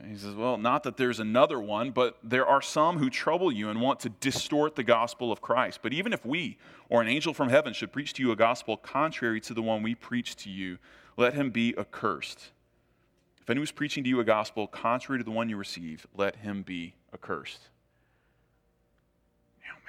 He 0.09 0.17
says, 0.17 0.35
Well, 0.35 0.57
not 0.57 0.83
that 0.85 0.97
there's 0.97 1.21
another 1.21 1.61
one, 1.61 1.91
but 1.91 2.19
there 2.23 2.47
are 2.47 2.63
some 2.63 2.99
who 2.99 3.11
trouble 3.11 3.53
you 3.53 3.69
and 3.69 3.81
want 3.81 4.01
to 4.01 4.09
distort 4.09 4.77
the 4.77 4.83
gospel 4.83 5.33
of 5.33 5.41
Christ. 5.41 5.81
But 5.83 5.93
even 5.93 6.13
if 6.13 6.25
we 6.25 6.59
or 6.89 7.03
an 7.03 7.09
angel 7.09 7.35
from 7.35 7.49
heaven 7.49 7.73
should 7.73 7.93
preach 7.93 8.13
to 8.15 8.23
you 8.23 8.33
a 8.33 8.37
gospel 8.37 8.77
contrary 8.77 9.41
to 9.43 9.55
the 9.55 9.63
one 9.63 9.83
we 9.83 9.95
preach 9.95 10.37
to 10.37 10.51
you, 10.51 10.79
let 11.17 11.35
him 11.35 11.51
be 11.51 11.75
accursed. 11.79 12.51
If 13.41 13.51
anyone 13.51 13.65
is 13.65 13.73
preaching 13.73 14.05
to 14.05 14.11
you 14.11 14.21
a 14.21 14.25
gospel 14.25 14.67
contrary 14.67 15.19
to 15.19 15.25
the 15.25 15.31
one 15.31 15.49
you 15.49 15.57
received, 15.57 16.07
let 16.17 16.37
him 16.37 16.63
be 16.63 16.95
accursed. 17.13 17.69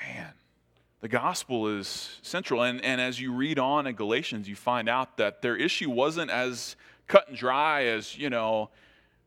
Man. 0.04 0.34
The 1.02 1.08
gospel 1.08 1.68
is 1.68 2.18
central. 2.22 2.64
And, 2.64 2.84
and 2.84 3.00
as 3.00 3.20
you 3.20 3.34
read 3.34 3.60
on 3.60 3.88
in 3.88 3.96
Galatians, 3.96 4.48
you 4.48 4.56
find 4.56 4.90
out 4.90 5.18
that 5.18 5.42
their 5.42 5.56
issue 5.56 5.90
wasn't 5.90 6.32
as 6.32 6.76
cut 7.08 7.28
and 7.28 7.38
dry 7.38 7.86
as, 7.86 8.18
you 8.18 8.30
know, 8.30 8.70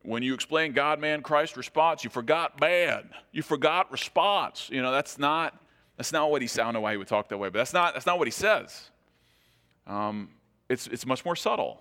when 0.07 0.23
you 0.23 0.35
explain 0.35 0.73
God, 0.73 1.01
man, 1.01 1.23
Christ 1.23 1.57
response, 1.57 2.05
you 2.05 2.11
forgot 2.11 2.59
bad. 2.59 3.11
You 3.33 3.43
forgot 3.43 3.91
response. 3.91 4.69
You 4.71 4.81
know, 4.81 4.93
that's 4.93 5.19
not, 5.19 5.59
that's 5.97 6.13
not 6.13 6.31
what 6.31 6.43
he 6.43 6.49
said. 6.49 6.63
I 6.63 6.65
don't 6.65 6.75
know 6.75 6.81
why 6.81 6.93
he 6.93 6.97
would 6.97 7.09
talk 7.09 7.29
that 7.29 7.39
way, 7.39 7.49
but 7.49 7.59
that's 7.59 7.73
not, 7.73 7.95
that's 7.95 8.07
not 8.07 8.19
what 8.19 8.27
he 8.27 8.33
says. 8.33 8.91
Um, 9.87 10.31
it's, 10.69 10.87
it's 10.87 11.05
much 11.05 11.25
more 11.25 11.37
subtle. 11.37 11.81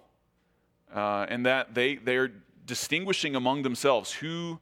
Uh, 0.94 1.26
and 1.30 1.46
that 1.46 1.74
they, 1.74 1.96
they're 1.96 2.32
distinguishing 2.66 3.36
among 3.36 3.62
themselves 3.62 4.12
who 4.12 4.60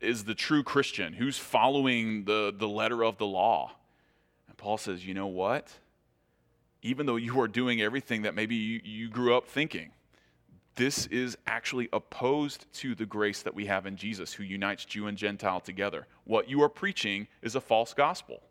is 0.00 0.24
the 0.24 0.34
true 0.34 0.62
Christian, 0.62 1.12
who's 1.12 1.36
following 1.36 2.24
the, 2.24 2.54
the 2.56 2.68
letter 2.68 3.04
of 3.04 3.18
the 3.18 3.26
law. 3.26 3.72
And 4.48 4.56
Paul 4.56 4.78
says, 4.78 5.06
you 5.06 5.12
know 5.12 5.26
what? 5.26 5.70
Even 6.82 7.04
though 7.04 7.16
you 7.16 7.38
are 7.40 7.48
doing 7.48 7.82
everything 7.82 8.22
that 8.22 8.34
maybe 8.34 8.54
you, 8.54 8.80
you 8.84 9.08
grew 9.08 9.36
up 9.36 9.46
thinking, 9.46 9.90
this 10.76 11.06
is 11.06 11.36
actually 11.46 11.88
opposed 11.92 12.72
to 12.74 12.94
the 12.94 13.06
grace 13.06 13.42
that 13.42 13.54
we 13.54 13.66
have 13.66 13.86
in 13.86 13.96
Jesus, 13.96 14.32
who 14.32 14.44
unites 14.44 14.84
Jew 14.84 15.06
and 15.06 15.16
Gentile 15.16 15.60
together. 15.60 16.06
What 16.24 16.48
you 16.48 16.62
are 16.62 16.68
preaching 16.68 17.28
is 17.42 17.54
a 17.54 17.60
false 17.60 17.94
gospel. 17.94 18.42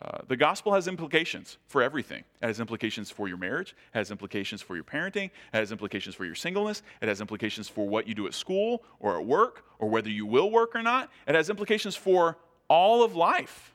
Uh, 0.00 0.18
the 0.28 0.36
gospel 0.36 0.72
has 0.72 0.88
implications 0.88 1.58
for 1.66 1.82
everything. 1.82 2.24
It 2.40 2.46
has 2.46 2.58
implications 2.58 3.10
for 3.10 3.28
your 3.28 3.36
marriage, 3.36 3.74
it 3.92 3.98
has 3.98 4.10
implications 4.10 4.62
for 4.62 4.74
your 4.74 4.84
parenting, 4.84 5.26
it 5.26 5.32
has 5.52 5.72
implications 5.72 6.14
for 6.14 6.24
your 6.24 6.34
singleness, 6.34 6.82
it 7.02 7.08
has 7.08 7.20
implications 7.20 7.68
for 7.68 7.86
what 7.86 8.08
you 8.08 8.14
do 8.14 8.26
at 8.26 8.32
school 8.32 8.82
or 8.98 9.18
at 9.18 9.26
work, 9.26 9.66
or 9.78 9.90
whether 9.90 10.08
you 10.08 10.24
will 10.24 10.50
work 10.50 10.74
or 10.74 10.82
not. 10.82 11.10
It 11.26 11.34
has 11.34 11.50
implications 11.50 11.96
for 11.96 12.38
all 12.68 13.02
of 13.02 13.14
life 13.14 13.74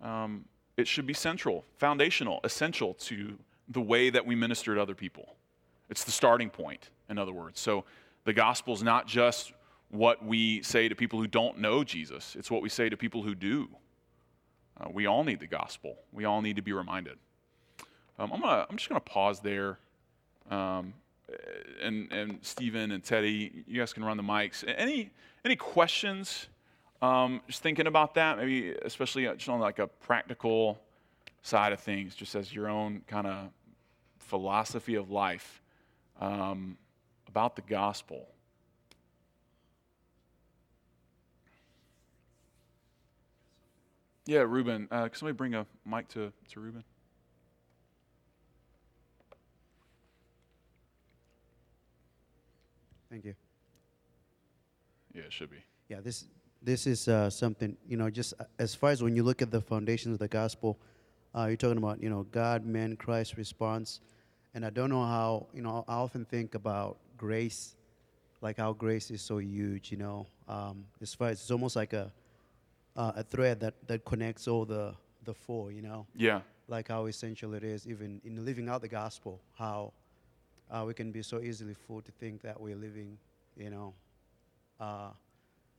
um, 0.00 0.44
it 0.76 0.88
should 0.88 1.06
be 1.06 1.14
central, 1.14 1.64
foundational, 1.76 2.40
essential 2.44 2.94
to 2.94 3.38
the 3.70 3.80
way 3.80 4.10
that 4.10 4.26
we 4.26 4.34
minister 4.34 4.74
to 4.74 4.82
other 4.82 4.94
people. 4.94 5.36
It's 5.88 6.04
the 6.04 6.10
starting 6.10 6.50
point, 6.50 6.90
in 7.08 7.18
other 7.18 7.32
words. 7.32 7.60
So 7.60 7.84
the 8.24 8.32
gospel 8.32 8.74
is 8.74 8.82
not 8.82 9.06
just 9.06 9.52
what 9.90 10.24
we 10.24 10.62
say 10.62 10.88
to 10.88 10.94
people 10.94 11.18
who 11.18 11.26
don't 11.26 11.58
know 11.58 11.82
Jesus, 11.82 12.36
it's 12.38 12.50
what 12.50 12.62
we 12.62 12.68
say 12.68 12.88
to 12.88 12.96
people 12.96 13.22
who 13.22 13.34
do. 13.34 13.68
Uh, 14.80 14.88
we 14.92 15.06
all 15.06 15.24
need 15.24 15.40
the 15.40 15.46
gospel, 15.46 15.96
we 16.12 16.24
all 16.24 16.42
need 16.42 16.56
to 16.56 16.62
be 16.62 16.72
reminded. 16.72 17.18
Um, 18.18 18.32
I'm, 18.32 18.40
gonna, 18.40 18.66
I'm 18.68 18.76
just 18.76 18.88
going 18.88 19.00
to 19.00 19.10
pause 19.10 19.40
there. 19.40 19.78
Um, 20.50 20.94
and, 21.80 22.12
and 22.12 22.38
Stephen 22.42 22.90
and 22.90 23.02
Teddy, 23.02 23.64
you 23.66 23.80
guys 23.80 23.92
can 23.92 24.04
run 24.04 24.16
the 24.16 24.22
mics. 24.22 24.64
Any, 24.76 25.10
any 25.44 25.56
questions? 25.56 26.48
Um, 27.00 27.40
just 27.46 27.62
thinking 27.62 27.86
about 27.86 28.14
that, 28.14 28.36
maybe 28.36 28.72
especially 28.82 29.24
just 29.24 29.48
on 29.48 29.58
like 29.58 29.78
a 29.78 29.86
practical 29.86 30.78
side 31.42 31.72
of 31.72 31.80
things, 31.80 32.14
just 32.14 32.34
as 32.34 32.52
your 32.52 32.68
own 32.68 33.02
kind 33.06 33.26
of 33.26 33.48
philosophy 34.30 34.94
of 34.94 35.10
life 35.10 35.60
um, 36.20 36.78
about 37.26 37.56
the 37.56 37.62
gospel. 37.62 38.28
Yeah, 44.26 44.40
Ruben. 44.46 44.86
Uh, 44.90 45.08
can 45.08 45.14
somebody 45.14 45.36
bring 45.36 45.54
a 45.54 45.66
mic 45.84 46.06
to, 46.10 46.32
to 46.52 46.60
Ruben? 46.60 46.84
Thank 53.10 53.24
you. 53.24 53.34
Yeah, 55.12 55.22
it 55.22 55.32
should 55.32 55.50
be. 55.50 55.56
Yeah, 55.88 55.98
this 56.00 56.26
this 56.62 56.86
is 56.86 57.08
uh, 57.08 57.28
something 57.28 57.76
you 57.88 57.96
know. 57.96 58.08
Just 58.08 58.34
uh, 58.38 58.44
as 58.60 58.76
far 58.76 58.90
as 58.90 59.02
when 59.02 59.16
you 59.16 59.24
look 59.24 59.42
at 59.42 59.50
the 59.50 59.60
foundations 59.60 60.12
of 60.12 60.20
the 60.20 60.28
gospel, 60.28 60.78
uh, 61.34 61.46
you're 61.46 61.56
talking 61.56 61.78
about 61.78 62.00
you 62.00 62.08
know 62.08 62.22
God, 62.30 62.64
man, 62.64 62.94
Christ 62.94 63.36
response, 63.36 63.98
and 64.54 64.64
I 64.64 64.70
don't 64.70 64.90
know 64.90 65.04
how 65.04 65.46
you 65.52 65.62
know. 65.62 65.84
I 65.86 65.94
often 65.94 66.24
think 66.24 66.54
about 66.54 66.98
grace, 67.16 67.76
like 68.40 68.56
how 68.56 68.72
grace 68.72 69.10
is 69.10 69.22
so 69.22 69.38
huge. 69.38 69.90
You 69.90 69.98
know, 69.98 70.26
um, 70.48 70.84
as 71.00 71.14
far 71.14 71.28
as 71.28 71.40
it's 71.40 71.50
almost 71.50 71.76
like 71.76 71.92
a 71.92 72.12
uh, 72.96 73.12
a 73.16 73.22
thread 73.22 73.60
that 73.60 73.74
that 73.86 74.04
connects 74.04 74.48
all 74.48 74.64
the 74.64 74.94
the 75.24 75.34
four. 75.34 75.72
You 75.72 75.82
know. 75.82 76.06
Yeah. 76.14 76.40
Like 76.68 76.88
how 76.88 77.06
essential 77.06 77.54
it 77.54 77.64
is, 77.64 77.88
even 77.88 78.20
in 78.24 78.44
living 78.44 78.68
out 78.68 78.80
the 78.80 78.88
gospel, 78.88 79.40
how 79.58 79.92
uh, 80.70 80.84
we 80.86 80.94
can 80.94 81.10
be 81.10 81.20
so 81.20 81.40
easily 81.40 81.74
fooled 81.74 82.04
to 82.04 82.12
think 82.12 82.42
that 82.42 82.60
we're 82.60 82.76
living, 82.76 83.18
you 83.56 83.70
know, 83.70 83.92
uh, 84.78 85.08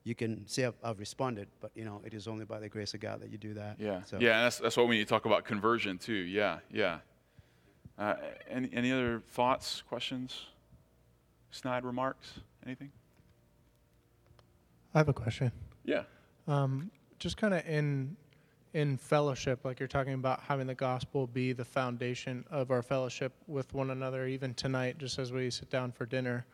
you 0.03 0.15
can 0.15 0.45
say 0.47 0.65
I've, 0.65 0.73
I've, 0.83 0.99
responded, 0.99 1.47
but 1.59 1.71
you 1.75 1.85
know 1.85 2.01
it 2.03 2.13
is 2.13 2.27
only 2.27 2.45
by 2.45 2.59
the 2.59 2.69
grace 2.69 2.93
of 2.93 2.99
God 2.99 3.21
that 3.21 3.29
you 3.29 3.37
do 3.37 3.53
that. 3.53 3.77
Yeah, 3.79 4.01
so. 4.03 4.17
yeah, 4.19 4.43
that's 4.43 4.57
that's 4.57 4.75
what 4.75 4.87
we 4.87 4.97
need 4.97 5.03
to 5.05 5.09
talk 5.09 5.25
about 5.25 5.45
conversion 5.45 5.97
too. 5.97 6.13
Yeah, 6.13 6.59
yeah. 6.71 6.99
Uh, 7.97 8.15
any 8.49 8.69
any 8.73 8.91
other 8.91 9.21
thoughts, 9.27 9.83
questions, 9.87 10.47
snide 11.51 11.85
remarks, 11.85 12.39
anything? 12.65 12.91
I 14.93 14.97
have 14.97 15.09
a 15.09 15.13
question. 15.13 15.51
Yeah. 15.85 16.03
Um, 16.47 16.91
just 17.19 17.37
kind 17.37 17.53
of 17.53 17.65
in 17.67 18.15
in 18.73 18.97
fellowship, 18.97 19.65
like 19.65 19.79
you're 19.79 19.87
talking 19.87 20.13
about 20.13 20.41
having 20.41 20.65
the 20.65 20.75
gospel 20.75 21.27
be 21.27 21.51
the 21.53 21.65
foundation 21.65 22.45
of 22.49 22.71
our 22.71 22.81
fellowship 22.81 23.33
with 23.47 23.73
one 23.73 23.91
another, 23.91 24.27
even 24.27 24.53
tonight, 24.53 24.97
just 24.97 25.19
as 25.19 25.31
we 25.31 25.49
sit 25.49 25.69
down 25.69 25.91
for 25.91 26.05
dinner. 26.05 26.45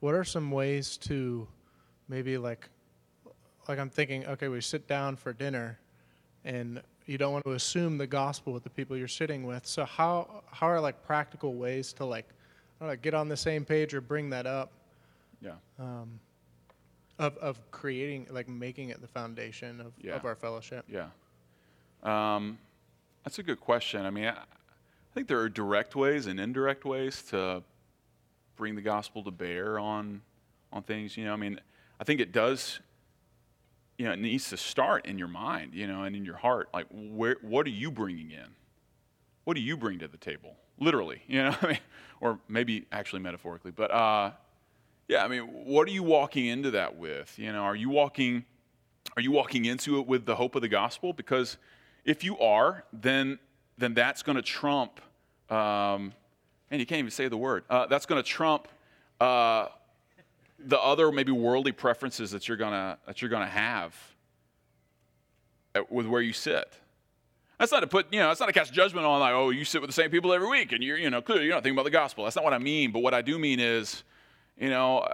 What 0.00 0.14
are 0.14 0.24
some 0.24 0.50
ways 0.50 0.96
to 0.98 1.48
maybe 2.08 2.36
like 2.36 2.68
like 3.68 3.78
I'm 3.78 3.90
thinking, 3.90 4.26
okay, 4.26 4.48
we 4.48 4.60
sit 4.60 4.86
down 4.88 5.16
for 5.16 5.32
dinner, 5.32 5.78
and 6.44 6.82
you 7.12 7.18
don't 7.18 7.32
want 7.34 7.44
to 7.44 7.52
assume 7.52 7.98
the 7.98 8.06
gospel 8.06 8.54
with 8.54 8.64
the 8.64 8.70
people 8.70 8.96
you're 8.96 9.06
sitting 9.06 9.44
with. 9.44 9.66
So 9.66 9.84
how 9.84 10.42
how 10.50 10.66
are 10.66 10.80
like 10.80 11.04
practical 11.04 11.52
ways 11.54 11.92
to 11.94 12.06
like, 12.06 12.26
I 12.80 12.84
don't 12.86 12.88
know, 12.94 12.96
get 12.96 13.12
on 13.12 13.28
the 13.28 13.36
same 13.36 13.64
page 13.66 13.92
or 13.92 14.00
bring 14.00 14.30
that 14.30 14.46
up 14.46 14.72
Yeah. 15.42 15.52
of 17.18 17.36
of 17.36 17.70
creating 17.70 18.26
like 18.30 18.48
making 18.48 18.88
it 18.88 19.00
the 19.02 19.06
foundation 19.06 19.80
of, 19.82 19.92
Yeah. 20.00 20.16
of 20.16 20.24
our 20.24 20.34
fellowship? 20.34 20.86
Yeah. 20.88 21.08
Um, 22.02 22.58
that's 23.24 23.38
a 23.38 23.42
good 23.42 23.60
question. 23.60 24.06
I 24.06 24.10
mean, 24.10 24.24
I, 24.24 24.30
I 24.32 25.14
think 25.14 25.28
there 25.28 25.38
are 25.38 25.50
direct 25.50 25.94
ways 25.94 26.26
and 26.26 26.40
indirect 26.40 26.84
ways 26.86 27.22
to 27.24 27.62
bring 28.56 28.74
the 28.74 28.82
gospel 28.82 29.22
to 29.24 29.30
bear 29.30 29.78
on 29.78 30.22
on 30.72 30.82
things. 30.82 31.18
You 31.18 31.26
know, 31.26 31.34
I 31.34 31.36
mean, 31.36 31.60
I 32.00 32.04
think 32.04 32.20
it 32.20 32.32
does. 32.32 32.80
You 34.02 34.08
know, 34.08 34.14
it 34.14 34.18
needs 34.18 34.50
to 34.50 34.56
start 34.56 35.06
in 35.06 35.16
your 35.16 35.28
mind, 35.28 35.74
you 35.74 35.86
know, 35.86 36.02
and 36.02 36.16
in 36.16 36.24
your 36.24 36.34
heart. 36.34 36.68
Like, 36.74 36.86
where, 36.90 37.36
what 37.40 37.68
are 37.68 37.70
you 37.70 37.88
bringing 37.88 38.32
in? 38.32 38.48
What 39.44 39.54
do 39.54 39.60
you 39.60 39.76
bring 39.76 40.00
to 40.00 40.08
the 40.08 40.16
table? 40.16 40.56
Literally, 40.80 41.22
you 41.28 41.40
know, 41.40 41.54
I 41.62 41.66
mean, 41.68 41.78
or 42.20 42.40
maybe 42.48 42.86
actually 42.90 43.22
metaphorically. 43.22 43.70
But 43.70 43.92
uh, 43.92 44.32
yeah, 45.06 45.24
I 45.24 45.28
mean, 45.28 45.42
what 45.42 45.86
are 45.86 45.92
you 45.92 46.02
walking 46.02 46.46
into 46.46 46.72
that 46.72 46.96
with? 46.96 47.38
You 47.38 47.52
know, 47.52 47.60
are 47.60 47.76
you 47.76 47.90
walking? 47.90 48.44
Are 49.16 49.22
you 49.22 49.30
walking 49.30 49.66
into 49.66 50.00
it 50.00 50.08
with 50.08 50.26
the 50.26 50.34
hope 50.34 50.56
of 50.56 50.62
the 50.62 50.68
gospel? 50.68 51.12
Because 51.12 51.56
if 52.04 52.24
you 52.24 52.36
are, 52.40 52.82
then 52.92 53.38
then 53.78 53.94
that's 53.94 54.24
going 54.24 54.34
to 54.34 54.42
trump. 54.42 55.00
Um, 55.48 56.12
and 56.72 56.80
you 56.80 56.86
can't 56.86 56.98
even 56.98 57.12
say 57.12 57.28
the 57.28 57.36
word. 57.36 57.62
Uh, 57.70 57.86
that's 57.86 58.06
going 58.06 58.20
to 58.20 58.28
trump 58.28 58.66
uh, 59.20 59.68
the 60.64 60.80
other 60.80 61.10
maybe 61.12 61.32
worldly 61.32 61.72
preferences 61.72 62.30
that 62.30 62.48
you're 62.48 62.56
gonna 62.56 62.98
that 63.06 63.20
you're 63.20 63.30
gonna 63.30 63.46
have 63.46 63.94
at, 65.74 65.90
with 65.90 66.06
where 66.06 66.22
you 66.22 66.32
sit. 66.32 66.78
That's 67.58 67.70
not 67.70 67.80
to 67.80 67.86
put, 67.86 68.12
you 68.12 68.18
know, 68.18 68.28
that's 68.28 68.40
not 68.40 68.46
to 68.46 68.52
cast 68.52 68.72
judgment 68.72 69.06
on 69.06 69.20
like, 69.20 69.32
oh, 69.32 69.50
you 69.50 69.64
sit 69.64 69.80
with 69.80 69.88
the 69.88 69.94
same 69.94 70.10
people 70.10 70.32
every 70.32 70.48
week 70.48 70.72
and 70.72 70.82
you're, 70.82 70.96
you 70.96 71.10
know, 71.10 71.22
clearly 71.22 71.44
you're 71.44 71.54
not 71.54 71.62
thinking 71.62 71.76
about 71.76 71.84
the 71.84 71.90
gospel. 71.90 72.24
That's 72.24 72.34
not 72.34 72.44
what 72.44 72.52
I 72.52 72.58
mean. 72.58 72.90
But 72.90 73.00
what 73.00 73.14
I 73.14 73.22
do 73.22 73.38
mean 73.38 73.60
is, 73.60 74.02
you 74.58 74.68
know, 74.68 74.98
uh, 74.98 75.12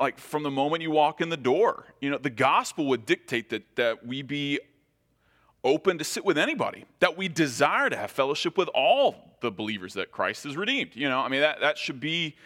like 0.00 0.18
from 0.18 0.42
the 0.42 0.50
moment 0.50 0.82
you 0.82 0.90
walk 0.90 1.20
in 1.20 1.28
the 1.28 1.36
door, 1.36 1.84
you 2.00 2.08
know, 2.08 2.16
the 2.16 2.30
gospel 2.30 2.86
would 2.86 3.04
dictate 3.04 3.50
that 3.50 3.76
that 3.76 4.06
we 4.06 4.22
be 4.22 4.58
open 5.64 5.98
to 5.98 6.04
sit 6.04 6.24
with 6.24 6.38
anybody, 6.38 6.84
that 7.00 7.16
we 7.16 7.28
desire 7.28 7.88
to 7.88 7.96
have 7.96 8.10
fellowship 8.10 8.56
with 8.58 8.68
all 8.74 9.36
the 9.40 9.50
believers 9.50 9.94
that 9.94 10.10
Christ 10.10 10.44
has 10.44 10.56
redeemed. 10.56 10.90
You 10.94 11.08
know, 11.08 11.20
I 11.20 11.28
mean, 11.28 11.40
that, 11.40 11.60
that 11.60 11.78
should 11.78 12.00
be 12.00 12.36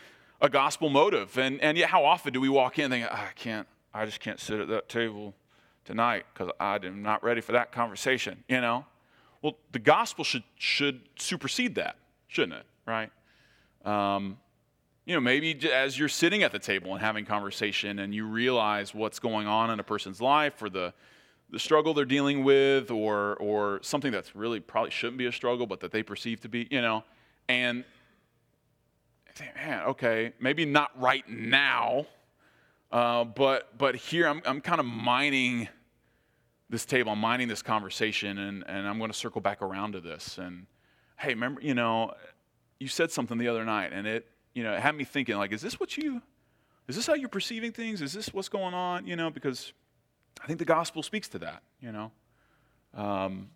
a 0.41 0.49
gospel 0.49 0.91
motive. 0.91 1.37
And, 1.39 1.61
and 1.61 1.79
yet, 1.79 1.91
how 1.91 2.05
often 2.05 2.33
do 2.33 2.41
we 2.41 2.49
walk 2.49 2.79
in 2.79 2.91
thinking, 2.91 3.09
I 3.11 3.29
can't, 3.35 3.67
I 3.95 4.05
just 4.05 4.21
can't 4.21 4.41
sit 4.41 4.61
at 4.61 4.69
that 4.69 4.89
table 4.89 5.35
tonight 5.85 6.27
because 6.33 6.53
I'm 6.61 7.03
not 7.03 7.23
ready 7.23 7.41
for 7.41 7.53
that 7.53 7.73
conversation, 7.73 8.45
you 8.49 8.61
know? 8.61 8.85
Well, 9.43 9.57
the 9.73 9.79
gospel 9.79 10.25
should, 10.25 10.43
should 10.57 11.01
supersede 11.17 11.77
that, 11.77 11.97
shouldn't 12.29 12.61
it, 12.61 12.67
right? 12.87 13.11
Um, 13.85 14.39
you 15.05 15.15
know, 15.15 15.21
maybe 15.21 15.71
as 15.71 15.97
you're 15.97 16.09
sitting 16.09 16.43
at 16.43 16.51
the 16.51 16.59
table 16.59 16.93
and 16.93 17.01
having 17.01 17.25
conversation 17.25 18.01
and 18.01 18.13
you 18.13 18.27
realize 18.27 18.93
what's 18.93 19.21
going 19.21 19.47
on 19.47 19.71
in 19.71 19.79
a 19.79 19.85
person's 19.85 20.21
life 20.21 20.61
or 20.61 20.69
the, 20.69 20.93
the 21.51 21.61
struggle 21.61 21.95
they're 21.95 22.05
dealing 22.05 22.43
with 22.43 22.91
or, 22.91 23.37
or 23.37 23.79
something 23.83 24.11
that's 24.11 24.35
really 24.35 24.59
probably 24.59 24.91
shouldn't 24.91 25.19
be 25.19 25.27
a 25.27 25.33
struggle 25.33 25.67
but 25.67 25.79
that 25.79 25.93
they 25.93 26.03
perceive 26.03 26.41
to 26.41 26.49
be, 26.49 26.67
you 26.73 26.83
know, 26.83 27.05
and 27.49 27.85
man, 29.41 29.83
okay, 29.85 30.33
maybe 30.41 30.65
not 30.65 30.91
right 31.01 31.29
now, 31.29 32.07
uh, 32.93 33.25
but, 33.25 33.77
but 33.77 33.97
here 33.97 34.27
I'm, 34.27 34.43
I'm 34.45 34.61
kind 34.61 34.81
of 34.81 34.87
mining 34.87 35.69
this 36.69 36.85
table, 36.85 37.13
I'm 37.13 37.21
mining 37.21 37.49
this 37.49 37.63
conversation, 37.63 38.39
and, 38.39 38.65
and 38.67 38.89
I'm 38.89 38.99
going 38.99 39.11
to 39.11 39.17
circle 39.17 39.41
back 39.41 39.63
around 39.63 39.93
to 39.93 40.01
this. 40.01 40.39
And 40.39 40.67
hey, 41.19 41.31
remember, 41.31 41.61
you 41.61 41.75
know, 41.75 42.13
you 42.79 42.89
said 42.89 43.11
something 43.11 43.39
the 43.39 43.49
other 43.49 43.65
night, 43.65 43.93
and 43.93 44.07
it, 44.07 44.27
you 44.55 44.63
know, 44.63 44.73
it 44.73 44.81
had 44.81 44.95
me 44.95 45.05
thinking, 45.05 45.37
like, 45.37 45.53
is 45.53 45.61
this 45.61 45.79
what 45.79 45.97
you, 45.97 46.23
is 46.89 46.97
this 46.97 47.07
how 47.07 47.15
you're 47.15 47.29
perceiving 47.29 47.73
things? 47.73 48.03
Is 48.03 48.13
this 48.13 48.33
what's 48.33 48.49
going 48.49 48.75
on? 48.75 49.07
You 49.07 49.17
know, 49.17 49.31
because 49.31 49.73
I 50.43 50.47
think 50.47 50.59
the 50.59 50.65
gospel 50.65 51.03
speaks 51.03 51.29
to 51.29 51.39
that, 51.41 51.63
you 51.81 51.93
know. 51.93 52.11
Um, 52.95 53.51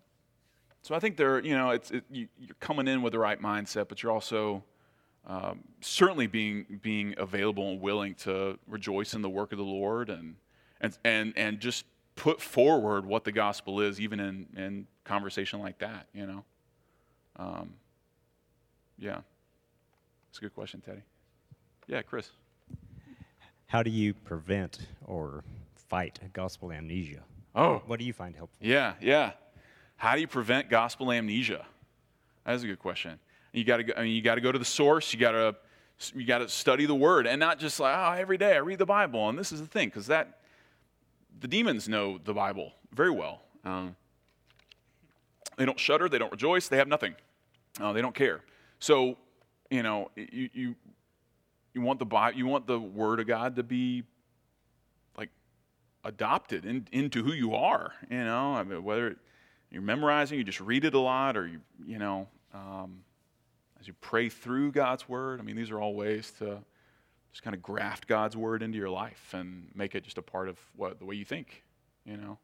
so 0.83 0.95
I 0.95 0.99
think 0.99 1.17
there, 1.17 1.39
you 1.39 1.55
know, 1.55 1.71
it's, 1.71 1.91
it, 1.91 2.03
you, 2.09 2.27
you're 2.39 2.55
coming 2.59 2.87
in 2.87 3.01
with 3.01 3.13
the 3.13 3.19
right 3.19 3.41
mindset, 3.41 3.87
but 3.87 4.01
you're 4.01 4.11
also 4.11 4.63
um, 5.27 5.59
certainly 5.81 6.27
being 6.27 6.79
being 6.81 7.13
available 7.17 7.71
and 7.71 7.81
willing 7.81 8.15
to 8.15 8.57
rejoice 8.67 9.13
in 9.13 9.21
the 9.21 9.29
work 9.29 9.51
of 9.51 9.57
the 9.57 9.63
Lord 9.63 10.09
and 10.09 10.35
and 10.79 10.97
and 11.03 11.33
and 11.37 11.59
just 11.59 11.85
put 12.15 12.41
forward 12.41 13.05
what 13.05 13.23
the 13.23 13.31
gospel 13.31 13.81
is, 13.81 13.99
even 14.01 14.19
in 14.19 14.47
in 14.57 14.87
conversation 15.03 15.59
like 15.59 15.77
that. 15.79 16.07
You 16.13 16.25
know, 16.27 16.43
um, 17.37 17.73
yeah, 18.97 19.19
it's 20.29 20.39
a 20.39 20.41
good 20.41 20.53
question, 20.55 20.81
Teddy. 20.81 21.01
Yeah, 21.87 22.01
Chris. 22.01 22.29
How 23.67 23.83
do 23.83 23.89
you 23.89 24.13
prevent 24.13 24.79
or 25.05 25.43
fight 25.75 26.19
gospel 26.33 26.71
amnesia? 26.71 27.23
Oh, 27.55 27.81
What 27.85 27.99
do 27.99 28.05
you 28.05 28.13
find 28.13 28.35
helpful? 28.35 28.57
Yeah, 28.65 28.93
yeah. 29.01 29.31
How 29.97 30.15
do 30.15 30.21
you 30.21 30.27
prevent 30.27 30.69
gospel 30.69 31.11
amnesia? 31.11 31.65
That's 32.45 32.63
a 32.63 32.67
good 32.67 32.79
question. 32.79 33.19
You 33.53 33.63
got 33.63 33.77
to 33.77 33.83
go. 33.83 33.93
I 33.97 34.03
mean, 34.03 34.13
you 34.13 34.21
got 34.21 34.35
to 34.35 34.41
go 34.41 34.51
to 34.51 34.59
the 34.59 34.65
source. 34.65 35.13
You 35.13 35.19
got 35.19 35.31
to 35.31 35.55
you 36.15 36.25
got 36.25 36.39
to 36.39 36.49
study 36.49 36.85
the 36.85 36.95
word, 36.95 37.27
and 37.27 37.39
not 37.39 37.59
just 37.59 37.79
like 37.79 37.95
oh, 37.95 38.19
every 38.19 38.37
day 38.37 38.55
I 38.55 38.59
read 38.59 38.79
the 38.79 38.85
Bible, 38.85 39.29
and 39.29 39.37
this 39.37 39.51
is 39.51 39.61
the 39.61 39.67
thing, 39.67 39.89
because 39.89 40.07
that 40.07 40.39
the 41.39 41.47
demons 41.47 41.89
know 41.89 42.17
the 42.23 42.33
Bible 42.33 42.73
very 42.93 43.11
well. 43.11 43.41
Um, 43.63 43.95
they 45.57 45.65
don't 45.65 45.79
shudder. 45.79 46.09
They 46.09 46.17
don't 46.17 46.31
rejoice. 46.31 46.67
They 46.67 46.77
have 46.77 46.87
nothing. 46.87 47.15
Uh, 47.79 47.93
they 47.93 48.01
don't 48.01 48.15
care. 48.15 48.41
So, 48.79 49.17
you 49.69 49.83
know, 49.83 50.09
you 50.15 50.49
you 50.53 50.75
you 51.73 51.81
want 51.81 51.99
the 51.99 52.05
Bible, 52.05 52.37
you 52.37 52.47
want 52.47 52.67
the 52.67 52.79
Word 52.79 53.19
of 53.19 53.27
God 53.27 53.55
to 53.57 53.63
be 53.63 54.03
like 55.17 55.29
adopted 56.03 56.65
in, 56.65 56.87
into 56.91 57.23
who 57.23 57.33
you 57.33 57.53
are. 57.53 57.93
You 58.09 58.23
know, 58.23 58.53
I 58.53 58.63
mean, 58.63 58.83
whether 58.83 59.15
you're 59.69 59.81
memorizing, 59.81 60.37
you 60.37 60.43
just 60.43 60.61
read 60.61 60.85
it 60.85 60.93
a 60.93 60.99
lot, 60.99 61.37
or 61.37 61.47
you 61.47 61.59
you 61.85 61.99
know, 61.99 62.27
um, 62.53 63.03
as 63.81 63.87
you 63.87 63.93
pray 63.99 64.29
through 64.29 64.71
God's 64.71 65.09
Word. 65.09 65.39
I 65.39 65.43
mean, 65.43 65.55
these 65.55 65.71
are 65.71 65.81
all 65.81 65.95
ways 65.95 66.31
to 66.37 66.59
just 67.31 67.43
kind 67.43 67.55
of 67.55 67.63
graft 67.63 68.07
God's 68.07 68.37
Word 68.37 68.61
into 68.61 68.77
your 68.77 68.89
life 68.89 69.33
and 69.33 69.67
make 69.73 69.95
it 69.95 70.03
just 70.03 70.19
a 70.19 70.21
part 70.21 70.47
of 70.47 70.59
what 70.75 70.99
the 70.99 71.05
way 71.05 71.15
you 71.15 71.25
think. 71.25 71.63
You 72.05 72.17
know, 72.17 72.37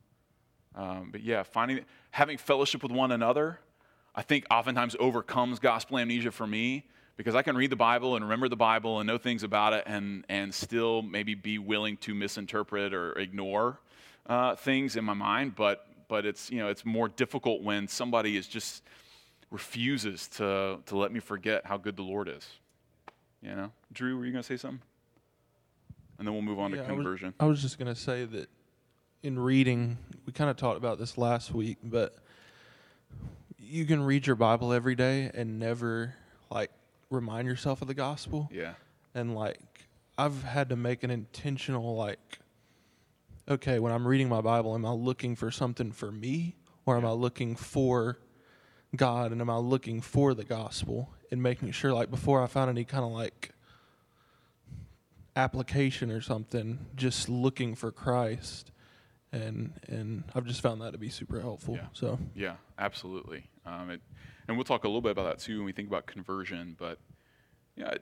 um, 0.76 1.10
but 1.12 1.22
yeah, 1.22 1.44
finding 1.44 1.82
having 2.12 2.38
fellowship 2.38 2.82
with 2.82 2.92
one 2.92 3.12
another, 3.12 3.60
I 4.16 4.24
think 4.24 4.46
oftentimes 4.50 4.96
overcomes 5.00 5.60
gospel 5.60 6.00
amnesia 6.00 6.32
for 6.32 6.48
me 6.48 6.86
because 7.18 7.36
I 7.36 7.44
can 7.44 7.56
read 7.56 7.70
the 7.70 7.76
Bible 7.76 8.16
and 8.16 8.26
remember 8.26 8.50
the 8.50 8.56
Bible 8.56 9.00
and 9.00 9.08
know 9.08 9.20
things 9.20 9.44
about 9.44 9.74
it 9.74 9.84
and 9.86 10.26
and 10.30 10.54
still 10.54 11.04
maybe 11.04 11.36
be 11.36 11.60
willing 11.60 11.98
to 11.98 12.16
misinterpret 12.16 12.96
or 12.96 13.14
ignore 13.14 13.80
uh, 14.26 14.56
things 14.56 14.96
in 14.96 15.06
my 15.06 15.14
mind. 15.14 15.56
But 15.56 15.86
but 16.08 16.26
it's 16.26 16.50
you 16.50 16.58
know 16.58 16.70
it's 16.70 16.84
more 16.84 17.10
difficult 17.10 17.62
when 17.62 17.88
somebody 17.88 18.38
is 18.38 18.48
just 18.48 18.82
refuses 19.52 20.28
to 20.28 20.80
to 20.86 20.98
let 20.98 21.12
me 21.12 21.20
forget 21.20 21.66
how 21.66 21.78
good 21.78 21.96
the 21.96 22.04
Lord 22.04 22.28
is. 22.28 22.48
You 23.42 23.56
know, 23.56 23.72
Drew, 23.94 24.18
were 24.18 24.26
you 24.26 24.32
going 24.32 24.42
to 24.44 24.48
say 24.48 24.58
something? 24.58 24.82
And 26.18 26.28
then 26.28 26.34
we'll 26.34 26.42
move 26.44 26.60
on 26.60 26.72
Yeah, 26.72 26.78
to 26.78 26.84
I 26.84 26.92
was- 26.92 26.98
conversion. 26.98 27.34
I 27.40 27.46
was, 27.46 27.62
just 27.62 27.78
going 27.78 27.94
to 27.94 28.00
say 28.00 28.26
that 28.26 28.50
in 29.22 29.38
reading, 29.38 29.98
we 30.26 30.34
kind 30.34 30.50
of 30.50 30.58
talked 30.58 30.78
about 30.78 30.98
this 30.98 31.18
last 31.18 31.54
week, 31.54 31.78
but 31.84 32.16
you 33.60 33.86
can 33.86 34.02
read 34.04 34.26
your 34.26 34.36
Bible 34.36 34.74
every 34.74 34.96
day 34.96 35.30
and 35.34 35.60
never 35.60 36.16
like 36.50 36.72
remind 37.12 37.48
yourself 37.48 37.82
of 37.82 37.88
the 37.88 37.94
gospel. 37.94 38.50
yeah. 38.52 38.74
And 39.14 39.36
like 39.36 39.60
I've 40.18 40.44
had 40.44 40.70
to 40.70 40.76
make 40.76 41.04
an 41.04 41.12
intentional 41.12 41.96
like 41.96 42.40
okay, 43.50 43.80
when 43.80 43.94
I'm 43.94 44.06
reading 44.06 44.28
my 44.28 44.42
Bible, 44.42 44.76
am 44.76 44.86
I 44.86 44.92
looking 44.92 45.36
for 45.36 45.52
something 45.52 45.92
for 45.94 46.12
me 46.12 46.56
or 46.86 46.98
am 46.98 47.06
I 47.06 47.12
looking 47.12 47.56
for 47.56 48.18
God 48.98 49.32
and 49.32 49.42
am 49.42 49.50
I 49.50 49.58
looking 49.58 50.02
for 50.02 50.34
the 50.34 50.44
gospel 50.44 51.10
and 51.32 51.42
making 51.42 51.72
sure 51.72 51.94
like 51.94 52.12
before 52.12 52.42
I 52.44 52.48
found 52.48 52.70
any 52.70 52.84
kind 52.84 53.04
of 53.04 53.12
like 53.12 53.52
application 55.38 56.12
or 56.12 56.20
something, 56.20 56.80
just 56.96 57.30
looking 57.30 57.76
for 57.76 57.92
Christ. 57.92 58.72
And 59.32 59.74
and 59.88 60.24
I've 60.34 60.46
just 60.46 60.62
found 60.62 60.82
that 60.82 60.92
to 60.92 60.98
be 60.98 61.10
super 61.10 61.40
helpful. 61.40 61.76
Yeah. 61.76 61.88
So 61.94 62.20
Yeah, 62.36 62.56
absolutely. 62.80 63.44
Um, 63.66 63.92
it, 63.92 64.02
and 64.48 64.58
we'll 64.58 64.64
talk 64.64 64.84
a 64.84 64.88
little 64.88 65.02
bit 65.02 65.12
about 65.12 65.26
that 65.26 65.40
too 65.40 65.58
when 65.58 65.66
we 65.66 65.72
think 65.74 65.88
about 65.88 66.08
conversion. 66.08 66.76
But 66.78 66.98
yeah, 67.76 67.96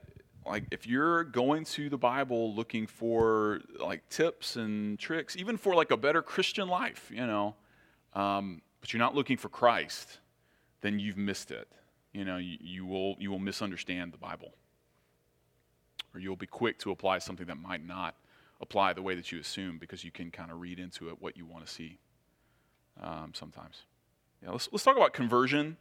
like 0.46 0.66
if 0.72 0.88
you're 0.88 1.24
going 1.24 1.66
to 1.66 1.90
the 1.90 1.98
Bible 1.98 2.54
looking 2.54 2.88
for 2.88 3.62
like 3.80 4.08
tips 4.10 4.56
and 4.56 4.98
tricks, 5.00 5.36
even 5.36 5.58
for 5.58 5.76
like 5.76 5.92
a 5.92 5.98
better 5.98 6.22
Christian 6.22 6.68
life, 6.68 7.12
you 7.14 7.26
know, 7.26 7.56
um, 8.14 8.62
but 8.80 8.94
you're 8.94 9.00
not 9.00 9.16
looking 9.16 9.38
for 9.38 9.50
Christ, 9.50 10.20
then 10.86 11.00
you've 11.00 11.18
missed 11.18 11.50
it. 11.50 11.68
You 12.14 12.24
know, 12.24 12.38
you, 12.38 12.58
you 12.62 12.86
will 12.86 13.16
you 13.20 13.32
will 13.32 13.40
misunderstand 13.40 14.14
the 14.14 14.18
Bible, 14.18 14.54
or 16.14 16.20
you'll 16.20 16.36
be 16.36 16.48
quick 16.48 16.78
to 16.80 16.92
apply 16.92 17.18
something 17.18 17.48
that 17.48 17.58
might 17.58 17.86
not 17.86 18.16
apply 18.62 18.94
the 18.94 19.02
way 19.02 19.16
that 19.16 19.32
you 19.32 19.40
assume 19.40 19.78
because 19.80 20.04
you 20.04 20.12
can 20.12 20.32
kind 20.32 20.52
of 20.52 20.62
read 20.62 20.80
into 20.80 21.10
it 21.10 21.22
what 21.22 21.36
you 21.36 21.46
want 21.46 21.66
to 21.66 21.72
see 21.72 21.98
um, 23.02 23.32
sometimes. 23.34 23.82
Yeah, 24.42 24.52
let's, 24.52 24.70
let's 24.72 24.84
talk 24.84 24.96
about 24.96 25.12
conversion. 25.12 25.78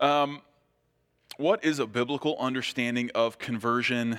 Um, 0.00 0.40
what 1.36 1.64
is 1.64 1.80
a 1.80 1.86
biblical 1.86 2.36
understanding 2.38 3.10
of 3.14 3.38
conversion? 3.38 4.18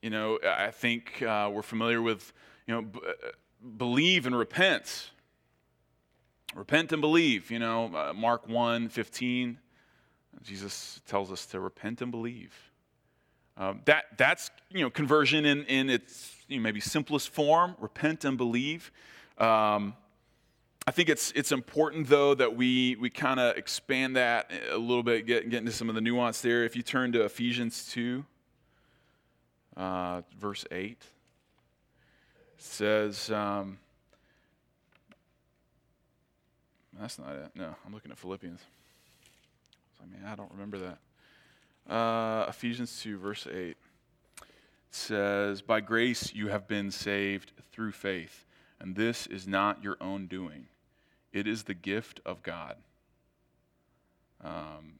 You 0.00 0.10
know, 0.10 0.38
I 0.44 0.70
think 0.70 1.22
uh, 1.22 1.50
we're 1.52 1.62
familiar 1.62 2.02
with, 2.02 2.32
you 2.66 2.74
know, 2.74 2.82
b- 2.82 3.00
uh, 3.06 3.28
believe 3.76 4.26
and 4.26 4.36
repent. 4.36 5.10
Repent 6.54 6.92
and 6.92 7.00
believe, 7.00 7.50
you 7.50 7.58
know, 7.58 7.90
uh, 7.94 8.12
Mark 8.12 8.46
1 8.46 8.90
15. 8.90 9.58
Jesus 10.42 11.00
tells 11.06 11.32
us 11.32 11.46
to 11.46 11.60
repent 11.60 12.02
and 12.02 12.10
believe. 12.10 12.54
Um, 13.56 13.80
that, 13.84 14.04
that's, 14.16 14.50
you 14.70 14.80
know, 14.80 14.90
conversion 14.90 15.44
in, 15.44 15.64
in 15.64 15.88
its 15.88 16.34
you 16.48 16.56
know, 16.56 16.62
maybe 16.62 16.80
simplest 16.80 17.30
form, 17.30 17.76
repent 17.80 18.24
and 18.24 18.36
believe. 18.36 18.90
Um, 19.38 19.94
I 20.86 20.90
think 20.90 21.08
it's, 21.08 21.32
it's 21.32 21.52
important, 21.52 22.08
though, 22.08 22.34
that 22.34 22.56
we, 22.56 22.96
we 22.96 23.08
kind 23.08 23.38
of 23.38 23.56
expand 23.56 24.16
that 24.16 24.50
a 24.70 24.76
little 24.76 25.02
bit, 25.02 25.26
get, 25.26 25.48
get 25.48 25.58
into 25.58 25.72
some 25.72 25.88
of 25.88 25.94
the 25.94 26.00
nuance 26.00 26.40
there. 26.40 26.64
If 26.64 26.76
you 26.76 26.82
turn 26.82 27.12
to 27.12 27.24
Ephesians 27.24 27.88
2, 27.92 28.24
uh, 29.76 30.22
verse 30.38 30.64
8, 30.70 30.90
it 30.90 30.98
says, 32.58 33.30
um, 33.30 33.78
that's 37.00 37.18
not 37.18 37.34
it. 37.34 37.50
No, 37.54 37.74
I'm 37.84 37.92
looking 37.92 38.10
at 38.10 38.18
Philippians. 38.18 38.60
I 40.00 40.06
mean, 40.06 40.24
I 40.26 40.34
don't 40.34 40.50
remember 40.50 40.78
that. 40.78 41.92
Uh, 41.92 42.46
Ephesians 42.48 43.00
2, 43.02 43.18
verse 43.18 43.46
8 43.46 43.76
says, 44.90 45.62
By 45.62 45.80
grace 45.80 46.32
you 46.34 46.48
have 46.48 46.68
been 46.68 46.90
saved 46.90 47.52
through 47.72 47.92
faith, 47.92 48.44
and 48.80 48.94
this 48.94 49.26
is 49.26 49.46
not 49.46 49.82
your 49.82 49.96
own 50.00 50.26
doing. 50.26 50.66
It 51.32 51.46
is 51.46 51.64
the 51.64 51.74
gift 51.74 52.20
of 52.26 52.42
God. 52.42 52.76
Um, 54.42 54.98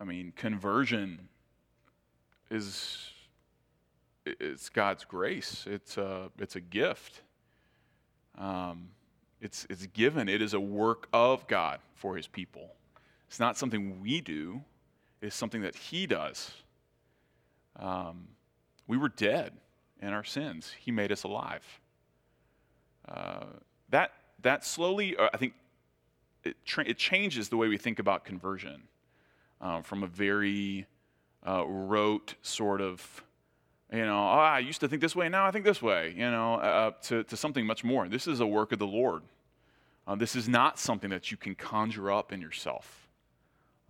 I 0.00 0.04
mean, 0.04 0.32
conversion 0.36 1.28
is 2.50 3.10
it's 4.26 4.68
God's 4.68 5.04
grace. 5.04 5.64
It's 5.68 5.96
a, 5.96 6.30
it's 6.38 6.56
a 6.56 6.60
gift. 6.60 7.22
Um, 8.36 8.88
it's, 9.40 9.66
it's 9.70 9.86
given. 9.86 10.28
It 10.28 10.42
is 10.42 10.54
a 10.54 10.60
work 10.60 11.08
of 11.12 11.46
God 11.46 11.80
for 11.94 12.16
his 12.16 12.26
people. 12.26 12.74
It's 13.28 13.40
not 13.40 13.56
something 13.56 14.00
we 14.00 14.20
do, 14.20 14.62
it's 15.22 15.36
something 15.36 15.62
that 15.62 15.74
he 15.76 16.06
does. 16.06 16.50
Um, 17.78 18.28
we 18.86 18.96
were 18.96 19.08
dead 19.08 19.52
in 20.02 20.12
our 20.12 20.24
sins, 20.24 20.74
he 20.78 20.90
made 20.90 21.12
us 21.12 21.24
alive. 21.24 21.80
Uh, 23.08 23.44
that, 23.90 24.12
that 24.42 24.64
slowly, 24.64 25.16
uh, 25.16 25.28
I 25.32 25.36
think, 25.36 25.54
it, 26.42 26.56
tra- 26.64 26.84
it 26.86 26.96
changes 26.96 27.48
the 27.48 27.56
way 27.56 27.68
we 27.68 27.76
think 27.76 27.98
about 27.98 28.24
conversion 28.24 28.82
uh, 29.60 29.82
from 29.82 30.02
a 30.02 30.06
very 30.06 30.86
uh, 31.46 31.64
rote 31.66 32.34
sort 32.42 32.80
of, 32.80 33.22
you 33.92 34.04
know, 34.04 34.18
oh, 34.18 34.38
I 34.38 34.60
used 34.60 34.80
to 34.80 34.88
think 34.88 35.02
this 35.02 35.16
way, 35.16 35.28
now 35.28 35.46
I 35.46 35.50
think 35.50 35.64
this 35.64 35.82
way, 35.82 36.14
you 36.16 36.30
know, 36.30 36.54
uh, 36.54 36.92
to, 37.02 37.24
to 37.24 37.36
something 37.36 37.66
much 37.66 37.82
more. 37.82 38.08
This 38.08 38.26
is 38.26 38.40
a 38.40 38.46
work 38.46 38.72
of 38.72 38.78
the 38.78 38.86
Lord. 38.86 39.22
Uh, 40.06 40.14
this 40.14 40.36
is 40.36 40.48
not 40.48 40.78
something 40.78 41.10
that 41.10 41.30
you 41.30 41.36
can 41.36 41.54
conjure 41.54 42.10
up 42.10 42.32
in 42.32 42.40
yourself, 42.40 43.08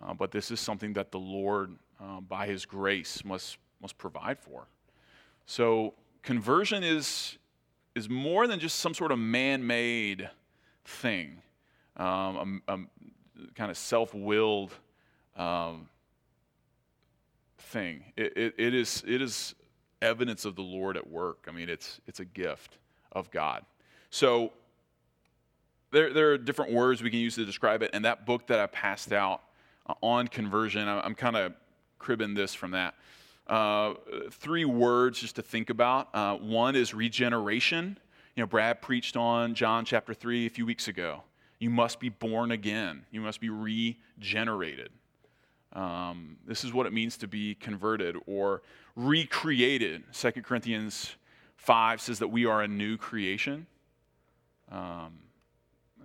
uh, 0.03 0.15
but 0.15 0.31
this 0.31 0.51
is 0.51 0.59
something 0.59 0.95
that 0.95 1.11
the 1.11 1.19
Lord, 1.19 1.75
uh, 2.03 2.21
by 2.21 2.47
His 2.47 2.65
grace, 2.65 3.25
must, 3.25 3.59
must 3.81 3.99
provide 3.99 4.39
for. 4.39 4.67
So, 5.47 5.95
conversion 6.23 6.83
is, 6.83 7.39
is 7.95 8.09
more 8.09 8.47
than 8.47 8.59
just 8.59 8.77
some 8.77 8.95
sort 8.95 9.13
of 9.13 9.19
man 9.19 9.67
made 9.67 10.31
thing 10.85 11.43
um, 12.01 12.63
a, 12.67 12.75
a 12.75 12.79
kind 13.55 13.71
of 13.71 13.77
self 13.77 14.15
willed 14.15 14.73
um, 15.37 15.89
thing. 17.59 18.05
It, 18.17 18.37
it, 18.37 18.55
it, 18.59 18.75
is, 18.75 19.05
it 19.07 19.21
is 19.21 19.55
evidence 20.03 20.45
of 20.45 20.57
the 20.57 20.63
Lord 20.63 20.97
at 20.97 21.09
work. 21.09 21.47
I 21.49 21.53
mean, 21.53 21.69
it's, 21.69 22.01
it's 22.07 22.21
a 22.21 22.25
gift 22.25 22.79
of 23.13 23.31
God. 23.31 23.65
So, 24.11 24.53
there, 25.93 26.13
there 26.13 26.33
are 26.33 26.39
different 26.39 26.73
words 26.73 27.03
we 27.03 27.11
can 27.11 27.19
use 27.19 27.35
to 27.35 27.45
describe 27.45 27.83
it. 27.83 27.91
And 27.93 28.05
that 28.05 28.27
book 28.27 28.47
that 28.47 28.61
I 28.61 28.67
passed 28.67 29.13
out 29.13 29.43
uh, 29.87 29.95
on 30.03 30.29
conversion, 30.29 30.89
I'm 30.89 31.15
kind 31.15 31.37
of 31.37 31.53
cribbing 31.99 32.35
this 32.35 32.55
from 32.55 32.73
that. 32.73 32.95
Uh, 33.47 33.95
three 34.31 34.65
words 34.65 35.21
just 35.21 35.37
to 35.37 35.43
think 35.43 35.71
about. 35.71 36.09
Uh, 36.15 36.37
one 36.37 36.77
is 36.77 36.95
regeneration. 36.95 37.99
You 38.37 38.43
know, 38.43 38.47
Brad 38.47 38.81
preached 38.81 39.17
on 39.17 39.55
John 39.55 39.85
chapter 39.85 40.15
3 40.15 40.47
a 40.47 40.51
few 40.51 40.65
weeks 40.65 40.87
ago. 40.87 41.23
You 41.59 41.69
must 41.69 42.01
be 42.01 42.09
born 42.09 42.53
again, 42.53 43.05
you 43.11 43.21
must 43.21 43.41
be 43.41 43.51
regenerated. 43.51 44.91
Um, 45.73 46.37
this 46.47 46.65
is 46.65 46.73
what 46.73 46.87
it 46.87 46.93
means 46.93 47.17
to 47.19 47.29
be 47.29 47.55
converted 47.55 48.17
or 48.27 48.63
recreated. 48.97 50.03
2 50.13 50.31
Corinthians 50.43 51.15
5 51.57 52.01
says 52.01 52.19
that 52.19 52.29
we 52.29 52.47
are 52.47 52.63
a 52.63 52.69
new 52.69 52.97
creation. 52.97 53.67
Um, 54.71 55.19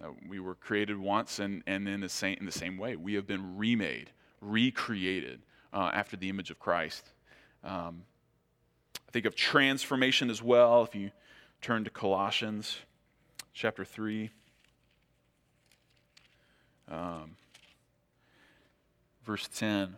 uh, 0.04 0.10
we 0.28 0.40
were 0.40 0.56
created 0.56 0.98
once, 0.98 1.40
and, 1.40 1.64
and 1.66 1.88
in, 1.88 2.02
the 2.02 2.10
same, 2.10 2.38
in 2.40 2.46
the 2.46 2.52
same 2.52 2.78
way, 2.78 2.96
we 2.96 3.14
have 3.14 3.26
been 3.26 3.58
remade, 3.58 4.12
recreated 4.42 5.42
uh, 5.74 5.92
after 5.94 6.18
the 6.18 6.30
image 6.30 6.52
of 6.52 6.60
Christ. 6.60 7.12
Um, 7.64 8.04
I 9.08 9.12
think 9.12 9.26
of 9.26 9.36
transformation 9.36 10.30
as 10.30 10.44
well. 10.44 10.84
If 10.84 10.94
you 10.94 11.12
turn 11.62 11.84
to 11.84 11.90
Colossians 11.90 12.78
chapter 13.54 13.86
3. 13.86 14.30
Um, 16.92 17.38
verse 19.26 19.48
10, 19.54 19.96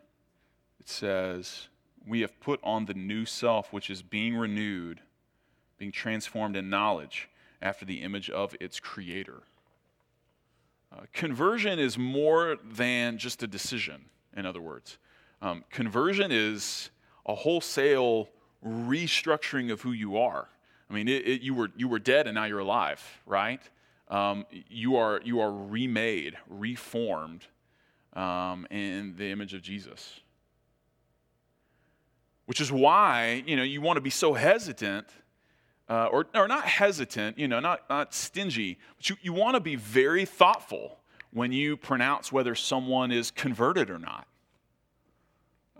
it 0.79 0.89
says, 0.89 1.67
We 2.05 2.21
have 2.21 2.39
put 2.39 2.59
on 2.63 2.85
the 2.85 2.93
new 2.93 3.25
self, 3.25 3.73
which 3.73 3.89
is 3.89 4.01
being 4.01 4.35
renewed, 4.35 5.01
being 5.77 5.91
transformed 5.91 6.55
in 6.55 6.69
knowledge 6.69 7.29
after 7.61 7.85
the 7.85 8.01
image 8.01 8.29
of 8.29 8.55
its 8.59 8.79
creator. 8.79 9.43
Uh, 10.91 11.01
conversion 11.13 11.79
is 11.79 11.97
more 11.97 12.57
than 12.63 13.17
just 13.17 13.43
a 13.43 13.47
decision, 13.47 14.05
in 14.35 14.45
other 14.45 14.61
words. 14.61 14.97
Um, 15.41 15.63
conversion 15.69 16.31
is 16.31 16.89
a 17.25 17.35
wholesale 17.35 18.29
restructuring 18.65 19.71
of 19.71 19.81
who 19.81 19.91
you 19.91 20.17
are. 20.17 20.47
I 20.89 20.93
mean, 20.93 21.07
it, 21.07 21.27
it, 21.27 21.41
you, 21.41 21.53
were, 21.53 21.69
you 21.75 21.87
were 21.87 21.99
dead 21.99 22.27
and 22.27 22.35
now 22.35 22.45
you're 22.45 22.59
alive, 22.59 23.03
right? 23.25 23.61
um, 24.09 24.45
you, 24.69 24.95
are, 24.95 25.21
you 25.23 25.39
are 25.41 25.51
remade, 25.51 26.37
reformed 26.47 27.45
um, 28.17 28.65
in 28.71 29.13
the 29.15 29.31
image 29.31 29.53
of 29.53 29.61
Jesus. 29.61 30.19
Which 32.45 32.59
is 32.59 32.71
why, 32.71 33.43
you 33.45 33.55
know, 33.55 33.63
you 33.63 33.79
want 33.79 33.97
to 33.97 34.01
be 34.01 34.09
so 34.09 34.33
hesitant, 34.33 35.07
uh, 35.87 36.07
or, 36.11 36.25
or 36.33 36.47
not 36.47 36.65
hesitant, 36.65 37.37
you 37.37 37.47
know, 37.47 37.59
not, 37.59 37.89
not 37.89 38.13
stingy, 38.13 38.79
but 38.97 39.09
you, 39.09 39.15
you 39.21 39.33
want 39.33 39.55
to 39.55 39.59
be 39.59 39.75
very 39.75 40.25
thoughtful 40.25 40.97
when 41.31 41.51
you 41.51 41.77
pronounce 41.77 42.31
whether 42.31 42.55
someone 42.55 43.11
is 43.11 43.31
converted 43.31 43.89
or 43.89 43.99
not. 43.99 44.27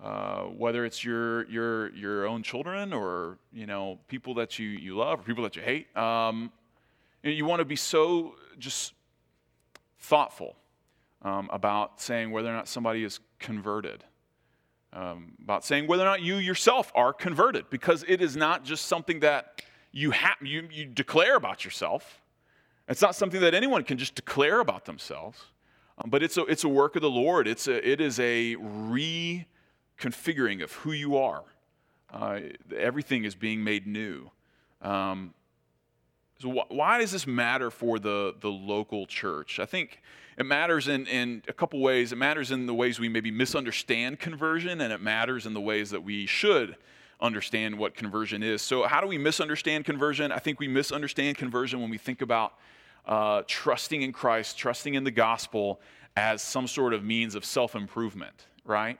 Uh, 0.02 0.44
whether 0.44 0.86
it's 0.86 1.04
your, 1.04 1.50
your, 1.50 1.90
your 1.96 2.28
own 2.28 2.44
children 2.44 2.94
or, 2.94 3.40
you 3.52 3.66
know, 3.66 3.98
people 4.08 4.36
that 4.36 4.60
you, 4.60 4.68
you 4.68 4.96
love 4.96 5.22
or 5.22 5.24
people 5.24 5.44
that 5.44 5.56
you 5.56 5.62
hate. 5.62 5.96
Um, 5.98 6.52
you 7.24 7.46
want 7.46 7.62
to 7.62 7.66
be 7.66 7.76
so 7.76 8.36
just 8.60 8.94
thoughtful 10.00 10.56
um, 11.22 11.50
about 11.52 12.00
saying 12.00 12.32
whether 12.32 12.50
or 12.50 12.54
not 12.54 12.68
somebody 12.68 13.04
is 13.04 13.20
converted, 13.40 14.04
um, 14.94 15.34
about 15.44 15.66
saying 15.66 15.88
whether 15.88 16.04
or 16.04 16.06
not 16.06 16.22
you 16.22 16.36
yourself 16.36 16.92
are 16.96 17.14
converted, 17.14 17.70
because 17.70 18.06
it 18.08 18.22
is 18.22 18.36
not 18.36 18.64
just 18.64 18.86
something 18.86 19.20
that 19.22 19.62
you, 19.92 20.12
ha- 20.12 20.38
you, 20.42 20.68
you 20.72 20.86
declare 20.86 21.36
about 21.36 21.66
yourself. 21.66 22.22
It's 22.88 23.02
not 23.02 23.16
something 23.16 23.42
that 23.42 23.54
anyone 23.54 23.84
can 23.84 23.98
just 23.98 24.16
declare 24.16 24.60
about 24.60 24.86
themselves, 24.86 25.40
um, 25.98 26.10
but 26.10 26.24
it's 26.24 26.38
a, 26.38 26.46
it's 26.46 26.64
a 26.64 26.70
work 26.70 26.96
of 26.96 27.02
the 27.02 27.10
Lord. 27.10 27.48
It's 27.48 27.68
a, 27.68 27.88
it 27.88 28.00
is 28.00 28.20
a 28.20 28.56
reconfiguring 28.56 30.64
of 30.64 30.72
who 30.72 30.92
you 30.92 31.18
are. 31.18 31.44
Uh, 32.14 32.40
everything 32.76 33.26
is 33.26 33.36
being 33.36 33.64
made 33.64 33.86
new. 33.86 34.30
Um, 34.82 35.34
so 36.40 36.52
wh- 36.52 36.72
why 36.72 37.00
does 37.00 37.12
this 37.12 37.26
matter 37.26 37.72
for 37.72 38.00
the, 38.00 38.36
the 38.40 38.50
local 38.50 39.06
church? 39.06 39.60
I 39.60 39.66
think 39.66 40.02
it 40.38 40.46
matters 40.46 40.88
in, 40.88 41.08
in 41.08 41.42
a 41.48 41.54
couple 41.54 41.80
ways. 41.80 42.12
It 42.12 42.18
matters 42.18 42.52
in 42.52 42.66
the 42.68 42.74
ways 42.74 43.00
we 43.00 43.10
maybe 43.10 43.32
misunderstand 43.32 44.20
conversion, 44.20 44.82
and 44.82 44.94
it 44.94 45.02
matters 45.02 45.46
in 45.46 45.54
the 45.54 45.62
ways 45.62 45.90
that 45.92 46.04
we 46.04 46.26
should 46.26 46.76
understand 47.20 47.78
what 47.78 47.96
conversion 47.96 48.44
is. 48.44 48.62
So, 48.62 48.84
how 48.84 49.02
do 49.02 49.08
we 49.08 49.18
misunderstand 49.18 49.86
conversion? 49.86 50.32
I 50.32 50.40
think 50.40 50.60
we 50.60 50.68
misunderstand 50.68 51.38
conversion 51.38 51.82
when 51.82 51.90
we 51.90 51.98
think 51.98 52.22
about 52.22 52.54
uh, 53.08 53.42
trusting 53.48 54.02
in 54.02 54.12
Christ, 54.12 54.58
trusting 54.58 54.94
in 54.94 55.04
the 55.04 55.12
gospel 55.12 55.80
as 56.16 56.42
some 56.42 56.68
sort 56.68 56.94
of 56.94 57.04
means 57.04 57.36
of 57.36 57.44
self 57.46 57.76
improvement, 57.76 58.46
right? 58.66 59.00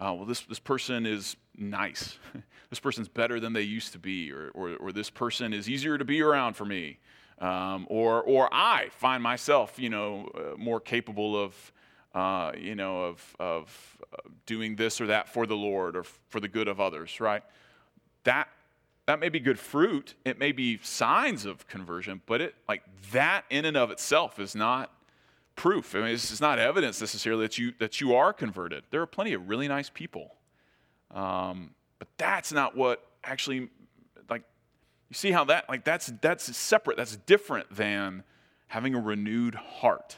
Uh, 0.00 0.14
well, 0.14 0.24
this, 0.24 0.40
this 0.40 0.58
person 0.58 1.04
is 1.04 1.36
nice. 1.56 2.18
this 2.70 2.80
person's 2.80 3.08
better 3.08 3.38
than 3.38 3.52
they 3.52 3.62
used 3.62 3.92
to 3.92 3.98
be, 3.98 4.32
or, 4.32 4.50
or, 4.54 4.76
or 4.76 4.92
this 4.92 5.10
person 5.10 5.52
is 5.52 5.68
easier 5.68 5.98
to 5.98 6.04
be 6.04 6.22
around 6.22 6.54
for 6.54 6.64
me. 6.64 6.98
Um, 7.38 7.86
or, 7.88 8.22
or 8.22 8.48
I 8.52 8.88
find 8.92 9.22
myself, 9.22 9.78
you 9.78 9.90
know, 9.90 10.30
uh, 10.34 10.56
more 10.56 10.80
capable 10.80 11.36
of, 11.42 11.72
uh, 12.14 12.52
you 12.56 12.74
know, 12.74 13.04
of, 13.04 13.36
of 13.38 13.98
doing 14.46 14.76
this 14.76 15.00
or 15.00 15.06
that 15.08 15.28
for 15.28 15.46
the 15.46 15.56
Lord 15.56 15.96
or 15.96 16.04
for 16.28 16.40
the 16.40 16.48
good 16.48 16.68
of 16.68 16.80
others, 16.80 17.20
right? 17.20 17.42
That, 18.24 18.48
that 19.06 19.20
may 19.20 19.28
be 19.28 19.40
good 19.40 19.58
fruit. 19.58 20.14
It 20.24 20.38
may 20.38 20.52
be 20.52 20.78
signs 20.82 21.44
of 21.44 21.66
conversion, 21.66 22.20
but 22.26 22.40
it, 22.40 22.54
like 22.68 22.82
that 23.12 23.44
in 23.50 23.64
and 23.64 23.76
of 23.76 23.90
itself 23.90 24.38
is 24.38 24.54
not 24.54 24.92
proof. 25.56 25.94
I 25.94 26.00
mean, 26.00 26.08
it's, 26.08 26.30
it's 26.30 26.40
not 26.40 26.58
evidence 26.58 27.00
necessarily 27.00 27.42
that 27.42 27.58
you, 27.58 27.72
that 27.78 28.00
you 28.00 28.14
are 28.14 28.32
converted. 28.32 28.84
There 28.90 29.02
are 29.02 29.06
plenty 29.06 29.32
of 29.32 29.48
really 29.48 29.68
nice 29.68 29.90
people. 29.90 30.34
Um, 31.10 31.70
but 31.98 32.08
that's 32.16 32.52
not 32.52 32.76
what 32.76 33.04
actually, 33.24 33.68
like, 34.28 34.42
you 35.08 35.14
see 35.14 35.32
how 35.32 35.44
that, 35.44 35.68
like, 35.68 35.84
that's, 35.84 36.12
that's 36.20 36.56
separate, 36.56 36.96
that's 36.96 37.16
different 37.16 37.74
than 37.74 38.22
having 38.68 38.94
a 38.94 39.00
renewed 39.00 39.54
heart. 39.54 40.16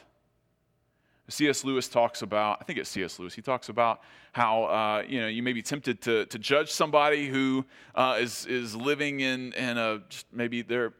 C.S. 1.29 1.63
Lewis 1.63 1.87
talks 1.87 2.21
about, 2.21 2.59
I 2.61 2.65
think 2.65 2.77
it's 2.79 2.89
C.S. 2.89 3.17
Lewis, 3.17 3.33
he 3.33 3.41
talks 3.41 3.69
about 3.69 4.01
how, 4.33 4.65
uh, 4.65 5.03
you 5.07 5.21
know, 5.21 5.27
you 5.27 5.41
may 5.41 5.53
be 5.53 5.61
tempted 5.61 6.01
to, 6.01 6.25
to 6.27 6.37
judge 6.37 6.69
somebody 6.69 7.27
who 7.27 7.65
uh, 7.95 8.17
is 8.19 8.45
is, 8.45 8.75
living 8.75 9.21
in, 9.21 9.53
in 9.53 9.77
a, 9.77 10.01
maybe 10.31 10.61
their, 10.61 10.93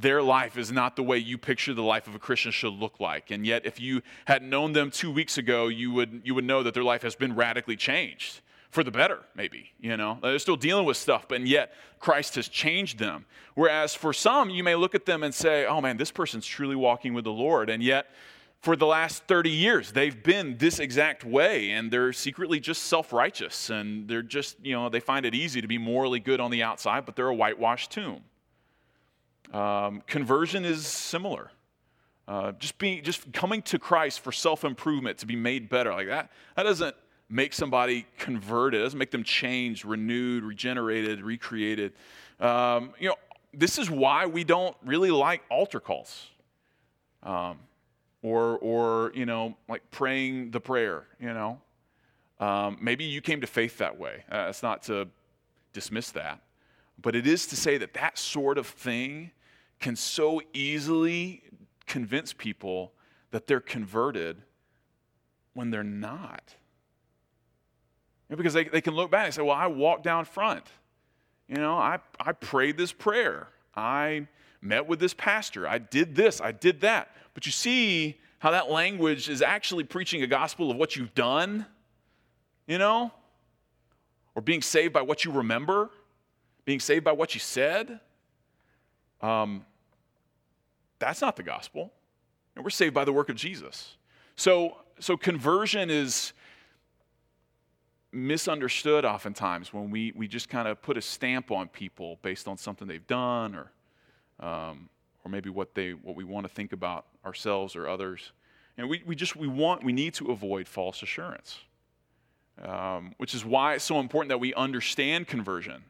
their 0.00 0.22
life 0.22 0.56
is 0.56 0.70
not 0.70 0.96
the 0.96 1.02
way 1.02 1.18
you 1.18 1.38
picture 1.38 1.74
the 1.74 1.82
life 1.82 2.06
of 2.06 2.14
a 2.14 2.18
Christian 2.18 2.52
should 2.52 2.72
look 2.72 3.00
like. 3.00 3.30
And 3.30 3.46
yet, 3.46 3.66
if 3.66 3.80
you 3.80 4.02
had 4.26 4.42
known 4.42 4.72
them 4.72 4.90
two 4.90 5.10
weeks 5.10 5.38
ago, 5.38 5.68
you 5.68 5.90
would, 5.92 6.22
you 6.24 6.34
would 6.34 6.44
know 6.44 6.62
that 6.62 6.74
their 6.74 6.84
life 6.84 7.02
has 7.02 7.14
been 7.14 7.34
radically 7.34 7.76
changed 7.76 8.40
for 8.70 8.84
the 8.84 8.90
better, 8.90 9.20
maybe. 9.34 9.72
You 9.80 9.96
know, 9.96 10.18
they're 10.22 10.38
still 10.38 10.56
dealing 10.56 10.84
with 10.84 10.96
stuff, 10.96 11.26
but 11.28 11.40
yet 11.46 11.72
Christ 11.98 12.36
has 12.36 12.48
changed 12.48 12.98
them. 12.98 13.24
Whereas 13.54 13.94
for 13.94 14.12
some, 14.12 14.50
you 14.50 14.62
may 14.62 14.74
look 14.74 14.94
at 14.94 15.04
them 15.06 15.22
and 15.22 15.34
say, 15.34 15.66
oh 15.66 15.80
man, 15.80 15.96
this 15.96 16.12
person's 16.12 16.46
truly 16.46 16.76
walking 16.76 17.14
with 17.14 17.24
the 17.24 17.32
Lord. 17.32 17.70
And 17.70 17.82
yet, 17.82 18.06
for 18.60 18.74
the 18.76 18.86
last 18.86 19.24
30 19.24 19.50
years. 19.50 19.92
They've 19.92 20.20
been 20.20 20.58
this 20.58 20.78
exact 20.80 21.24
way, 21.24 21.70
and 21.70 21.90
they're 21.90 22.12
secretly 22.12 22.60
just 22.60 22.84
self 22.84 23.12
righteous, 23.12 23.70
and 23.70 24.08
they're 24.08 24.22
just, 24.22 24.56
you 24.62 24.74
know, 24.74 24.88
they 24.88 25.00
find 25.00 25.24
it 25.24 25.34
easy 25.34 25.60
to 25.60 25.68
be 25.68 25.78
morally 25.78 26.20
good 26.20 26.40
on 26.40 26.50
the 26.50 26.62
outside, 26.62 27.06
but 27.06 27.14
they're 27.16 27.28
a 27.28 27.34
whitewashed 27.34 27.90
tomb. 27.90 28.22
Um, 29.52 30.02
conversion 30.06 30.64
is 30.64 30.86
similar. 30.86 31.50
Uh, 32.26 32.52
just 32.52 32.76
being, 32.76 33.02
just 33.02 33.32
coming 33.32 33.62
to 33.62 33.78
Christ 33.78 34.20
for 34.20 34.32
self 34.32 34.64
improvement 34.64 35.18
to 35.18 35.26
be 35.26 35.36
made 35.36 35.68
better 35.68 35.92
like 35.92 36.08
that. 36.08 36.30
That 36.56 36.64
doesn't 36.64 36.94
make 37.30 37.54
somebody 37.54 38.06
converted. 38.18 38.80
It 38.80 38.84
doesn't 38.84 38.98
make 38.98 39.10
them 39.10 39.24
change, 39.24 39.84
renewed, 39.84 40.44
regenerated, 40.44 41.22
recreated. 41.22 41.94
Um, 42.38 42.92
you 42.98 43.08
know, 43.08 43.16
this 43.54 43.78
is 43.78 43.90
why 43.90 44.26
we 44.26 44.44
don't 44.44 44.76
really 44.84 45.10
like 45.10 45.42
altar 45.50 45.80
calls. 45.80 46.26
Um, 47.22 47.58
or, 48.22 48.58
or 48.58 49.12
you 49.14 49.26
know, 49.26 49.56
like 49.68 49.90
praying 49.90 50.50
the 50.50 50.60
prayer, 50.60 51.06
you 51.20 51.32
know. 51.32 51.60
Um, 52.40 52.78
maybe 52.80 53.04
you 53.04 53.20
came 53.20 53.40
to 53.40 53.46
faith 53.46 53.78
that 53.78 53.98
way. 53.98 54.24
Uh, 54.30 54.46
it's 54.48 54.62
not 54.62 54.82
to 54.84 55.08
dismiss 55.72 56.10
that, 56.12 56.40
but 57.00 57.16
it 57.16 57.26
is 57.26 57.46
to 57.46 57.56
say 57.56 57.78
that 57.78 57.94
that 57.94 58.18
sort 58.18 58.58
of 58.58 58.66
thing 58.66 59.30
can 59.80 59.96
so 59.96 60.42
easily 60.52 61.42
convince 61.86 62.32
people 62.32 62.92
that 63.30 63.46
they're 63.46 63.60
converted 63.60 64.42
when 65.54 65.70
they're 65.70 65.84
not. 65.84 66.54
You 68.28 68.34
know, 68.34 68.36
because 68.36 68.54
they, 68.54 68.64
they 68.64 68.80
can 68.80 68.94
look 68.94 69.10
back 69.10 69.26
and 69.26 69.34
say, 69.34 69.42
well, 69.42 69.56
I 69.56 69.66
walked 69.66 70.04
down 70.04 70.24
front. 70.24 70.64
You 71.48 71.56
know, 71.56 71.76
I, 71.76 71.98
I 72.20 72.32
prayed 72.32 72.76
this 72.76 72.92
prayer. 72.92 73.48
I 73.74 74.28
met 74.60 74.86
with 74.86 75.00
this 75.00 75.14
pastor. 75.14 75.66
I 75.66 75.78
did 75.78 76.14
this. 76.14 76.40
I 76.40 76.52
did 76.52 76.82
that. 76.82 77.10
But 77.34 77.46
you 77.46 77.52
see 77.52 78.20
how 78.38 78.50
that 78.50 78.70
language 78.70 79.28
is 79.28 79.42
actually 79.42 79.84
preaching 79.84 80.22
a 80.22 80.26
gospel 80.26 80.70
of 80.70 80.76
what 80.76 80.94
you've 80.94 81.14
done, 81.14 81.66
you 82.66 82.78
know? 82.78 83.12
Or 84.34 84.42
being 84.42 84.62
saved 84.62 84.92
by 84.92 85.02
what 85.02 85.24
you 85.24 85.32
remember, 85.32 85.90
being 86.64 86.80
saved 86.80 87.04
by 87.04 87.12
what 87.12 87.34
you 87.34 87.40
said. 87.40 87.98
Um, 89.20 89.64
that's 90.98 91.20
not 91.20 91.36
the 91.36 91.42
gospel. 91.42 91.92
And 92.54 92.64
we're 92.64 92.70
saved 92.70 92.94
by 92.94 93.04
the 93.04 93.12
work 93.12 93.28
of 93.28 93.36
Jesus. 93.36 93.96
So, 94.36 94.78
so 94.98 95.16
conversion 95.16 95.90
is 95.90 96.32
misunderstood 98.10 99.04
oftentimes 99.04 99.72
when 99.72 99.90
we, 99.90 100.12
we 100.16 100.26
just 100.26 100.48
kind 100.48 100.66
of 100.66 100.80
put 100.80 100.96
a 100.96 101.02
stamp 101.02 101.50
on 101.50 101.68
people 101.68 102.18
based 102.22 102.48
on 102.48 102.56
something 102.56 102.88
they've 102.88 103.06
done 103.06 103.54
or 103.54 103.70
um, 104.40 104.88
or 105.24 105.30
maybe 105.30 105.50
what 105.50 105.74
they 105.74 105.92
what 105.92 106.16
we 106.16 106.24
want 106.24 106.46
to 106.46 106.52
think 106.52 106.72
about 106.72 107.06
ourselves 107.24 107.76
or 107.76 107.88
others. 107.88 108.32
And 108.76 108.88
we, 108.88 109.02
we 109.04 109.16
just 109.16 109.36
we 109.36 109.48
want 109.48 109.84
we 109.84 109.92
need 109.92 110.14
to 110.14 110.30
avoid 110.30 110.68
false 110.68 111.02
assurance. 111.02 111.60
Um, 112.62 113.14
which 113.18 113.34
is 113.34 113.44
why 113.44 113.74
it's 113.74 113.84
so 113.84 114.00
important 114.00 114.30
that 114.30 114.38
we 114.38 114.52
understand 114.54 115.28
conversion, 115.28 115.84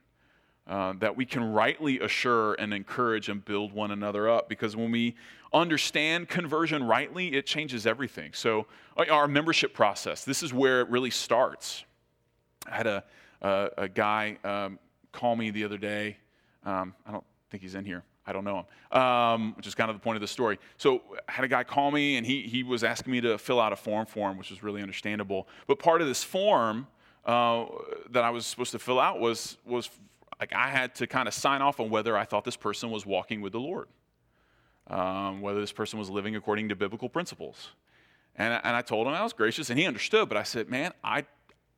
uh, 0.69 0.93
that 0.99 1.17
we 1.17 1.25
can 1.25 1.53
rightly 1.53 1.99
assure 2.01 2.55
and 2.55 2.75
encourage 2.75 3.29
and 3.29 3.45
build 3.45 3.73
one 3.73 3.91
another 3.91 4.29
up. 4.29 4.49
Because 4.49 4.77
when 4.77 4.91
we 4.91 5.17
understand 5.53 6.29
conversion 6.29 6.85
rightly, 6.85 7.35
it 7.35 7.47
changes 7.47 7.87
everything. 7.87 8.33
So, 8.35 8.67
uh, 8.97 9.05
our 9.11 9.27
membership 9.27 9.73
process, 9.73 10.25
this 10.25 10.43
is 10.43 10.53
where 10.53 10.83
it 10.83 10.89
really 10.89 11.11
starts. 11.11 11.85
I 12.71 12.77
had 12.77 12.87
a, 12.87 13.05
a, 13.41 13.71
a 13.79 13.89
guy 13.89 14.37
um, 14.45 14.79
call 15.13 15.37
me 15.37 15.51
the 15.51 15.65
other 15.65 15.79
day. 15.79 16.19
Um, 16.65 16.95
I 17.07 17.13
don't 17.13 17.25
think 17.51 17.63
he's 17.63 17.75
in 17.75 17.85
here. 17.85 18.05
I 18.27 18.33
don't 18.33 18.45
know 18.45 18.67
him, 18.93 19.01
um, 19.01 19.55
which 19.57 19.67
is 19.67 19.75
kind 19.75 19.89
of 19.89 19.97
the 19.97 20.01
point 20.01 20.17
of 20.17 20.21
the 20.21 20.29
story. 20.29 20.59
So 20.77 21.01
I 21.27 21.33
had 21.33 21.47
a 21.47 21.49
guy 21.49 21.65
call 21.65 21.91
me, 21.91 22.19
and 22.19 22.27
he, 22.27 22.43
he 22.43 22.63
was 22.63 22.85
asking 22.85 23.11
me 23.11 23.23
to 23.23 23.39
fill 23.39 23.59
out 23.59 23.73
a 23.73 23.77
form 23.77 24.05
for 24.05 24.31
him, 24.31 24.37
which 24.37 24.51
was 24.51 24.63
really 24.63 24.83
understandable. 24.83 25.49
But 25.67 25.79
part 25.79 26.03
of 26.03 26.09
this 26.09 26.23
form 26.23 26.89
uh, 27.25 27.65
that 28.11 28.25
I 28.25 28.29
was 28.29 28.45
supposed 28.45 28.73
to 28.73 28.79
fill 28.79 29.01
out 29.01 29.19
was, 29.19 29.57
was 29.65 29.89
like 30.41 30.53
I 30.55 30.69
had 30.69 30.95
to 30.97 31.07
kind 31.07 31.29
of 31.29 31.35
sign 31.35 31.63
off 31.63 31.81
on 31.81 31.91
whether 31.91 32.17
I 32.17 32.25
thought 32.25 32.45
this 32.45 32.57
person 32.57 32.91
was 32.91 33.05
walking 33.05 33.41
with 33.41 33.53
the 33.53 33.61
Lord, 33.61 33.89
um, 34.87 35.41
whether 35.41 35.61
this 35.61 35.73
person 35.73 35.99
was 35.99 36.11
living 36.11 36.37
according 36.37 36.69
to 36.69 36.77
biblical 36.77 37.09
principles. 37.09 37.71
And, 38.37 38.61
and 38.63 38.77
I 38.77 38.83
told 38.83 39.07
him 39.07 39.15
I 39.15 39.23
was 39.23 39.33
gracious, 39.33 39.69
and 39.69 39.79
he 39.79 39.87
understood, 39.87 40.29
but 40.29 40.39
I 40.39 40.45
said, 40.45 40.69
Man, 40.69 40.93
I, 41.03 41.25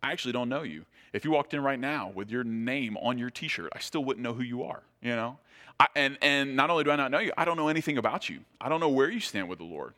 I 0.03 0.13
actually 0.13 0.33
don't 0.33 0.49
know 0.49 0.63
you. 0.63 0.85
If 1.13 1.25
you 1.25 1.31
walked 1.31 1.55
in 1.55 1.63
right 1.63 1.81
now 1.81 2.13
with 2.15 2.31
your 2.31 2.45
name 2.45 2.97
on 2.99 3.19
your 3.19 3.31
t 3.31 3.49
shirt, 3.49 3.73
I 3.75 3.79
still 3.79 4.05
wouldn't 4.05 4.23
know 4.23 4.35
who 4.35 4.43
you 4.43 4.63
are, 4.63 4.83
you 5.01 5.17
know? 5.17 5.39
I, 5.81 5.87
and, 5.97 6.19
and 6.21 6.57
not 6.57 6.69
only 6.69 6.85
do 6.85 6.91
I 6.91 6.97
not 6.97 7.11
know 7.11 7.19
you, 7.19 7.33
I 7.39 7.47
don't 7.47 7.57
know 7.57 7.69
anything 7.69 7.97
about 7.97 8.29
you. 8.29 8.41
I 8.61 8.69
don't 8.69 8.81
know 8.81 8.91
where 8.91 9.11
you 9.11 9.21
stand 9.21 9.49
with 9.49 9.59
the 9.59 9.65
Lord, 9.65 9.95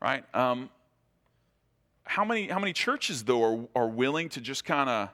right? 0.00 0.24
Um, 0.34 0.68
how, 2.04 2.24
many, 2.24 2.48
how 2.48 2.58
many 2.58 2.74
churches, 2.74 3.24
though, 3.24 3.42
are, 3.74 3.82
are 3.82 3.88
willing 3.88 4.28
to 4.30 4.40
just 4.40 4.64
kind 4.64 4.90
of, 4.90 5.08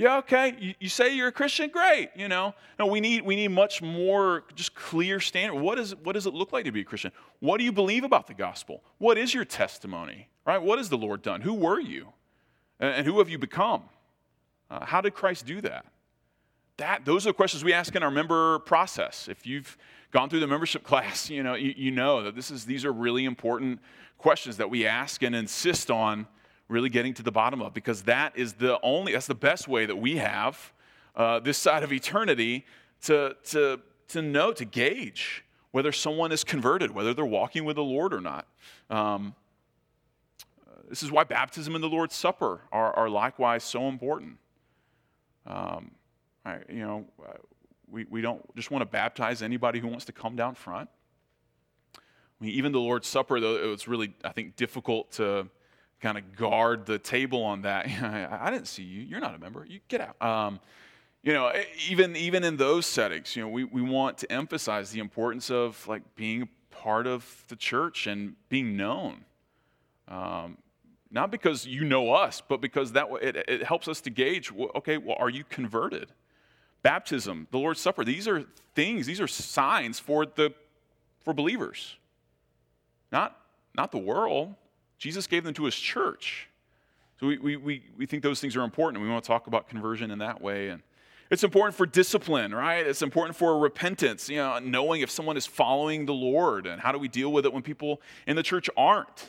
yeah, 0.00 0.16
okay, 0.18 0.56
you, 0.58 0.74
you, 0.80 0.88
say 0.88 1.14
you're 1.14 1.28
a 1.28 1.32
Christian, 1.32 1.68
great, 1.68 2.10
you 2.16 2.26
know. 2.26 2.54
No, 2.78 2.86
we 2.86 3.00
need, 3.00 3.22
we 3.22 3.36
need 3.36 3.48
much 3.48 3.82
more 3.82 4.44
just 4.54 4.74
clear 4.74 5.20
standard. 5.20 5.60
What, 5.60 5.78
is, 5.78 5.94
what 5.94 6.14
does 6.14 6.26
it 6.26 6.34
look 6.34 6.52
like 6.52 6.64
to 6.64 6.72
be 6.72 6.80
a 6.80 6.84
Christian? 6.84 7.12
What 7.40 7.58
do 7.58 7.64
you 7.64 7.72
believe 7.72 8.02
about 8.02 8.26
the 8.26 8.34
gospel? 8.34 8.82
What 8.98 9.18
is 9.18 9.34
your 9.34 9.44
testimony, 9.44 10.28
right? 10.46 10.60
What 10.60 10.78
has 10.78 10.88
the 10.88 10.96
Lord 10.96 11.22
done? 11.22 11.42
Who 11.42 11.54
were 11.54 11.78
you? 11.78 12.08
And, 12.78 12.94
and 12.94 13.06
who 13.06 13.18
have 13.18 13.28
you 13.28 13.38
become? 13.38 13.82
Uh, 14.70 14.86
how 14.86 15.00
did 15.00 15.14
Christ 15.14 15.46
do 15.46 15.60
that? 15.60 15.84
that, 16.80 17.04
those 17.04 17.26
are 17.26 17.30
the 17.30 17.34
questions 17.34 17.62
we 17.62 17.72
ask 17.72 17.94
in 17.94 18.02
our 18.02 18.10
member 18.10 18.58
process. 18.60 19.28
If 19.28 19.46
you've 19.46 19.78
gone 20.10 20.28
through 20.28 20.40
the 20.40 20.46
membership 20.46 20.82
class, 20.90 21.30
you 21.30 21.42
know, 21.42 21.54
you, 21.54 21.72
you 21.76 21.90
know 21.90 22.22
that 22.24 22.34
this 22.34 22.50
is, 22.50 22.64
these 22.64 22.84
are 22.84 22.92
really 22.92 23.24
important 23.24 23.80
questions 24.18 24.56
that 24.56 24.68
we 24.68 24.86
ask 24.86 25.22
and 25.22 25.34
insist 25.34 25.90
on 25.90 26.26
really 26.70 26.88
getting 26.88 27.12
to 27.14 27.22
the 27.22 27.32
bottom 27.32 27.60
of 27.60 27.74
because 27.74 28.02
that 28.02 28.36
is 28.36 28.54
the 28.54 28.80
only, 28.82 29.12
that's 29.12 29.26
the 29.26 29.34
best 29.34 29.66
way 29.68 29.86
that 29.86 29.96
we 29.96 30.16
have 30.16 30.72
uh, 31.16 31.40
this 31.40 31.58
side 31.58 31.82
of 31.82 31.92
eternity 31.92 32.64
to, 33.02 33.36
to, 33.44 33.80
to 34.08 34.22
know, 34.22 34.52
to 34.52 34.64
gauge 34.64 35.44
whether 35.72 35.92
someone 35.92 36.32
is 36.32 36.44
converted, 36.44 36.92
whether 36.92 37.12
they're 37.12 37.24
walking 37.24 37.64
with 37.64 37.76
the 37.76 37.82
Lord 37.82 38.14
or 38.14 38.20
not. 38.20 38.46
Um, 38.88 39.34
this 40.88 41.02
is 41.02 41.10
why 41.10 41.24
baptism 41.24 41.74
and 41.74 41.84
the 41.84 41.88
Lord's 41.88 42.14
Supper 42.14 42.62
are, 42.72 42.92
are 42.94 43.08
likewise 43.08 43.62
so 43.62 43.88
important. 43.88 44.38
Um, 45.46 45.92
I, 46.44 46.58
you 46.68 46.86
know, 46.86 47.04
we, 47.88 48.06
we 48.08 48.20
don't 48.20 48.42
just 48.56 48.70
want 48.70 48.82
to 48.82 48.86
baptize 48.86 49.42
anybody 49.42 49.80
who 49.80 49.88
wants 49.88 50.04
to 50.06 50.12
come 50.12 50.36
down 50.36 50.54
front. 50.54 50.88
I 51.96 52.44
mean, 52.44 52.52
even 52.54 52.72
the 52.72 52.80
Lord's 52.80 53.06
Supper, 53.06 53.38
though, 53.40 53.56
it 53.56 53.66
was 53.66 53.86
really, 53.86 54.14
I 54.24 54.30
think, 54.30 54.56
difficult 54.56 55.12
to 55.12 55.48
kind 56.00 56.18
of 56.18 56.36
guard 56.36 56.86
the 56.86 56.98
table 56.98 57.42
on 57.42 57.62
that. 57.62 57.86
I 58.02 58.50
didn't 58.50 58.68
see 58.68 58.82
you. 58.82 59.02
You're 59.02 59.20
not 59.20 59.34
a 59.34 59.38
member. 59.38 59.64
You 59.64 59.80
get 59.88 60.00
out. 60.00 60.22
Um, 60.22 60.60
you 61.22 61.34
know, 61.34 61.52
even 61.88 62.16
even 62.16 62.44
in 62.44 62.56
those 62.56 62.86
settings, 62.86 63.36
you 63.36 63.42
know, 63.42 63.48
we, 63.48 63.64
we 63.64 63.82
want 63.82 64.16
to 64.18 64.32
emphasize 64.32 64.90
the 64.90 65.00
importance 65.00 65.50
of 65.50 65.86
like 65.86 66.02
being 66.16 66.42
a 66.42 66.74
part 66.74 67.06
of 67.06 67.44
the 67.48 67.56
church 67.56 68.06
and 68.06 68.36
being 68.48 68.76
known. 68.76 69.24
Um, 70.08 70.56
Not 71.10 71.30
because 71.30 71.66
you 71.66 71.84
know 71.84 72.12
us, 72.14 72.40
but 72.46 72.60
because 72.60 72.92
that 72.92 73.08
it, 73.20 73.36
it 73.36 73.62
helps 73.62 73.86
us 73.86 74.00
to 74.02 74.10
gauge. 74.10 74.50
Okay, 74.76 74.96
well, 74.96 75.16
are 75.18 75.28
you 75.28 75.44
converted? 75.44 76.10
Baptism, 76.82 77.46
the 77.50 77.58
Lord's 77.58 77.80
Supper. 77.80 78.04
These 78.04 78.26
are 78.26 78.46
things. 78.74 79.06
These 79.06 79.20
are 79.20 79.28
signs 79.28 79.98
for 79.98 80.24
the 80.24 80.54
for 81.22 81.34
believers. 81.34 81.96
Not 83.12 83.38
not 83.74 83.92
the 83.92 83.98
world. 83.98 84.54
Jesus 85.00 85.26
gave 85.26 85.42
them 85.42 85.54
to 85.54 85.64
His 85.64 85.74
church. 85.74 86.46
So 87.18 87.26
we, 87.26 87.38
we, 87.38 87.56
we, 87.56 87.82
we 87.96 88.06
think 88.06 88.22
those 88.22 88.40
things 88.40 88.54
are 88.54 88.62
important, 88.62 89.02
we 89.02 89.08
want 89.08 89.24
to 89.24 89.26
talk 89.28 89.48
about 89.48 89.68
conversion 89.68 90.10
in 90.10 90.20
that 90.20 90.40
way. 90.40 90.68
And 90.68 90.82
it's 91.30 91.42
important 91.42 91.74
for 91.74 91.86
discipline, 91.86 92.54
right? 92.54 92.86
It's 92.86 93.02
important 93.02 93.36
for 93.36 93.58
repentance, 93.58 94.28
you 94.28 94.36
know, 94.36 94.58
knowing 94.58 95.00
if 95.00 95.10
someone 95.10 95.36
is 95.36 95.46
following 95.46 96.04
the 96.04 96.12
Lord, 96.12 96.66
and 96.66 96.80
how 96.80 96.92
do 96.92 96.98
we 96.98 97.08
deal 97.08 97.32
with 97.32 97.46
it 97.46 97.52
when 97.52 97.62
people 97.62 98.00
in 98.26 98.36
the 98.36 98.42
church 98.42 98.68
aren't. 98.76 99.28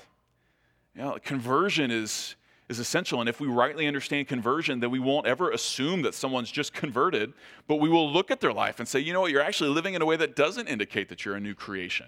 You 0.95 1.03
know, 1.03 1.17
conversion 1.23 1.89
is, 1.89 2.35
is 2.69 2.79
essential, 2.79 3.21
and 3.21 3.29
if 3.29 3.39
we 3.39 3.47
rightly 3.47 3.87
understand 3.87 4.27
conversion, 4.27 4.79
then 4.79 4.91
we 4.91 4.99
won't 4.99 5.27
ever 5.27 5.51
assume 5.51 6.01
that 6.01 6.15
someone's 6.15 6.51
just 6.51 6.73
converted, 6.73 7.33
but 7.67 7.75
we 7.75 7.87
will 7.87 8.11
look 8.11 8.31
at 8.31 8.41
their 8.41 8.53
life 8.53 8.79
and 8.79 8.87
say, 8.87 8.99
you 8.99 9.13
know 9.13 9.21
what, 9.21 9.31
you're 9.31 9.41
actually 9.41 9.69
living 9.69 9.93
in 9.93 10.01
a 10.01 10.05
way 10.05 10.17
that 10.17 10.35
doesn't 10.35 10.67
indicate 10.67 11.07
that 11.09 11.23
you're 11.23 11.35
a 11.35 11.39
new 11.39 11.53
creation. 11.53 12.07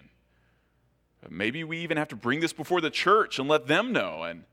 Maybe 1.29 1.63
we 1.63 1.79
even 1.79 1.97
have 1.97 2.09
to 2.09 2.15
bring 2.15 2.39
this 2.39 2.53
before 2.53 2.81
the 2.81 2.89
church 2.89 3.39
and 3.39 3.47
let 3.47 3.67
them 3.67 3.91
know. 3.91 4.23
And 4.23 4.43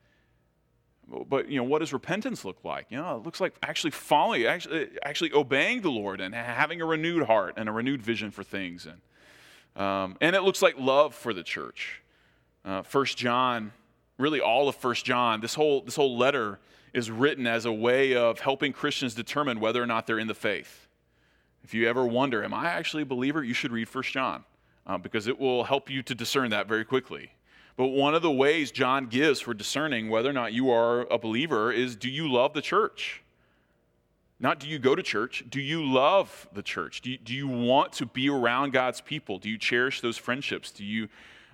but 1.29 1.49
you 1.49 1.57
know, 1.57 1.64
what 1.64 1.81
does 1.81 1.93
repentance 1.93 2.45
look 2.45 2.64
like? 2.64 2.87
You 2.91 2.99
know, 2.99 3.16
it 3.16 3.25
looks 3.25 3.41
like 3.41 3.55
actually 3.62 3.91
following, 3.91 4.47
actually, 4.47 4.89
actually 5.05 5.33
obeying 5.33 5.81
the 5.81 5.91
Lord 5.91 6.21
and 6.21 6.35
having 6.35 6.81
a 6.81 6.87
renewed 6.87 7.25
heart 7.25 7.55
and 7.57 7.68
a 7.68 7.73
renewed 7.73 8.03
vision 8.03 8.31
for 8.31 8.45
things. 8.45 8.87
And 8.87 9.83
um, 9.83 10.16
and 10.21 10.37
it 10.37 10.43
looks 10.43 10.62
like 10.62 10.79
love 10.79 11.14
for 11.14 11.33
the 11.33 11.43
church. 11.43 12.03
Uh, 12.64 12.83
First 12.83 13.16
John, 13.16 13.73
really 14.18 14.41
all 14.41 14.68
of 14.68 14.77
First 14.77 15.05
John, 15.05 15.41
this 15.41 15.55
whole 15.55 15.83
this 15.83 15.97
whole 15.97 16.16
letter 16.16 16.61
is 16.93 17.11
written 17.11 17.47
as 17.47 17.64
a 17.64 17.73
way 17.73 18.14
of 18.14 18.41
helping 18.41 18.73
Christians 18.73 19.14
determine 19.14 19.61
whether 19.61 19.83
or 19.83 19.87
not 19.87 20.07
they're 20.07 20.18
in 20.18 20.27
the 20.27 20.35
faith. 20.35 20.89
If 21.62 21.75
you 21.75 21.89
ever 21.89 22.07
wonder, 22.07 22.43
am 22.43 22.55
I 22.55 22.66
actually 22.66 23.03
a 23.03 23.07
believer? 23.07 23.45
You 23.45 23.55
should 23.55 23.73
read 23.73 23.89
First 23.89 24.12
John 24.12 24.45
uh, 24.87 24.99
because 24.99 25.26
it 25.26 25.39
will 25.39 25.64
help 25.64 25.91
you 25.91 26.03
to 26.03 26.14
discern 26.14 26.51
that 26.51 26.68
very 26.68 26.85
quickly. 26.85 27.33
But 27.76 27.89
one 27.89 28.14
of 28.14 28.22
the 28.22 28.31
ways 28.31 28.70
John 28.70 29.07
gives 29.07 29.41
for 29.41 29.55
discerning 29.55 30.11
whether 30.11 30.28
or 30.28 30.35
not 30.35 30.53
you 30.53 30.70
are 30.70 31.03
a 31.11 31.18
believer 31.18 31.72
is 31.72 31.97
do 31.97 32.11
you 32.11 32.31
love 32.31 32.53
the 32.53 32.61
church? 32.61 33.22
Not 34.39 34.59
do 34.59 34.68
you 34.68 34.78
go 34.78 34.95
to 34.95 35.03
church, 35.03 35.45
do 35.49 35.61
you 35.61 35.85
love 35.85 36.49
the 36.53 36.62
church? 36.62 37.03
Do 37.03 37.11
you, 37.11 37.18
do 37.18 37.35
you 37.35 37.47
want 37.47 37.93
to 37.95 38.07
be 38.07 38.31
around 38.31 38.72
God's 38.72 39.01
people? 39.01 39.39
Do 39.39 39.51
you 39.51 39.59
cherish 39.59 40.01
those 40.01 40.16
friendships? 40.16 40.70
Do 40.70 40.85
you, 40.85 41.09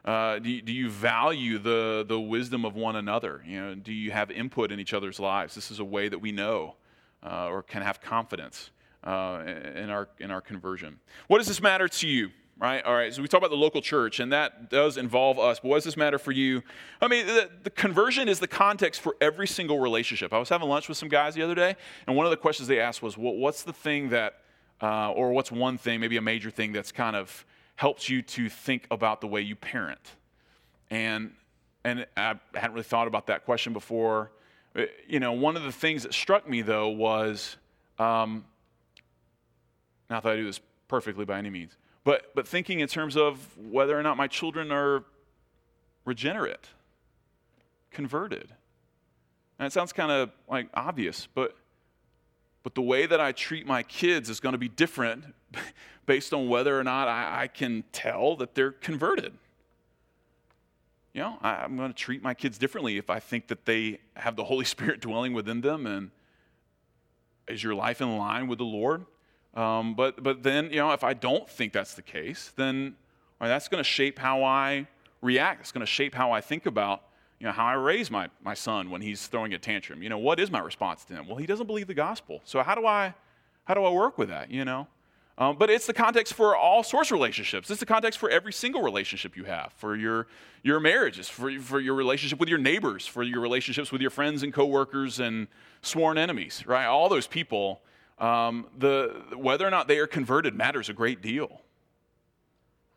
uh, 0.05 0.39
do 0.39 0.49
you, 0.49 0.63
do 0.63 0.73
you 0.73 0.89
value 0.89 1.59
the, 1.59 2.05
the 2.07 2.19
wisdom 2.19 2.65
of 2.65 2.77
one 2.77 2.95
another? 2.95 3.43
You 3.45 3.61
know, 3.61 3.75
do 3.75 3.93
you 3.93 4.13
have 4.13 4.31
input 4.31 4.71
in 4.71 4.79
each 4.79 4.95
other's 4.95 5.19
lives? 5.19 5.57
This 5.57 5.73
is 5.73 5.81
a 5.81 5.85
way 5.85 6.09
that 6.09 6.19
we 6.19 6.31
know 6.31 6.77
uh, 7.25 7.49
or 7.49 7.63
can 7.63 7.83
have 7.83 8.01
confidence 8.01 8.71
uh, 9.03 9.43
in, 9.75 9.91
our, 9.91 10.09
in 10.21 10.31
our 10.31 10.41
conversion. 10.41 11.01
What 11.27 11.39
does 11.39 11.49
this 11.49 11.61
matter 11.61 11.89
to 11.89 12.09
you? 12.09 12.31
Right? 12.59 12.83
All 12.85 12.95
right, 12.95 13.13
so 13.13 13.21
we 13.21 13.29
talk 13.29 13.39
about 13.39 13.51
the 13.51 13.57
local 13.57 13.83
church, 13.83 14.19
and 14.19 14.33
that 14.33 14.71
does 14.71 14.97
involve 14.97 15.39
us. 15.39 15.61
But 15.61 15.69
what 15.69 15.77
does 15.77 15.85
this 15.85 15.97
matter 15.97 16.19
for 16.19 16.33
you? 16.33 16.63
I 17.01 17.09
mean, 17.09 17.27
the, 17.27 17.51
the, 17.65 17.71
conversion 17.71 18.29
is 18.29 18.41
the 18.41 18.49
context 18.49 19.01
for 19.01 19.17
every 19.21 19.47
single 19.47 19.79
relationship. 19.79 20.33
I 20.33 20.39
was 20.39 20.49
having 20.49 20.69
lunch 20.69 20.89
with 20.89 20.97
some 20.97 21.09
guys 21.09 21.35
the 21.35 21.43
other 21.43 21.55
day, 21.55 21.77
and 22.07 22.17
one 22.17 22.25
of 22.25 22.31
the 22.31 22.37
questions 22.37 22.69
they 22.69 22.81
asked 22.81 23.03
was, 23.03 23.19
well, 23.19 23.35
what's 23.35 23.63
the 23.63 23.73
thing 23.73 24.09
that, 24.11 24.41
uh, 24.81 25.13
or 25.13 25.33
what's 25.33 25.53
one 25.53 25.77
thing, 25.77 26.01
maybe 26.01 26.17
a 26.17 26.23
major 26.23 26.51
thing 26.51 26.73
that's 26.73 26.93
kind 26.93 27.15
of 27.15 27.45
helps 27.77 28.09
you 28.09 28.23
to 28.23 28.49
think 28.49 28.87
about 28.91 29.21
the 29.21 29.27
way 29.27 29.43
you 29.43 29.55
parent? 29.55 30.13
And, 30.91 31.33
and 31.85 32.07
I 32.17 32.37
hadn't 32.55 32.73
really 32.73 32.85
thought 32.85 33.07
about 33.07 33.27
that 33.27 33.45
question 33.45 33.75
before. 33.75 34.33
Uh, 34.75 34.85
you 35.07 35.21
know, 35.21 35.33
one 35.33 35.57
of 35.57 35.63
the 35.63 35.73
things 35.73 36.05
that 36.05 36.15
struck 36.15 36.49
me, 36.49 36.63
though, 36.63 36.89
was 36.89 37.57
um, 37.99 38.47
not 40.09 40.23
that 40.23 40.33
I 40.33 40.37
do 40.37 40.45
this 40.45 40.61
perfectly 40.89 41.27
by 41.27 41.37
any 41.37 41.51
means 41.51 41.77
but, 42.07 42.33
but 42.37 42.47
thinking 42.47 42.79
in 42.79 42.87
terms 42.87 43.17
of 43.17 43.45
whether 43.59 43.99
or 43.99 44.03
not 44.05 44.17
my 44.17 44.29
children 44.29 44.71
are 44.71 45.03
regenerate, 46.05 46.69
converted. 47.91 48.49
And 49.59 49.67
it 49.67 49.73
sounds 49.73 49.93
kind 49.93 50.13
of 50.13 50.31
like 50.49 50.69
obvious, 50.73 51.27
but, 51.35 51.57
but 52.63 52.77
the 52.77 52.81
way 52.81 53.07
that 53.07 53.21
I 53.21 53.33
treat 53.33 53.67
my 53.67 53.83
kids 53.83 54.31
is 54.31 54.39
going 54.39 54.53
to 54.53 54.59
be 54.59 54.69
different 54.69 55.25
based 56.07 56.33
on 56.33 56.49
whether 56.49 56.79
or 56.79 56.85
not 56.85 57.09
I, 57.09 57.43
I 57.43 57.47
can 57.49 57.83
tell 57.91 58.37
that 58.37 58.55
they're 58.55 58.71
converted. 58.71 59.33
You 61.13 61.23
know, 61.23 61.39
I, 61.43 61.57
I'm 61.57 61.77
going 61.77 61.93
to 61.93 61.99
treat 61.99 62.23
my 62.23 62.35
kids 62.35 62.57
differently 62.57 62.99
if 62.99 63.11
I 63.11 63.19
think 63.19 63.49
that 63.49 63.65
they 63.65 63.99
have 64.15 64.37
the 64.37 64.45
Holy 64.45 64.65
Spirit 64.77 65.01
dwelling 65.01 65.33
within 65.33 65.61
them 65.61 65.87
and 65.87 66.13
is 67.49 67.65
your 67.65 67.75
life 67.75 68.01
in 68.01 68.17
line 68.17 68.47
with 68.47 68.59
the 68.59 68.65
Lord? 68.65 69.07
Um, 69.57 69.95
but, 69.95 70.23
but 70.23 70.43
then, 70.43 70.71
you 70.71 70.77
know, 70.77 70.93
if 70.93 71.03
I 71.03 71.15
don't 71.15 71.49
think 71.49 71.73
that's 71.73 71.95
the 71.95 72.03
case, 72.03 72.53
then 72.57 72.95
right, 73.41 73.49
that's 73.49 73.69
going 73.69 73.83
to 73.83 73.89
shape 73.89 74.19
how 74.19 74.45
I 74.45 74.87
react. 75.23 75.63
It's 75.63 75.73
going 75.73 75.81
to 75.81 75.91
shape 75.91 76.15
how 76.15 76.31
I 76.31 76.43
think 76.43 76.67
about, 76.67 77.03
you 77.41 77.47
know, 77.47 77.53
how 77.53 77.65
I 77.65 77.73
raise 77.73 78.11
my, 78.11 78.29
my 78.45 78.53
son 78.55 78.91
when 78.91 79.01
he's 79.01 79.27
throwing 79.27 79.55
a 79.55 79.59
tantrum. 79.59 80.03
You 80.03 80.11
know, 80.11 80.19
what 80.19 80.39
is 80.39 80.51
my 80.51 80.61
response 80.61 81.05
to 81.07 81.15
him? 81.15 81.27
Well, 81.27 81.37
he 81.37 81.47
doesn't 81.47 81.67
believe 81.67 81.87
the 81.87 81.95
gospel. 81.95 82.43
So 82.45 82.63
how 82.63 82.75
do 82.75 82.87
I, 82.87 83.15
how 83.65 83.73
do 83.73 83.83
I 83.83 83.91
work 83.91 84.19
with 84.19 84.29
that, 84.29 84.51
you 84.51 84.65
know? 84.65 84.89
Um, 85.39 85.57
but 85.59 85.69
it's 85.69 85.87
the 85.87 85.93
context 85.93 86.33
for 86.33 86.57
all 86.57 86.83
sorts 86.83 87.11
of 87.11 87.13
relationships. 87.13 87.71
It's 87.71 87.81
the 87.81 87.87
context 87.87 88.19
for 88.19 88.31
every 88.31 88.55
single 88.55 88.83
relationship 88.83 89.37
you 89.37 89.45
have, 89.45 89.73
for 89.77 89.95
your, 89.95 90.29
your 90.63 90.81
marriages, 90.81 91.29
for, 91.29 91.51
for 91.61 91.79
your 91.79 91.95
relationship 91.95 92.41
with 92.41 92.49
your 92.49 92.59
neighbors, 92.59 93.07
for 93.07 93.23
your 93.23 93.41
relationships 93.41 93.93
with 93.93 94.01
your 94.01 94.11
friends 94.11 94.43
and 94.43 94.53
coworkers 94.53 95.21
and 95.21 95.49
sworn 95.83 96.17
enemies, 96.17 96.65
right? 96.67 96.87
All 96.87 97.11
those 97.11 97.27
people 97.27 97.83
um, 98.19 98.67
the, 98.79 99.23
whether 99.37 99.67
or 99.67 99.71
not 99.71 99.89
they 99.89 99.99
are 99.99 100.07
converted 100.07 100.55
matters 100.55 100.89
a 100.89 100.93
great 100.93 101.23
deal. 101.23 101.61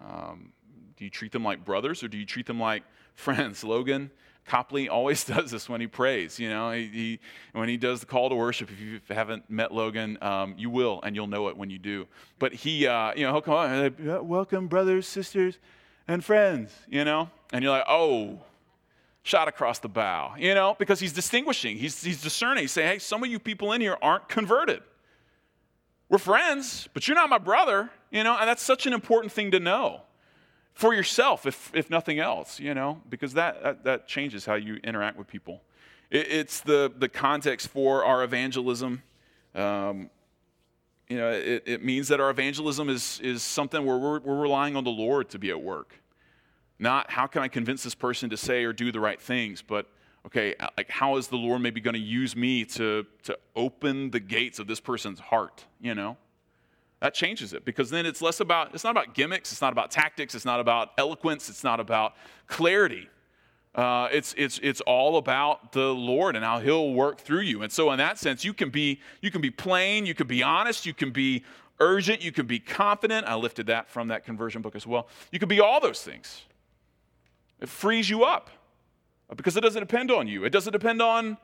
Um, 0.01 0.53
do 0.95 1.03
you 1.03 1.09
treat 1.09 1.31
them 1.31 1.43
like 1.43 1.65
brothers 1.65 2.03
or 2.03 2.07
do 2.07 2.17
you 2.17 2.25
treat 2.25 2.45
them 2.45 2.59
like 2.59 2.83
friends? 3.15 3.63
Logan 3.63 4.11
Copley 4.49 4.89
always 4.89 5.23
does 5.25 5.51
this 5.51 5.69
when 5.69 5.79
he 5.79 5.87
prays. 5.87 6.39
You 6.39 6.49
know, 6.49 6.71
he, 6.71 6.87
he, 6.87 7.19
when 7.53 7.69
he 7.69 7.77
does 7.77 8.01
the 8.01 8.05
call 8.05 8.29
to 8.29 8.35
worship. 8.35 8.69
If 8.71 8.79
you 8.79 8.99
haven't 9.07 9.49
met 9.49 9.71
Logan, 9.73 10.17
um, 10.21 10.55
you 10.57 10.69
will, 10.69 10.99
and 11.03 11.15
you'll 11.15 11.27
know 11.27 11.47
it 11.47 11.55
when 11.55 11.69
you 11.69 11.77
do. 11.77 12.07
But 12.39 12.53
he, 12.53 12.87
uh, 12.87 13.13
you 13.15 13.25
know, 13.25 13.31
he'll 13.31 13.41
come 13.41 13.53
on, 13.53 13.71
and 13.71 14.27
welcome, 14.27 14.67
brothers, 14.67 15.07
sisters, 15.07 15.59
and 16.07 16.25
friends. 16.25 16.73
You 16.89 17.05
know, 17.05 17.29
and 17.53 17.63
you're 17.63 17.71
like, 17.71 17.85
oh, 17.87 18.39
shot 19.23 19.47
across 19.47 19.79
the 19.79 19.89
bow. 19.89 20.33
You 20.37 20.55
know, 20.55 20.75
because 20.77 20.99
he's 20.99 21.13
distinguishing. 21.13 21.77
He's 21.77 22.03
he's 22.03 22.21
discerning. 22.21 22.63
He's 22.63 22.71
saying, 22.71 22.89
hey, 22.89 22.99
some 22.99 23.23
of 23.23 23.29
you 23.29 23.39
people 23.39 23.71
in 23.71 23.81
here 23.81 23.97
aren't 24.01 24.27
converted. 24.27 24.81
We're 26.09 26.17
friends, 26.17 26.89
but 26.93 27.07
you're 27.07 27.15
not 27.15 27.29
my 27.29 27.37
brother, 27.37 27.91
you 28.09 28.23
know, 28.23 28.35
and 28.37 28.49
that's 28.49 28.63
such 28.63 28.87
an 28.87 28.93
important 28.93 29.31
thing 29.31 29.51
to 29.51 29.59
know 29.59 30.01
for 30.73 30.93
yourself, 30.93 31.45
if, 31.45 31.71
if 31.75 31.89
nothing 31.89 32.19
else, 32.19 32.59
you 32.59 32.73
know, 32.73 33.01
because 33.09 33.33
that, 33.33 33.61
that, 33.63 33.83
that 33.83 34.07
changes 34.07 34.45
how 34.45 34.55
you 34.55 34.79
interact 34.83 35.17
with 35.17 35.27
people. 35.27 35.61
It, 36.09 36.31
it's 36.31 36.61
the, 36.61 36.91
the 36.97 37.09
context 37.09 37.67
for 37.67 38.05
our 38.05 38.23
evangelism. 38.23 39.03
Um, 39.53 40.09
you 41.09 41.17
know, 41.17 41.31
it, 41.31 41.63
it 41.65 41.83
means 41.83 42.07
that 42.07 42.19
our 42.19 42.29
evangelism 42.29 42.87
is, 42.89 43.19
is 43.21 43.43
something 43.43 43.85
where 43.85 43.97
we're, 43.97 44.19
we're 44.19 44.39
relying 44.39 44.75
on 44.75 44.83
the 44.83 44.89
Lord 44.89 45.29
to 45.29 45.39
be 45.39 45.49
at 45.49 45.61
work. 45.61 46.01
Not 46.79 47.11
how 47.11 47.27
can 47.27 47.41
I 47.41 47.49
convince 47.49 47.83
this 47.83 47.95
person 47.95 48.29
to 48.29 48.37
say 48.37 48.63
or 48.63 48.71
do 48.71 48.91
the 48.91 48.99
right 48.99 49.19
things, 49.19 49.61
but 49.61 49.87
okay, 50.25 50.55
uh, 50.59 50.67
like 50.77 50.89
how 50.89 51.17
is 51.17 51.27
the 51.27 51.37
Lord 51.37 51.61
maybe 51.61 51.81
going 51.81 51.95
to 51.95 51.99
use 51.99 52.35
me 52.35 52.65
to, 52.65 53.05
to 53.23 53.37
open 53.55 54.11
the 54.11 54.19
gates 54.19 54.59
of 54.59 54.67
this 54.67 54.79
person's 54.79 55.19
heart, 55.19 55.65
you 55.79 55.95
know? 55.95 56.17
That 56.99 57.13
changes 57.13 57.53
it 57.53 57.63
because 57.63 57.89
then 57.89 58.05
it's 58.05 58.21
less 58.21 58.41
about, 58.41 58.73
it's 58.73 58.83
not 58.83 58.91
about 58.91 59.13
gimmicks, 59.13 59.51
it's 59.51 59.61
not 59.61 59.71
about 59.71 59.89
tactics, 59.89 60.35
it's 60.35 60.43
not 60.43 60.59
about 60.59 60.89
eloquence, 60.97 61.47
it's 61.49 61.63
not 61.63 61.79
about 61.79 62.15
clarity. 62.47 63.07
Uh, 63.73 64.09
it's, 64.11 64.33
it's, 64.37 64.59
it's 64.61 64.81
all 64.81 65.17
about 65.17 65.71
the 65.71 65.93
Lord 65.93 66.35
and 66.35 66.43
how 66.43 66.59
He'll 66.59 66.93
work 66.93 67.21
through 67.21 67.41
you. 67.41 67.61
And 67.61 67.71
so, 67.71 67.91
in 67.91 67.99
that 67.99 68.17
sense, 68.17 68.43
you 68.43 68.53
can 68.53 68.69
be, 68.69 68.99
you 69.21 69.31
can 69.31 69.39
be 69.39 69.51
plain, 69.51 70.05
you 70.05 70.13
can 70.13 70.27
be 70.27 70.43
honest, 70.43 70.85
you 70.85 70.93
can 70.93 71.11
be 71.11 71.45
urgent, 71.79 72.21
you 72.21 72.33
can 72.33 72.45
be 72.45 72.59
confident. 72.59 73.27
I 73.27 73.35
lifted 73.35 73.67
that 73.67 73.89
from 73.89 74.09
that 74.09 74.25
conversion 74.25 74.61
book 74.61 74.75
as 74.75 74.85
well. 74.85 75.07
You 75.31 75.39
can 75.39 75.47
be 75.47 75.61
all 75.61 75.79
those 75.79 76.01
things. 76.01 76.41
It 77.61 77.69
frees 77.69 78.09
you 78.09 78.25
up 78.25 78.49
because 79.35 79.55
it 79.57 79.61
doesn't 79.61 79.81
depend 79.81 80.11
on 80.11 80.27
you. 80.27 80.45
It 80.45 80.51
doesn't 80.51 80.73
depend 80.73 81.01
on, 81.01 81.37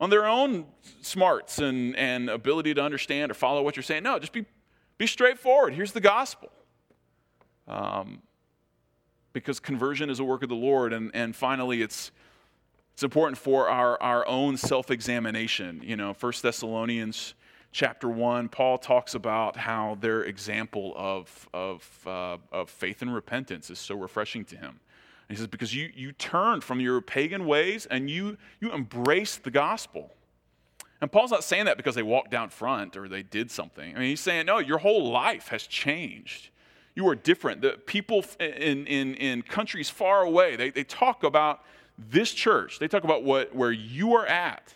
on 0.00 0.10
their 0.10 0.26
own 0.26 0.66
smarts 1.02 1.58
and, 1.58 1.96
and 1.96 2.30
ability 2.30 2.74
to 2.74 2.82
understand 2.82 3.30
or 3.30 3.34
follow 3.34 3.62
what 3.62 3.76
you're 3.76 3.82
saying. 3.82 4.02
No, 4.02 4.18
just 4.18 4.32
be, 4.32 4.44
be 4.98 5.06
straightforward. 5.06 5.74
Here's 5.74 5.92
the 5.92 6.00
gospel. 6.00 6.50
Um, 7.68 8.22
because 9.32 9.60
conversion 9.60 10.10
is 10.10 10.20
a 10.20 10.24
work 10.24 10.42
of 10.42 10.48
the 10.48 10.54
Lord. 10.54 10.92
And, 10.92 11.10
and 11.14 11.34
finally, 11.34 11.82
it's, 11.82 12.10
it's 12.92 13.02
important 13.02 13.38
for 13.38 13.68
our, 13.68 14.00
our 14.02 14.26
own 14.26 14.56
self 14.56 14.90
examination. 14.90 15.80
You 15.82 15.96
know, 15.96 16.14
1 16.18 16.32
Thessalonians 16.42 17.34
chapter 17.72 18.08
1, 18.08 18.48
Paul 18.50 18.78
talks 18.78 19.14
about 19.14 19.56
how 19.56 19.96
their 20.00 20.24
example 20.24 20.92
of, 20.96 21.48
of, 21.54 21.98
uh, 22.06 22.36
of 22.52 22.68
faith 22.68 23.02
and 23.02 23.14
repentance 23.14 23.70
is 23.70 23.78
so 23.78 23.94
refreshing 23.94 24.44
to 24.46 24.56
him. 24.56 24.80
He 25.28 25.36
says, 25.36 25.46
because 25.46 25.74
you, 25.74 25.90
you 25.94 26.12
turned 26.12 26.62
from 26.62 26.80
your 26.80 27.00
pagan 27.00 27.46
ways 27.46 27.86
and 27.86 28.10
you, 28.10 28.36
you 28.60 28.72
embraced 28.72 29.44
the 29.44 29.50
gospel. 29.50 30.10
And 31.00 31.10
Paul's 31.10 31.30
not 31.30 31.42
saying 31.42 31.64
that 31.64 31.76
because 31.76 31.94
they 31.94 32.02
walked 32.02 32.30
down 32.30 32.50
front 32.50 32.96
or 32.96 33.08
they 33.08 33.22
did 33.22 33.50
something. 33.50 33.96
I 33.96 33.98
mean, 33.98 34.08
he's 34.10 34.20
saying, 34.20 34.46
no, 34.46 34.58
your 34.58 34.78
whole 34.78 35.10
life 35.10 35.48
has 35.48 35.66
changed. 35.66 36.50
You 36.94 37.08
are 37.08 37.14
different. 37.14 37.62
The 37.62 37.72
people 37.86 38.24
in, 38.38 38.86
in, 38.86 39.14
in 39.14 39.42
countries 39.42 39.90
far 39.90 40.22
away, 40.22 40.56
they, 40.56 40.70
they 40.70 40.84
talk 40.84 41.24
about 41.24 41.64
this 41.98 42.32
church. 42.32 42.78
They 42.78 42.88
talk 42.88 43.04
about 43.04 43.24
what, 43.24 43.54
where 43.54 43.72
you 43.72 44.14
are 44.14 44.26
at 44.26 44.74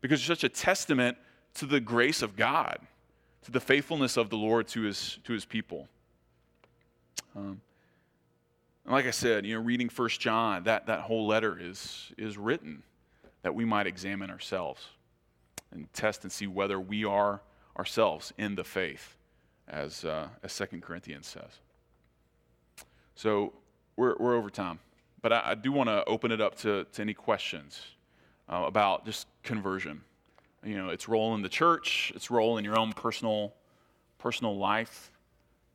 because 0.00 0.26
you're 0.26 0.34
such 0.34 0.44
a 0.44 0.48
testament 0.48 1.16
to 1.54 1.66
the 1.66 1.80
grace 1.80 2.22
of 2.22 2.36
God, 2.36 2.78
to 3.42 3.50
the 3.50 3.60
faithfulness 3.60 4.16
of 4.16 4.30
the 4.30 4.36
Lord 4.36 4.68
to 4.68 4.82
his, 4.82 5.18
to 5.24 5.32
his 5.32 5.44
people. 5.44 5.88
Um, 7.36 7.60
like 8.88 9.06
I 9.06 9.10
said, 9.10 9.44
you 9.44 9.54
know, 9.54 9.60
reading 9.60 9.88
First 9.88 10.20
John, 10.20 10.64
that, 10.64 10.86
that 10.86 11.00
whole 11.00 11.26
letter 11.26 11.58
is, 11.60 12.12
is 12.16 12.38
written 12.38 12.82
that 13.42 13.54
we 13.54 13.64
might 13.64 13.86
examine 13.86 14.30
ourselves 14.30 14.88
and 15.70 15.92
test 15.92 16.22
and 16.22 16.32
see 16.32 16.46
whether 16.46 16.80
we 16.80 17.04
are 17.04 17.42
ourselves 17.78 18.32
in 18.38 18.54
the 18.54 18.64
faith, 18.64 19.16
as, 19.68 20.04
uh, 20.04 20.28
as 20.42 20.56
2 20.56 20.80
Corinthians 20.80 21.26
says. 21.26 21.60
So 23.14 23.52
we're, 23.96 24.16
we're 24.18 24.34
over 24.34 24.50
time, 24.50 24.78
but 25.22 25.32
I, 25.32 25.42
I 25.46 25.54
do 25.54 25.70
want 25.70 25.88
to 25.88 26.04
open 26.06 26.32
it 26.32 26.40
up 26.40 26.56
to, 26.58 26.86
to 26.92 27.02
any 27.02 27.14
questions 27.14 27.82
uh, 28.48 28.64
about 28.66 29.04
just 29.04 29.26
conversion. 29.42 30.00
You 30.64 30.76
know, 30.76 30.88
its 30.88 31.08
role 31.08 31.34
in 31.34 31.42
the 31.42 31.48
church, 31.48 32.12
its 32.16 32.30
role 32.30 32.58
in 32.58 32.64
your 32.64 32.78
own 32.78 32.92
personal, 32.92 33.54
personal 34.18 34.56
life. 34.56 35.12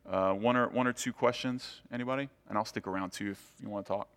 Uh, 0.08 0.34
one, 0.34 0.56
or, 0.56 0.68
one 0.68 0.86
or 0.86 0.92
two 0.92 1.12
questions, 1.12 1.80
anybody? 1.92 2.28
And 2.48 2.58
I'll 2.58 2.64
stick 2.64 2.86
around 2.86 3.10
too 3.10 3.30
if 3.30 3.52
you 3.62 3.68
want 3.68 3.86
to 3.86 3.92
talk. 3.92 4.08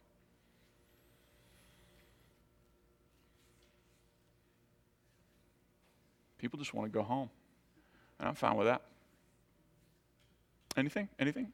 People 6.37 6.59
just 6.59 6.73
want 6.73 6.91
to 6.91 6.95
go 6.95 7.03
home. 7.03 7.29
And 8.19 8.27
I'm 8.27 8.35
fine 8.35 8.55
with 8.55 8.67
that. 8.67 8.81
Anything? 10.75 11.07
Anything? 11.19 11.47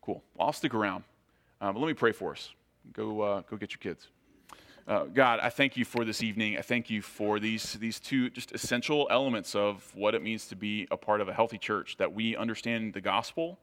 Cool. 0.00 0.22
Well, 0.34 0.46
I'll 0.46 0.52
stick 0.52 0.72
around. 0.72 1.04
Uh, 1.60 1.72
but 1.72 1.80
let 1.80 1.88
me 1.88 1.94
pray 1.94 2.12
for 2.12 2.32
us. 2.32 2.50
Go, 2.92 3.20
uh, 3.20 3.42
go 3.50 3.56
get 3.56 3.72
your 3.72 3.78
kids. 3.78 4.08
Uh, 4.88 5.02
God, 5.06 5.40
I 5.42 5.50
thank 5.50 5.76
you 5.76 5.84
for 5.84 6.04
this 6.04 6.22
evening. 6.22 6.56
I 6.56 6.62
thank 6.62 6.88
you 6.90 7.02
for 7.02 7.40
these, 7.40 7.72
these 7.74 7.98
two 7.98 8.30
just 8.30 8.52
essential 8.52 9.08
elements 9.10 9.56
of 9.56 9.90
what 9.96 10.14
it 10.14 10.22
means 10.22 10.46
to 10.48 10.56
be 10.56 10.86
a 10.92 10.96
part 10.96 11.20
of 11.20 11.28
a 11.28 11.32
healthy 11.32 11.58
church, 11.58 11.96
that 11.96 12.12
we 12.12 12.36
understand 12.36 12.94
the 12.94 13.00
gospel, 13.00 13.58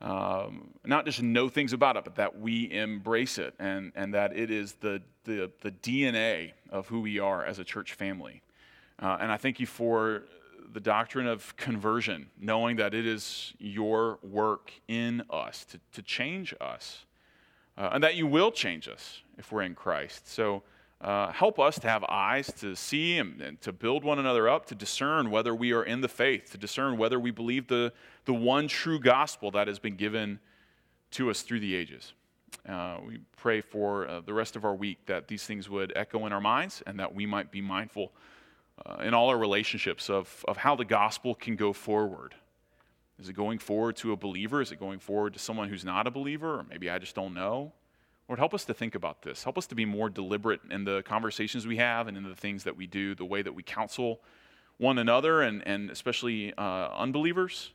um, 0.00 0.70
not 0.84 1.04
just 1.04 1.22
know 1.22 1.48
things 1.48 1.72
about 1.72 1.96
it, 1.96 2.02
but 2.02 2.16
that 2.16 2.40
we 2.40 2.72
embrace 2.72 3.38
it 3.38 3.54
and, 3.60 3.92
and 3.94 4.12
that 4.14 4.36
it 4.36 4.50
is 4.50 4.72
the, 4.80 5.00
the, 5.22 5.48
the 5.60 5.70
DNA 5.70 6.54
of 6.70 6.88
who 6.88 7.02
we 7.02 7.20
are 7.20 7.44
as 7.44 7.60
a 7.60 7.64
church 7.64 7.92
family. 7.92 8.42
Uh, 9.00 9.16
and 9.20 9.30
I 9.30 9.36
thank 9.36 9.60
you 9.60 9.66
for 9.66 10.24
the 10.72 10.80
doctrine 10.80 11.28
of 11.28 11.56
conversion, 11.56 12.30
knowing 12.36 12.76
that 12.78 12.94
it 12.94 13.06
is 13.06 13.54
your 13.60 14.18
work 14.24 14.72
in 14.88 15.22
us 15.30 15.64
to, 15.66 15.78
to 15.92 16.02
change 16.02 16.52
us, 16.60 17.06
uh, 17.76 17.90
and 17.92 18.02
that 18.02 18.16
you 18.16 18.26
will 18.26 18.50
change 18.50 18.88
us 18.88 19.22
if 19.38 19.52
we're 19.52 19.62
in 19.62 19.74
Christ. 19.74 20.28
So 20.28 20.62
uh, 21.00 21.30
help 21.30 21.60
us 21.60 21.78
to 21.78 21.88
have 21.88 22.04
eyes 22.08 22.52
to 22.58 22.74
see 22.74 23.18
and, 23.18 23.40
and, 23.40 23.60
to 23.60 23.72
build 23.72 24.02
one 24.02 24.18
another 24.18 24.48
up, 24.48 24.66
to 24.66 24.74
discern 24.74 25.30
whether 25.30 25.54
we 25.54 25.72
are 25.72 25.84
in 25.84 26.00
the 26.00 26.08
faith, 26.08 26.50
to 26.50 26.58
discern 26.58 26.98
whether 26.98 27.20
we 27.20 27.30
believe 27.30 27.68
the, 27.68 27.92
the 28.24 28.34
one 28.34 28.66
true 28.66 28.98
gospel 28.98 29.52
that 29.52 29.68
has 29.68 29.78
been 29.78 29.94
given 29.94 30.40
to 31.12 31.30
us 31.30 31.42
through 31.42 31.60
the 31.60 31.74
ages. 31.74 32.14
Uh, 32.68 32.98
we 33.06 33.18
pray 33.36 33.60
for 33.60 34.08
uh, 34.08 34.20
the 34.20 34.34
rest 34.34 34.56
of 34.56 34.64
our 34.64 34.74
week 34.74 34.98
that 35.06 35.28
these 35.28 35.44
things 35.44 35.70
would 35.70 35.92
echo 35.94 36.26
in 36.26 36.32
our 36.32 36.40
minds 36.40 36.82
and 36.86 36.98
that 36.98 37.14
we 37.14 37.26
might 37.26 37.52
be 37.52 37.60
mindful 37.60 38.12
uh, 38.84 38.96
in 39.02 39.14
all 39.14 39.28
our 39.28 39.38
relationships 39.38 40.10
of, 40.10 40.44
of 40.48 40.56
how 40.56 40.74
the 40.74 40.84
gospel 40.84 41.34
can 41.34 41.54
go 41.54 41.72
forward. 41.72 42.34
Is 43.20 43.28
it 43.28 43.34
going 43.34 43.58
forward 43.58 43.96
to 43.96 44.12
a 44.12 44.16
believer? 44.16 44.60
Is 44.60 44.72
it 44.72 44.78
going 44.78 44.98
forward 44.98 45.32
to 45.34 45.38
someone 45.38 45.68
who's 45.68 45.84
not 45.84 46.06
a 46.06 46.10
believer? 46.10 46.60
Or 46.60 46.66
maybe 46.68 46.88
I 46.90 46.98
just 46.98 47.14
don't 47.14 47.34
know. 47.34 47.72
Lord, 48.28 48.38
help 48.38 48.52
us 48.52 48.64
to 48.66 48.74
think 48.74 48.94
about 48.94 49.22
this. 49.22 49.44
Help 49.44 49.56
us 49.56 49.66
to 49.68 49.74
be 49.74 49.86
more 49.86 50.10
deliberate 50.10 50.60
in 50.70 50.84
the 50.84 51.02
conversations 51.02 51.66
we 51.66 51.78
have 51.78 52.08
and 52.08 52.16
in 52.16 52.24
the 52.24 52.36
things 52.36 52.64
that 52.64 52.76
we 52.76 52.86
do, 52.86 53.14
the 53.14 53.24
way 53.24 53.40
that 53.40 53.54
we 53.54 53.62
counsel 53.62 54.20
one 54.76 54.98
another 54.98 55.40
and, 55.40 55.66
and 55.66 55.90
especially 55.90 56.52
uh, 56.58 56.88
unbelievers. 56.94 57.72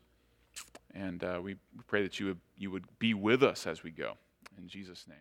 And 0.94 1.24
uh, 1.24 1.40
we 1.44 1.56
pray 1.88 2.04
that 2.04 2.20
you 2.20 2.28
would, 2.28 2.40
you 2.56 2.70
would 2.70 2.86
be 3.00 3.16
with 3.16 3.42
us 3.42 3.66
as 3.66 3.82
we 3.82 3.90
go. 3.90 4.14
In 4.58 4.68
Jesus' 4.68 5.06
name. 5.08 5.18